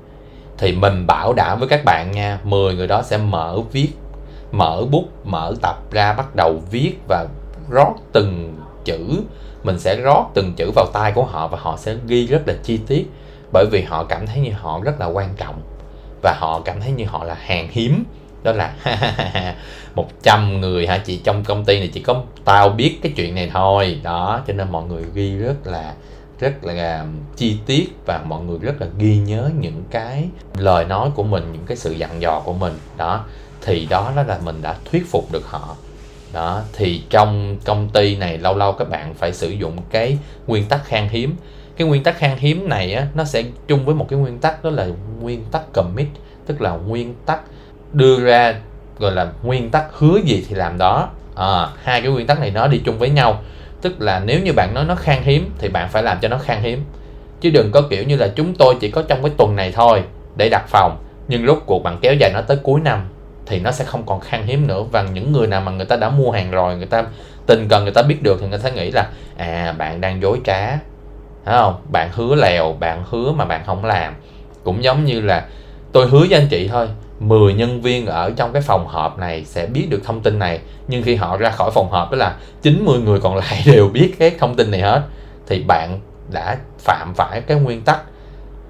Thì 0.57 0.71
mình 0.71 1.07
bảo 1.07 1.33
đảm 1.33 1.59
với 1.59 1.67
các 1.67 1.85
bạn 1.85 2.11
nha 2.11 2.39
10 2.43 2.75
người 2.75 2.87
đó 2.87 3.01
sẽ 3.01 3.17
mở 3.17 3.59
viết 3.71 3.89
mở 4.57 4.83
bút, 4.91 5.05
mở 5.23 5.53
tập 5.61 5.75
ra 5.91 6.13
bắt 6.13 6.35
đầu 6.35 6.61
viết 6.71 6.93
và 7.07 7.25
rót 7.69 7.93
từng 8.13 8.55
chữ. 8.85 9.23
Mình 9.63 9.79
sẽ 9.79 9.95
rót 9.95 10.25
từng 10.33 10.53
chữ 10.57 10.71
vào 10.75 10.85
tay 10.93 11.11
của 11.11 11.23
họ 11.23 11.47
và 11.47 11.57
họ 11.61 11.77
sẽ 11.77 11.95
ghi 12.07 12.27
rất 12.27 12.47
là 12.47 12.53
chi 12.63 12.79
tiết, 12.87 13.11
bởi 13.53 13.65
vì 13.71 13.81
họ 13.81 14.03
cảm 14.03 14.27
thấy 14.27 14.39
như 14.39 14.51
họ 14.51 14.79
rất 14.83 14.99
là 14.99 15.05
quan 15.05 15.29
trọng 15.37 15.61
và 16.23 16.35
họ 16.39 16.61
cảm 16.65 16.81
thấy 16.81 16.91
như 16.91 17.05
họ 17.05 17.23
là 17.23 17.33
hàng 17.33 17.67
hiếm. 17.71 18.03
Đó 18.43 18.51
là 18.51 18.73
100 19.95 20.61
người 20.61 20.87
hả? 20.87 20.97
Chị, 20.97 21.21
trong 21.23 21.43
công 21.43 21.65
ty 21.65 21.79
này 21.79 21.89
chỉ 21.93 22.01
có 22.01 22.23
tao 22.45 22.69
biết 22.69 22.99
cái 23.01 23.11
chuyện 23.15 23.35
này 23.35 23.49
thôi. 23.53 23.99
Đó, 24.03 24.41
cho 24.47 24.53
nên 24.53 24.71
mọi 24.71 24.83
người 24.83 25.03
ghi 25.13 25.37
rất 25.37 25.67
là 25.67 25.93
rất 26.39 26.63
là 26.63 26.73
à, 26.73 27.05
chi 27.35 27.57
tiết 27.65 27.89
và 28.05 28.21
mọi 28.25 28.43
người 28.43 28.57
rất 28.61 28.81
là 28.81 28.87
ghi 28.97 29.17
nhớ 29.17 29.49
những 29.59 29.83
cái 29.91 30.27
lời 30.57 30.85
nói 30.85 31.09
của 31.15 31.23
mình, 31.23 31.43
những 31.53 31.65
cái 31.65 31.77
sự 31.77 31.91
dặn 31.91 32.21
dò 32.21 32.41
của 32.45 32.53
mình. 32.53 32.73
Đó 32.97 33.25
thì 33.61 33.87
đó 33.89 34.11
đó 34.15 34.23
là 34.23 34.39
mình 34.43 34.61
đã 34.61 34.75
thuyết 34.91 35.11
phục 35.11 35.31
được 35.31 35.45
họ. 35.45 35.75
Đó 36.33 36.61
thì 36.73 37.01
trong 37.09 37.57
công 37.65 37.89
ty 37.89 38.15
này 38.15 38.37
lâu 38.37 38.57
lâu 38.57 38.71
các 38.71 38.89
bạn 38.89 39.13
phải 39.13 39.33
sử 39.33 39.49
dụng 39.49 39.77
cái 39.89 40.17
nguyên 40.47 40.65
tắc 40.65 40.85
khan 40.85 41.07
hiếm. 41.09 41.35
Cái 41.77 41.87
nguyên 41.87 42.03
tắc 42.03 42.17
khan 42.17 42.37
hiếm 42.37 42.69
này 42.69 42.93
á, 42.93 43.07
nó 43.13 43.23
sẽ 43.23 43.43
chung 43.67 43.85
với 43.85 43.95
một 43.95 44.05
cái 44.09 44.19
nguyên 44.19 44.39
tắc 44.39 44.63
đó 44.63 44.69
là 44.69 44.87
nguyên 45.21 45.43
tắc 45.51 45.73
commit 45.73 46.07
tức 46.45 46.61
là 46.61 46.71
nguyên 46.71 47.15
tắc 47.25 47.39
đưa 47.93 48.19
ra 48.19 48.55
gọi 48.99 49.11
là 49.11 49.31
nguyên 49.43 49.69
tắc 49.69 49.85
hứa 49.93 50.17
gì 50.25 50.45
thì 50.49 50.55
làm 50.55 50.77
đó. 50.77 51.09
À, 51.35 51.67
hai 51.83 52.01
cái 52.01 52.11
nguyên 52.11 52.27
tắc 52.27 52.39
này 52.39 52.51
nó 52.51 52.67
đi 52.67 52.81
chung 52.85 52.99
với 52.99 53.09
nhau. 53.09 53.41
Tức 53.81 54.01
là 54.01 54.19
nếu 54.19 54.39
như 54.39 54.53
bạn 54.53 54.73
nói 54.73 54.85
nó 54.85 54.95
khan 54.95 55.23
hiếm 55.23 55.51
thì 55.57 55.69
bạn 55.69 55.89
phải 55.89 56.03
làm 56.03 56.17
cho 56.21 56.27
nó 56.27 56.37
khan 56.37 56.61
hiếm. 56.61 56.83
Chứ 57.41 57.49
đừng 57.49 57.71
có 57.71 57.81
kiểu 57.89 58.03
như 58.03 58.15
là 58.15 58.27
chúng 58.35 58.55
tôi 58.55 58.75
chỉ 58.79 58.91
có 58.91 59.01
trong 59.01 59.21
cái 59.21 59.31
tuần 59.37 59.55
này 59.55 59.71
thôi 59.71 60.03
để 60.35 60.49
đặt 60.49 60.65
phòng 60.67 61.03
nhưng 61.27 61.47
rốt 61.47 61.63
cuộc 61.65 61.83
bạn 61.83 61.97
kéo 62.01 62.13
dài 62.13 62.31
nó 62.33 62.41
tới 62.41 62.57
cuối 62.63 62.79
năm 62.81 63.07
thì 63.47 63.59
nó 63.59 63.71
sẽ 63.71 63.85
không 63.85 64.03
còn 64.05 64.19
khan 64.19 64.43
hiếm 64.45 64.67
nữa. 64.67 64.83
Và 64.91 65.01
những 65.01 65.31
người 65.31 65.47
nào 65.47 65.61
mà 65.61 65.71
người 65.71 65.85
ta 65.85 65.95
đã 65.95 66.09
mua 66.09 66.31
hàng 66.31 66.51
rồi 66.51 66.75
người 66.75 66.85
ta 66.85 67.05
tình 67.45 67.67
cần 67.67 67.83
người 67.83 67.93
ta 67.93 68.01
biết 68.01 68.23
được 68.23 68.37
thì 68.41 68.47
người 68.47 68.59
ta 68.59 68.69
nghĩ 68.69 68.91
là 68.91 69.09
à 69.37 69.75
bạn 69.77 70.01
đang 70.01 70.21
dối 70.21 70.39
trá. 70.45 70.67
Thấy 71.45 71.57
không? 71.57 71.81
Bạn 71.91 72.09
hứa 72.13 72.35
lèo 72.35 72.73
bạn 72.79 73.03
hứa 73.09 73.31
mà 73.31 73.45
bạn 73.45 73.61
không 73.65 73.85
làm. 73.85 74.13
Cũng 74.63 74.83
giống 74.83 75.05
như 75.05 75.21
là 75.21 75.45
tôi 75.91 76.07
hứa 76.07 76.25
với 76.29 76.39
anh 76.39 76.47
chị 76.47 76.67
thôi 76.67 76.87
10 77.19 77.53
nhân 77.53 77.81
viên 77.81 78.05
ở 78.05 78.31
trong 78.35 78.53
cái 78.53 78.61
phòng 78.61 78.87
họp 78.87 79.19
này 79.19 79.45
sẽ 79.45 79.65
biết 79.65 79.87
được 79.89 80.01
thông 80.03 80.21
tin 80.21 80.39
này. 80.39 80.59
Nhưng 80.87 81.03
khi 81.03 81.15
họ 81.15 81.37
ra 81.37 81.49
khỏi 81.49 81.71
phòng 81.71 81.91
họp 81.91 82.11
đó 82.11 82.17
là 82.17 82.35
90 82.61 82.99
người 82.99 83.19
còn 83.19 83.35
lại 83.35 83.63
đều 83.65 83.89
biết 83.89 84.15
cái 84.19 84.31
thông 84.39 84.55
tin 84.55 84.71
này 84.71 84.81
hết. 84.81 85.01
Thì 85.47 85.63
bạn 85.63 85.99
đã 86.31 86.57
phạm 86.79 87.13
phải 87.13 87.41
cái 87.41 87.57
nguyên 87.57 87.81
tắc. 87.81 88.01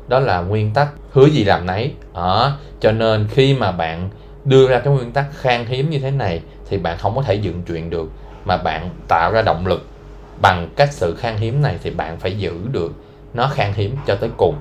Đó 0.07 0.19
là 0.19 0.41
nguyên 0.41 0.73
tắc 0.73 0.87
hứa 1.11 1.25
gì 1.25 1.43
làm 1.43 1.65
nấy. 1.65 1.91
À, 2.13 2.51
cho 2.79 2.91
nên 2.91 3.27
khi 3.31 3.53
mà 3.53 3.71
bạn 3.71 4.09
đưa 4.47 4.67
ra 4.67 4.79
cái 4.79 4.93
nguyên 4.93 5.11
tắc 5.11 5.25
khan 5.33 5.65
hiếm 5.65 5.89
như 5.89 5.99
thế 5.99 6.11
này 6.11 6.41
thì 6.69 6.77
bạn 6.77 6.97
không 6.97 7.15
có 7.15 7.21
thể 7.21 7.35
dựng 7.35 7.63
chuyện 7.67 7.89
được. 7.89 8.11
Mà 8.45 8.57
bạn 8.57 8.89
tạo 9.07 9.31
ra 9.31 9.41
động 9.41 9.67
lực 9.67 9.85
bằng 10.41 10.69
cách 10.75 10.89
sự 10.91 11.15
khan 11.15 11.37
hiếm 11.37 11.61
này 11.61 11.77
thì 11.83 11.89
bạn 11.89 12.17
phải 12.17 12.37
giữ 12.37 12.53
được 12.71 12.91
nó 13.33 13.47
khan 13.47 13.73
hiếm 13.73 13.95
cho 14.07 14.15
tới 14.15 14.29
cùng. 14.37 14.55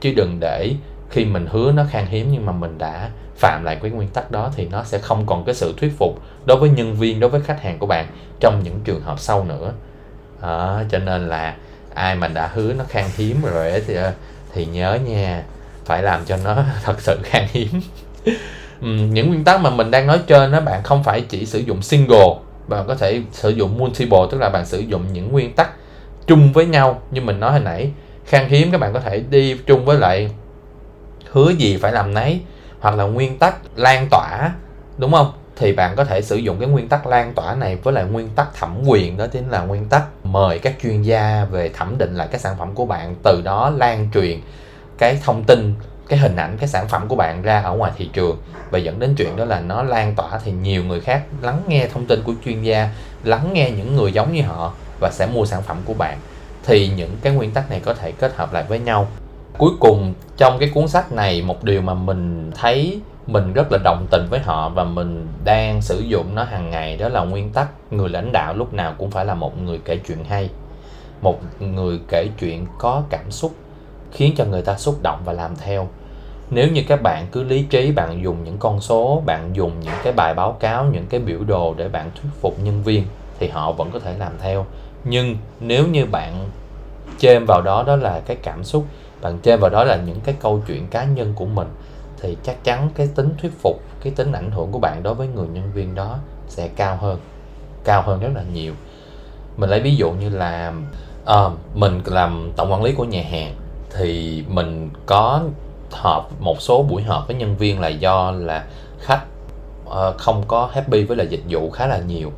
Chứ 0.00 0.12
đừng 0.16 0.40
để 0.40 0.74
khi 1.10 1.24
mình 1.24 1.46
hứa 1.50 1.72
nó 1.72 1.84
khan 1.90 2.06
hiếm 2.06 2.28
nhưng 2.32 2.46
mà 2.46 2.52
mình 2.52 2.78
đã 2.78 3.10
phạm 3.36 3.64
lại 3.64 3.78
cái 3.82 3.90
nguyên 3.90 4.08
tắc 4.08 4.30
đó 4.30 4.50
thì 4.56 4.68
nó 4.70 4.84
sẽ 4.84 4.98
không 4.98 5.26
còn 5.26 5.44
cái 5.44 5.54
sự 5.54 5.74
thuyết 5.76 5.92
phục 5.98 6.22
đối 6.46 6.56
với 6.56 6.70
nhân 6.70 6.94
viên 6.94 7.20
đối 7.20 7.30
với 7.30 7.40
khách 7.40 7.62
hàng 7.62 7.78
của 7.78 7.86
bạn 7.86 8.06
trong 8.40 8.62
những 8.64 8.80
trường 8.84 9.00
hợp 9.00 9.18
sau 9.18 9.44
nữa. 9.44 9.72
À, 10.40 10.84
cho 10.90 10.98
nên 10.98 11.28
là 11.28 11.56
ai 11.94 12.14
mà 12.14 12.28
đã 12.28 12.50
hứa 12.54 12.72
nó 12.72 12.84
khan 12.88 13.04
hiếm 13.16 13.42
rồi 13.42 13.70
ấy 13.70 13.82
thì 13.86 13.94
ờ, 13.94 14.12
thì 14.52 14.66
nhớ 14.66 14.98
nha 15.06 15.42
phải 15.84 16.02
làm 16.02 16.24
cho 16.24 16.36
nó 16.44 16.64
thật 16.82 17.00
sự 17.00 17.18
khan 17.22 17.46
hiếm. 17.52 17.80
Ừ, 18.82 18.88
những 18.88 19.28
nguyên 19.28 19.44
tắc 19.44 19.60
mà 19.60 19.70
mình 19.70 19.90
đang 19.90 20.06
nói 20.06 20.20
trên 20.26 20.52
đó, 20.52 20.60
bạn 20.60 20.82
không 20.82 21.04
phải 21.04 21.20
chỉ 21.20 21.46
sử 21.46 21.58
dụng 21.58 21.82
single, 21.82 22.34
bạn 22.68 22.84
có 22.88 22.94
thể 22.94 23.22
sử 23.32 23.50
dụng 23.50 23.78
multiple, 23.78 24.18
tức 24.30 24.38
là 24.38 24.48
bạn 24.48 24.66
sử 24.66 24.78
dụng 24.78 25.12
những 25.12 25.32
nguyên 25.32 25.52
tắc 25.52 25.70
chung 26.26 26.52
với 26.52 26.66
nhau 26.66 27.02
như 27.10 27.20
mình 27.20 27.40
nói 27.40 27.50
hồi 27.50 27.60
nãy. 27.60 27.90
Khan 28.26 28.48
hiếm 28.48 28.70
các 28.72 28.80
bạn 28.80 28.92
có 28.92 29.00
thể 29.00 29.22
đi 29.30 29.56
chung 29.66 29.84
với 29.84 29.98
lại 29.98 30.30
hứa 31.30 31.50
gì 31.50 31.76
phải 31.76 31.92
làm 31.92 32.14
nấy, 32.14 32.40
hoặc 32.80 32.94
là 32.94 33.04
nguyên 33.04 33.38
tắc 33.38 33.56
lan 33.76 34.08
tỏa, 34.10 34.52
đúng 34.98 35.12
không? 35.12 35.32
Thì 35.56 35.72
bạn 35.72 35.96
có 35.96 36.04
thể 36.04 36.22
sử 36.22 36.36
dụng 36.36 36.58
cái 36.60 36.68
nguyên 36.68 36.88
tắc 36.88 37.06
lan 37.06 37.32
tỏa 37.34 37.54
này 37.54 37.76
với 37.76 37.94
lại 37.94 38.04
nguyên 38.04 38.28
tắc 38.28 38.54
thẩm 38.54 38.82
quyền, 38.86 39.16
đó 39.16 39.26
chính 39.26 39.50
là 39.50 39.60
nguyên 39.60 39.84
tắc 39.88 40.02
mời 40.24 40.58
các 40.58 40.74
chuyên 40.82 41.02
gia 41.02 41.44
về 41.44 41.68
thẩm 41.68 41.98
định 41.98 42.14
lại 42.14 42.28
cái 42.30 42.40
sản 42.40 42.56
phẩm 42.58 42.74
của 42.74 42.86
bạn, 42.86 43.14
từ 43.22 43.42
đó 43.44 43.70
lan 43.70 44.08
truyền 44.14 44.40
cái 44.98 45.18
thông 45.24 45.44
tin 45.44 45.74
cái 46.12 46.18
hình 46.18 46.36
ảnh, 46.36 46.56
cái 46.58 46.68
sản 46.68 46.88
phẩm 46.88 47.08
của 47.08 47.16
bạn 47.16 47.42
ra 47.42 47.60
ở 47.62 47.72
ngoài 47.72 47.92
thị 47.96 48.10
trường 48.12 48.38
và 48.70 48.78
dẫn 48.78 48.98
đến 48.98 49.14
chuyện 49.14 49.36
đó 49.36 49.44
là 49.44 49.60
nó 49.60 49.82
lan 49.82 50.14
tỏa 50.14 50.40
thì 50.44 50.52
nhiều 50.52 50.84
người 50.84 51.00
khác 51.00 51.22
lắng 51.42 51.62
nghe 51.66 51.88
thông 51.92 52.06
tin 52.06 52.22
của 52.22 52.32
chuyên 52.44 52.62
gia, 52.62 52.90
lắng 53.24 53.50
nghe 53.52 53.70
những 53.70 53.96
người 53.96 54.12
giống 54.12 54.32
như 54.32 54.42
họ 54.42 54.72
và 55.00 55.10
sẽ 55.10 55.26
mua 55.26 55.46
sản 55.46 55.62
phẩm 55.62 55.76
của 55.84 55.94
bạn. 55.94 56.18
Thì 56.64 56.88
những 56.96 57.16
cái 57.22 57.32
nguyên 57.32 57.50
tắc 57.50 57.70
này 57.70 57.80
có 57.84 57.94
thể 57.94 58.12
kết 58.12 58.36
hợp 58.36 58.52
lại 58.52 58.64
với 58.68 58.78
nhau. 58.78 59.06
Cuối 59.58 59.70
cùng, 59.80 60.14
trong 60.36 60.58
cái 60.58 60.70
cuốn 60.74 60.88
sách 60.88 61.12
này, 61.12 61.42
một 61.42 61.64
điều 61.64 61.82
mà 61.82 61.94
mình 61.94 62.50
thấy 62.54 63.00
mình 63.26 63.52
rất 63.52 63.72
là 63.72 63.78
đồng 63.84 64.06
tình 64.10 64.26
với 64.30 64.40
họ 64.40 64.68
và 64.68 64.84
mình 64.84 65.26
đang 65.44 65.82
sử 65.82 66.00
dụng 66.00 66.34
nó 66.34 66.44
hàng 66.44 66.70
ngày 66.70 66.96
đó 66.96 67.08
là 67.08 67.20
nguyên 67.20 67.50
tắc 67.52 67.68
người 67.90 68.08
lãnh 68.08 68.32
đạo 68.32 68.54
lúc 68.54 68.74
nào 68.74 68.94
cũng 68.98 69.10
phải 69.10 69.24
là 69.24 69.34
một 69.34 69.58
người 69.58 69.80
kể 69.84 69.96
chuyện 69.96 70.24
hay. 70.24 70.50
Một 71.22 71.40
người 71.60 72.00
kể 72.08 72.28
chuyện 72.40 72.66
có 72.78 73.02
cảm 73.10 73.30
xúc, 73.30 73.54
khiến 74.12 74.34
cho 74.36 74.44
người 74.44 74.62
ta 74.62 74.78
xúc 74.78 74.98
động 75.02 75.22
và 75.24 75.32
làm 75.32 75.56
theo 75.56 75.88
nếu 76.54 76.68
như 76.68 76.82
các 76.88 77.02
bạn 77.02 77.26
cứ 77.32 77.42
lý 77.42 77.62
trí 77.62 77.92
bạn 77.92 78.22
dùng 78.22 78.44
những 78.44 78.58
con 78.58 78.80
số 78.80 79.22
bạn 79.26 79.50
dùng 79.52 79.72
những 79.80 79.94
cái 80.04 80.12
bài 80.12 80.34
báo 80.34 80.56
cáo 80.60 80.84
những 80.84 81.06
cái 81.06 81.20
biểu 81.20 81.44
đồ 81.44 81.74
để 81.76 81.88
bạn 81.88 82.10
thuyết 82.14 82.30
phục 82.40 82.60
nhân 82.62 82.82
viên 82.82 83.04
thì 83.38 83.48
họ 83.48 83.72
vẫn 83.72 83.90
có 83.92 83.98
thể 83.98 84.18
làm 84.18 84.32
theo. 84.40 84.66
Nhưng 85.04 85.36
nếu 85.60 85.86
như 85.86 86.06
bạn 86.06 86.48
chêm 87.18 87.46
vào 87.46 87.62
đó 87.62 87.84
đó 87.86 87.96
là 87.96 88.20
cái 88.26 88.36
cảm 88.42 88.64
xúc 88.64 88.84
bạn 89.22 89.38
chêm 89.42 89.60
vào 89.60 89.70
đó 89.70 89.84
là 89.84 89.96
những 89.96 90.20
cái 90.24 90.34
câu 90.40 90.62
chuyện 90.68 90.86
cá 90.90 91.04
nhân 91.04 91.32
của 91.36 91.44
mình 91.44 91.68
thì 92.20 92.36
chắc 92.42 92.64
chắn 92.64 92.90
cái 92.94 93.08
tính 93.14 93.34
thuyết 93.42 93.52
phục 93.62 93.80
cái 94.04 94.12
tính 94.16 94.32
ảnh 94.32 94.50
hưởng 94.50 94.72
của 94.72 94.78
bạn 94.78 95.02
đối 95.02 95.14
với 95.14 95.28
người 95.28 95.46
nhân 95.48 95.70
viên 95.74 95.94
đó 95.94 96.18
sẽ 96.48 96.68
cao 96.68 96.96
hơn 96.96 97.18
cao 97.84 98.02
hơn 98.02 98.20
rất 98.20 98.30
là 98.34 98.42
nhiều. 98.54 98.74
Mình 99.56 99.70
lấy 99.70 99.80
ví 99.80 99.96
dụ 99.96 100.10
như 100.10 100.28
là 100.28 100.72
uh, 101.22 101.52
mình 101.74 102.00
làm 102.04 102.52
tổng 102.56 102.72
quản 102.72 102.82
lý 102.82 102.92
của 102.92 103.04
nhà 103.04 103.22
hàng 103.30 103.54
thì 103.96 104.44
mình 104.48 104.90
có 105.06 105.42
họp 105.92 106.40
một 106.40 106.60
số 106.62 106.82
buổi 106.82 107.02
họp 107.02 107.26
với 107.26 107.36
nhân 107.36 107.56
viên 107.56 107.80
là 107.80 107.88
do 107.88 108.30
là 108.30 108.64
khách 109.00 109.22
uh, 109.86 110.16
không 110.18 110.42
có 110.48 110.68
happy 110.72 111.04
với 111.04 111.16
là 111.16 111.24
dịch 111.24 111.42
vụ 111.48 111.70
khá 111.70 111.86
là 111.86 111.98
nhiều. 111.98 112.32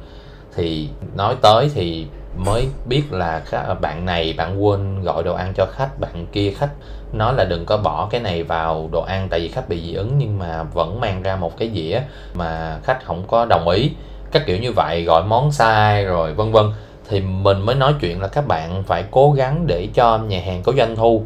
Thì 0.57 0.89
nói 1.17 1.37
tới 1.43 1.71
thì 1.75 2.07
mới 2.37 2.69
biết 2.87 3.03
là 3.11 3.43
bạn 3.81 4.07
này 4.07 4.35
bạn 4.37 4.65
quên 4.65 5.03
gọi 5.03 5.23
đồ 5.23 5.35
ăn 5.35 5.53
cho 5.57 5.67
khách 5.73 6.01
bạn 6.01 6.27
kia 6.33 6.53
khách 6.57 6.71
nói 7.13 7.35
là 7.35 7.45
đừng 7.45 7.67
có 7.67 7.77
bỏ 7.77 8.09
cái 8.11 8.21
này 8.21 8.43
vào 8.43 8.89
đồ 8.93 9.03
ăn 9.03 9.29
tại 9.31 9.41
vì 9.41 9.49
khách 9.49 9.69
bị 9.69 9.83
dị 9.83 9.95
ứng 9.95 10.15
nhưng 10.19 10.39
mà 10.39 10.63
vẫn 10.63 11.01
mang 11.01 11.23
ra 11.23 11.37
một 11.37 11.57
cái 11.57 11.71
dĩa 11.75 12.01
mà 12.35 12.79
khách 12.83 13.05
không 13.05 13.25
có 13.27 13.45
đồng 13.45 13.69
ý. 13.69 13.91
Các 14.33 14.43
kiểu 14.47 14.59
như 14.59 14.73
vậy 14.73 15.05
gọi 15.05 15.25
món 15.25 15.53
sai 15.53 16.05
rồi 16.05 16.35
vân 16.35 16.53
vân. 16.53 16.67
Thì 17.09 17.21
mình 17.21 17.61
mới 17.61 17.75
nói 17.75 17.95
chuyện 18.01 18.21
là 18.21 18.29
các 18.29 18.47
bạn 18.49 18.83
phải 18.87 19.05
cố 19.11 19.33
gắng 19.33 19.67
để 19.67 19.89
cho 19.95 20.19
nhà 20.19 20.41
hàng 20.47 20.63
có 20.63 20.73
doanh 20.73 20.97
thu. 20.97 21.23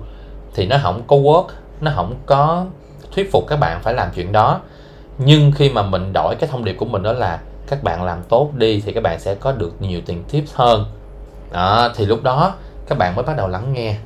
Thì 0.55 0.66
nó 0.66 0.76
không 0.82 1.03
có 1.07 1.16
work 1.16 1.46
nó 1.81 1.93
không 1.95 2.14
có 2.26 2.66
thuyết 3.14 3.33
phục 3.33 3.45
các 3.49 3.57
bạn 3.57 3.83
phải 3.83 3.95
làm 3.95 4.09
chuyện 4.14 4.33
đó. 4.33 4.61
Nhưng 5.18 5.53
khi 5.53 5.70
mà 5.70 5.83
mình 5.83 6.12
đổi 6.12 6.35
cái 6.35 6.49
thông 6.53 6.64
điệp 6.64 6.74
của 6.79 6.85
mình 6.85 7.03
đó 7.03 7.12
là 7.12 7.41
các 7.68 7.83
bạn 7.83 8.05
làm 8.05 8.22
tốt 8.29 8.51
đi 8.55 8.83
thì 8.87 8.93
các 8.93 9.03
bạn 9.03 9.20
sẽ 9.20 9.35
có 9.35 9.53
được 9.53 9.83
nhiều 9.83 10.01
tiền 10.07 10.24
tips 10.31 10.55
hơn. 10.55 10.85
Đó, 11.53 11.91
thì 11.97 12.07
lúc 12.07 12.22
đó 12.22 12.55
các 12.89 12.99
bạn 12.99 13.14
mới 13.14 13.24
bắt 13.24 13.37
đầu 13.37 13.49
lắng 13.49 13.72
nghe. 13.72 13.97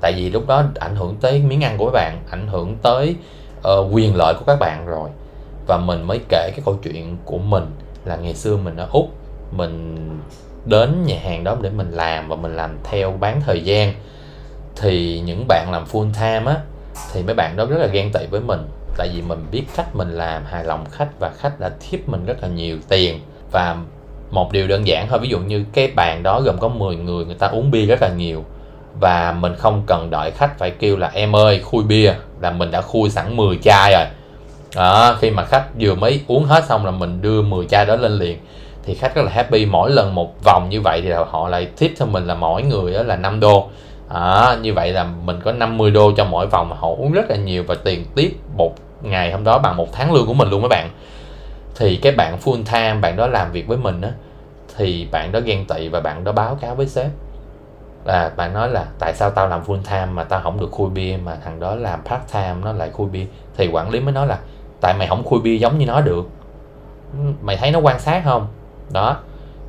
Tại 0.00 0.12
vì 0.16 0.30
lúc 0.30 0.46
đó 0.46 0.62
ảnh 0.80 0.96
hưởng 0.96 1.16
tới 1.16 1.42
miếng 1.42 1.64
ăn 1.64 1.78
của 1.78 1.84
các 1.84 1.92
bạn 1.92 2.18
ảnh 2.30 2.48
hưởng 2.48 2.76
tới 2.82 3.16
uh, 3.58 3.94
quyền 3.94 4.16
lợi 4.16 4.34
của 4.34 4.44
các 4.46 4.58
bạn 4.60 4.86
rồi. 4.86 5.10
Và 5.66 5.76
mình 5.76 6.02
mới 6.02 6.20
kể 6.28 6.50
cái 6.50 6.60
câu 6.64 6.78
chuyện 6.82 7.16
của 7.24 7.38
mình 7.38 7.66
là 8.04 8.16
ngày 8.16 8.34
xưa 8.34 8.56
mình 8.56 8.76
ở 8.76 8.88
úc 8.92 9.08
mình 9.50 9.96
đến 10.64 11.04
nhà 11.04 11.16
hàng 11.22 11.44
đó 11.44 11.56
để 11.60 11.70
mình 11.70 11.90
làm 11.90 12.28
và 12.28 12.36
mình 12.36 12.56
làm 12.56 12.78
theo 12.84 13.12
bán 13.20 13.40
thời 13.46 13.64
gian. 13.64 13.94
Thì 14.76 15.20
những 15.20 15.44
bạn 15.48 15.68
làm 15.72 15.84
full 15.84 16.12
time 16.14 16.52
á 16.52 16.56
thì 17.12 17.22
mấy 17.22 17.34
bạn 17.34 17.56
đó 17.56 17.64
rất 17.64 17.76
là 17.78 17.86
ghen 17.86 18.12
tị 18.12 18.20
với 18.30 18.40
mình. 18.40 18.60
Tại 18.96 19.10
vì 19.14 19.22
mình 19.22 19.46
biết 19.50 19.62
cách 19.76 19.96
mình 19.96 20.10
làm 20.10 20.44
hài 20.44 20.64
lòng 20.64 20.84
khách 20.90 21.08
và 21.20 21.30
khách 21.38 21.60
đã 21.60 21.68
tip 21.68 22.08
mình 22.08 22.24
rất 22.26 22.42
là 22.42 22.48
nhiều 22.48 22.78
tiền. 22.88 23.20
Và 23.52 23.76
một 24.30 24.52
điều 24.52 24.68
đơn 24.68 24.86
giản 24.86 25.06
thôi 25.08 25.18
ví 25.18 25.28
dụ 25.28 25.38
như 25.38 25.64
cái 25.72 25.88
bàn 25.94 26.22
đó 26.22 26.40
gồm 26.40 26.58
có 26.58 26.68
10 26.68 26.96
người 26.96 27.24
người 27.24 27.34
ta 27.34 27.46
uống 27.46 27.70
bia 27.70 27.86
rất 27.86 28.02
là 28.02 28.08
nhiều. 28.08 28.44
Và 29.00 29.32
mình 29.32 29.54
không 29.58 29.82
cần 29.86 30.10
đợi 30.10 30.30
khách 30.30 30.58
phải 30.58 30.70
kêu 30.70 30.96
là 30.96 31.10
em 31.14 31.36
ơi 31.36 31.60
khui 31.64 31.84
bia. 31.84 32.14
Là 32.40 32.50
mình 32.50 32.70
đã 32.70 32.80
khui 32.80 33.10
sẵn 33.10 33.36
10 33.36 33.58
chai 33.62 33.92
rồi. 33.92 34.04
Đó, 34.76 35.16
khi 35.20 35.30
mà 35.30 35.44
khách 35.44 35.64
vừa 35.80 35.94
mới 35.94 36.20
uống 36.26 36.44
hết 36.44 36.64
xong 36.64 36.84
là 36.84 36.90
mình 36.90 37.22
đưa 37.22 37.42
10 37.42 37.66
chai 37.66 37.86
đó 37.86 37.96
lên 37.96 38.12
liền. 38.12 38.38
Thì 38.84 38.94
khách 38.94 39.14
rất 39.14 39.22
là 39.22 39.30
happy 39.30 39.66
mỗi 39.66 39.90
lần 39.90 40.14
một 40.14 40.44
vòng 40.44 40.68
như 40.70 40.80
vậy 40.80 41.00
thì 41.04 41.10
họ 41.30 41.48
lại 41.48 41.68
tip 41.78 41.90
cho 41.98 42.06
mình 42.06 42.26
là 42.26 42.34
mỗi 42.34 42.62
người 42.62 42.92
đó 42.92 43.02
là 43.02 43.16
5 43.16 43.40
đô 43.40 43.68
à, 44.08 44.56
như 44.62 44.74
vậy 44.74 44.92
là 44.92 45.04
mình 45.24 45.40
có 45.44 45.52
50 45.52 45.90
đô 45.90 46.12
cho 46.16 46.24
mỗi 46.24 46.46
vòng 46.46 46.68
mà 46.68 46.76
họ 46.76 46.88
uống 46.88 47.12
rất 47.12 47.30
là 47.30 47.36
nhiều 47.36 47.64
và 47.66 47.74
tiền 47.84 48.04
tiếp 48.14 48.36
một 48.56 48.74
ngày 49.02 49.32
hôm 49.32 49.44
đó 49.44 49.58
bằng 49.58 49.76
một 49.76 49.88
tháng 49.92 50.12
lương 50.12 50.26
của 50.26 50.34
mình 50.34 50.50
luôn 50.50 50.62
mấy 50.62 50.68
bạn. 50.68 50.90
Thì 51.76 51.96
cái 51.96 52.12
bạn 52.12 52.38
full 52.44 52.64
time 52.64 52.94
bạn 53.00 53.16
đó 53.16 53.26
làm 53.26 53.52
việc 53.52 53.66
với 53.66 53.78
mình 53.78 54.00
á 54.00 54.10
thì 54.76 55.08
bạn 55.12 55.32
đó 55.32 55.40
ghen 55.40 55.64
tị 55.66 55.88
và 55.88 56.00
bạn 56.00 56.24
đó 56.24 56.32
báo 56.32 56.54
cáo 56.60 56.74
với 56.74 56.86
sếp. 56.86 57.10
Là 58.04 58.30
bạn 58.36 58.52
nói 58.52 58.68
là 58.68 58.86
tại 58.98 59.14
sao 59.14 59.30
tao 59.30 59.48
làm 59.48 59.62
full 59.62 59.82
time 59.82 60.06
mà 60.06 60.24
tao 60.24 60.40
không 60.40 60.60
được 60.60 60.70
khui 60.70 60.90
bia 60.90 61.18
mà 61.24 61.36
thằng 61.44 61.60
đó 61.60 61.74
làm 61.74 62.02
part 62.04 62.22
time 62.32 62.54
nó 62.64 62.72
lại 62.72 62.90
khui 62.90 63.08
bia. 63.08 63.26
Thì 63.56 63.68
quản 63.72 63.90
lý 63.90 64.00
mới 64.00 64.12
nói 64.12 64.26
là 64.26 64.38
tại 64.80 64.94
mày 64.98 65.08
không 65.08 65.24
khui 65.24 65.40
bia 65.40 65.56
giống 65.56 65.78
như 65.78 65.86
nó 65.86 66.00
được. 66.00 66.28
Ừ, 67.12 67.32
mày 67.42 67.56
thấy 67.56 67.70
nó 67.70 67.78
quan 67.78 67.98
sát 67.98 68.22
không? 68.24 68.46
Đó 68.92 69.16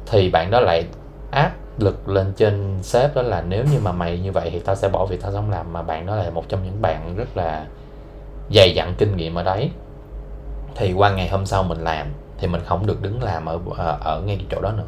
thì 0.06 0.30
bạn 0.30 0.52
đó 0.52 0.60
lại 0.60 0.86
áp 1.32 1.52
lực 1.82 2.10
lên 2.10 2.34
trên 2.38 2.80
sếp 2.82 3.16
đó 3.16 3.22
là 3.22 3.42
nếu 3.42 3.66
như 3.72 3.80
mà 3.84 3.92
mày 3.92 4.20
như 4.20 4.32
vậy 4.32 4.50
thì 4.52 4.60
tao 4.60 4.76
sẽ 4.76 4.90
bỏ 4.90 5.06
việc 5.06 5.22
tao 5.22 5.32
không 5.32 5.52
làm 5.52 5.74
mà 5.74 5.82
bạn 5.82 6.06
đó 6.06 6.16
là 6.16 6.30
một 6.30 6.50
trong 6.50 6.64
những 6.64 6.82
bạn 6.82 7.16
rất 7.16 7.38
là 7.38 7.66
dày 8.54 8.76
dặn 8.76 8.94
kinh 8.98 9.18
nghiệm 9.18 9.36
ở 9.36 9.44
đấy. 9.44 9.70
Thì 10.76 10.94
qua 10.94 11.12
ngày 11.12 11.30
hôm 11.30 11.46
sau 11.46 11.64
mình 11.64 11.84
làm 11.84 12.08
thì 12.38 12.48
mình 12.48 12.62
không 12.66 12.86
được 12.86 13.02
đứng 13.02 13.24
làm 13.24 13.46
ở 13.46 13.60
ở, 13.78 13.98
ở 14.02 14.22
ngay 14.22 14.46
chỗ 14.52 14.62
đó 14.62 14.72
nữa. 14.72 14.84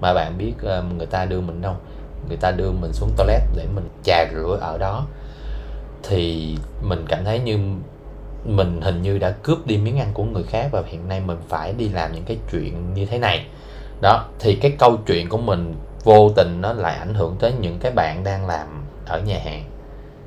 Mà 0.00 0.14
bạn 0.14 0.38
biết 0.38 0.54
ờ, 0.62 0.82
người 0.82 1.06
ta 1.06 1.24
đưa 1.24 1.40
mình 1.40 1.62
đâu? 1.62 1.74
Người 2.28 2.36
ta 2.36 2.50
đưa 2.50 2.70
mình 2.70 2.92
xuống 2.92 3.10
toilet 3.16 3.42
để 3.56 3.66
mình 3.74 3.88
chà 4.04 4.26
rửa 4.32 4.58
ở 4.60 4.78
đó. 4.78 5.06
Thì 6.02 6.56
mình 6.82 7.04
cảm 7.08 7.24
thấy 7.24 7.38
như 7.38 7.58
mình 8.44 8.80
hình 8.80 9.02
như 9.02 9.18
đã 9.18 9.30
cướp 9.30 9.66
đi 9.66 9.78
miếng 9.78 9.98
ăn 9.98 10.10
của 10.14 10.24
người 10.24 10.42
khác 10.42 10.68
và 10.72 10.82
hiện 10.86 11.08
nay 11.08 11.20
mình 11.20 11.38
phải 11.48 11.72
đi 11.72 11.88
làm 11.88 12.12
những 12.12 12.24
cái 12.24 12.38
chuyện 12.52 12.94
như 12.94 13.06
thế 13.06 13.18
này. 13.18 13.46
Đó 14.00 14.24
thì 14.38 14.54
cái 14.54 14.70
câu 14.78 14.96
chuyện 15.06 15.28
của 15.28 15.38
mình 15.38 15.74
vô 16.06 16.30
tình 16.36 16.60
nó 16.60 16.72
lại 16.72 16.96
ảnh 16.96 17.14
hưởng 17.14 17.36
tới 17.38 17.52
những 17.60 17.78
cái 17.78 17.92
bạn 17.92 18.24
đang 18.24 18.46
làm 18.46 18.84
ở 19.06 19.20
nhà 19.20 19.38
hàng. 19.44 19.64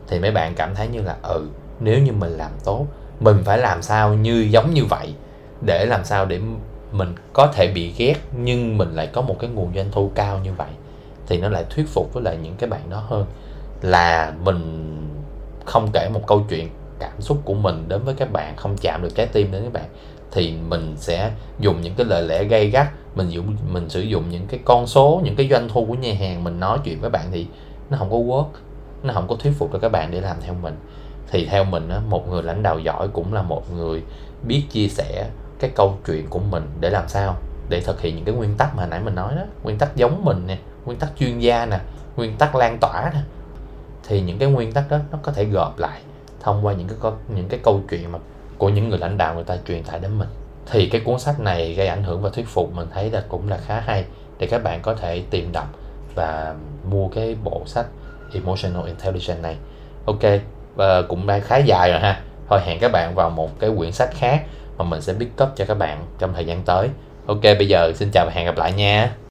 Thì 0.07 0.19
mấy 0.19 0.31
bạn 0.31 0.55
cảm 0.55 0.75
thấy 0.75 0.87
như 0.87 1.01
là 1.01 1.15
ừ 1.23 1.47
nếu 1.79 1.99
như 1.99 2.11
mình 2.11 2.37
làm 2.37 2.51
tốt, 2.63 2.85
mình 3.19 3.37
phải 3.45 3.57
làm 3.57 3.81
sao 3.81 4.13
như, 4.13 4.47
giống 4.51 4.73
như 4.73 4.85
vậy 4.85 5.13
để 5.61 5.85
làm 5.85 6.05
sao 6.05 6.25
để 6.25 6.39
mình 6.91 7.15
có 7.33 7.47
thể 7.53 7.67
bị 7.67 7.93
ghét 7.97 8.15
nhưng 8.37 8.77
mình 8.77 8.95
lại 8.95 9.07
có 9.07 9.21
một 9.21 9.35
cái 9.39 9.49
nguồn 9.49 9.71
doanh 9.75 9.91
thu 9.91 10.11
cao 10.15 10.39
như 10.43 10.53
vậy, 10.53 10.69
thì 11.27 11.37
nó 11.37 11.49
lại 11.49 11.65
thuyết 11.69 11.87
phục 11.87 12.13
với 12.13 12.23
lại 12.23 12.37
những 12.43 12.55
cái 12.57 12.69
bạn 12.69 12.89
đó 12.89 13.03
hơn. 13.07 13.25
Là 13.81 14.33
mình 14.43 14.85
không 15.65 15.89
kể 15.93 16.09
một 16.13 16.21
câu 16.27 16.45
chuyện 16.49 16.69
cảm 16.99 17.21
xúc 17.21 17.37
của 17.45 17.53
mình 17.53 17.85
đến 17.87 18.03
với 18.03 18.15
các 18.17 18.31
bạn, 18.31 18.55
không 18.55 18.75
chạm 18.81 19.01
được 19.03 19.15
trái 19.15 19.25
tim 19.25 19.51
đến 19.51 19.63
các 19.63 19.73
bạn 19.73 19.85
thì 20.31 20.53
mình 20.67 20.95
sẽ 20.97 21.31
dùng 21.59 21.81
những 21.81 21.93
cái 21.95 22.05
lời 22.05 22.23
lẽ 22.23 22.43
gay 22.43 22.69
gắt 22.69 22.87
mình 23.15 23.29
dùng 23.29 23.57
mình 23.71 23.89
sử 23.89 24.01
dụng 24.01 24.29
những 24.29 24.47
cái 24.47 24.59
con 24.65 24.87
số 24.87 25.21
những 25.23 25.35
cái 25.35 25.47
doanh 25.49 25.69
thu 25.69 25.85
của 25.85 25.93
nhà 25.93 26.13
hàng 26.19 26.43
mình 26.43 26.59
nói 26.59 26.79
chuyện 26.83 27.01
với 27.01 27.09
bạn 27.09 27.25
thì 27.31 27.47
nó 27.89 27.97
không 27.97 28.09
có 28.09 28.17
work 28.17 28.49
nó 29.03 29.13
không 29.13 29.27
có 29.27 29.35
thuyết 29.35 29.53
phục 29.57 29.73
được 29.73 29.79
các 29.81 29.91
bạn 29.91 30.11
để 30.11 30.21
làm 30.21 30.37
theo 30.41 30.53
mình. 30.53 30.75
Thì 31.31 31.45
theo 31.45 31.63
mình 31.63 31.89
á, 31.89 31.99
một 32.09 32.29
người 32.29 32.43
lãnh 32.43 32.63
đạo 32.63 32.79
giỏi 32.79 33.07
cũng 33.13 33.33
là 33.33 33.41
một 33.41 33.73
người 33.73 34.03
biết 34.43 34.63
chia 34.69 34.87
sẻ 34.87 35.29
cái 35.59 35.71
câu 35.75 35.97
chuyện 36.05 36.27
của 36.29 36.39
mình 36.39 36.67
để 36.79 36.89
làm 36.89 37.07
sao? 37.07 37.35
Để 37.69 37.81
thực 37.81 38.01
hiện 38.01 38.15
những 38.15 38.25
cái 38.25 38.35
nguyên 38.35 38.57
tắc 38.57 38.75
mà 38.75 38.85
nãy 38.85 38.99
mình 38.99 39.15
nói 39.15 39.35
đó 39.35 39.41
nguyên 39.63 39.77
tắc 39.77 39.95
giống 39.95 40.25
mình 40.25 40.47
nè 40.47 40.57
nguyên 40.85 40.99
tắc 40.99 41.09
chuyên 41.19 41.39
gia 41.39 41.65
nè 41.65 41.79
nguyên 42.15 42.37
tắc 42.37 42.55
lan 42.55 42.77
tỏa 42.81 43.11
nè. 43.13 43.19
Thì 44.07 44.21
những 44.21 44.37
cái 44.37 44.49
nguyên 44.49 44.71
tắc 44.71 44.89
đó 44.89 44.97
nó 45.11 45.17
có 45.21 45.31
thể 45.31 45.45
gộp 45.45 45.79
lại 45.79 46.01
thông 46.39 46.65
qua 46.65 46.73
những 46.73 46.87
cái 46.87 47.11
những 47.35 47.47
cái 47.47 47.59
câu 47.63 47.81
chuyện 47.89 48.11
mà 48.11 48.19
của 48.59 48.69
những 48.69 48.89
người 48.89 48.99
lãnh 48.99 49.17
đạo 49.17 49.35
người 49.35 49.43
ta 49.43 49.57
truyền 49.67 49.83
tải 49.83 49.99
đến 49.99 50.17
mình. 50.17 50.29
Thì 50.71 50.89
cái 50.89 51.01
cuốn 51.01 51.19
sách 51.19 51.39
này 51.39 51.73
gây 51.73 51.87
ảnh 51.87 52.03
hưởng 52.03 52.21
và 52.21 52.29
thuyết 52.29 52.47
phục 52.47 52.73
mình 52.73 52.87
thấy 52.93 53.11
là 53.11 53.23
cũng 53.29 53.49
là 53.49 53.57
khá 53.57 53.79
hay 53.79 54.05
để 54.37 54.47
các 54.47 54.63
bạn 54.63 54.79
có 54.81 54.93
thể 54.93 55.23
tìm 55.29 55.51
đọc 55.51 55.67
và 56.15 56.55
mua 56.89 57.07
cái 57.07 57.35
bộ 57.43 57.61
sách 57.65 57.85
Emotional 58.33 58.85
Intelligence 58.85 59.41
này. 59.41 59.55
Ok 60.05 60.23
và 60.75 61.01
cũng 61.01 61.27
đã 61.27 61.39
khá 61.39 61.57
dài 61.57 61.91
rồi 61.91 61.99
ha. 61.99 62.21
Thôi 62.49 62.59
hẹn 62.65 62.79
các 62.79 62.91
bạn 62.91 63.15
vào 63.15 63.29
một 63.29 63.59
cái 63.59 63.71
quyển 63.77 63.91
sách 63.91 64.09
khác 64.13 64.43
mà 64.77 64.85
mình 64.85 65.01
sẽ 65.01 65.13
pick 65.19 65.43
up 65.43 65.49
cho 65.55 65.65
các 65.65 65.77
bạn 65.77 66.05
trong 66.19 66.33
thời 66.33 66.45
gian 66.45 66.61
tới. 66.65 66.89
Ok, 67.25 67.41
bây 67.43 67.67
giờ 67.67 67.91
xin 67.95 68.09
chào 68.13 68.25
và 68.25 68.31
hẹn 68.31 68.45
gặp 68.45 68.57
lại 68.57 68.73
nha. 68.73 69.28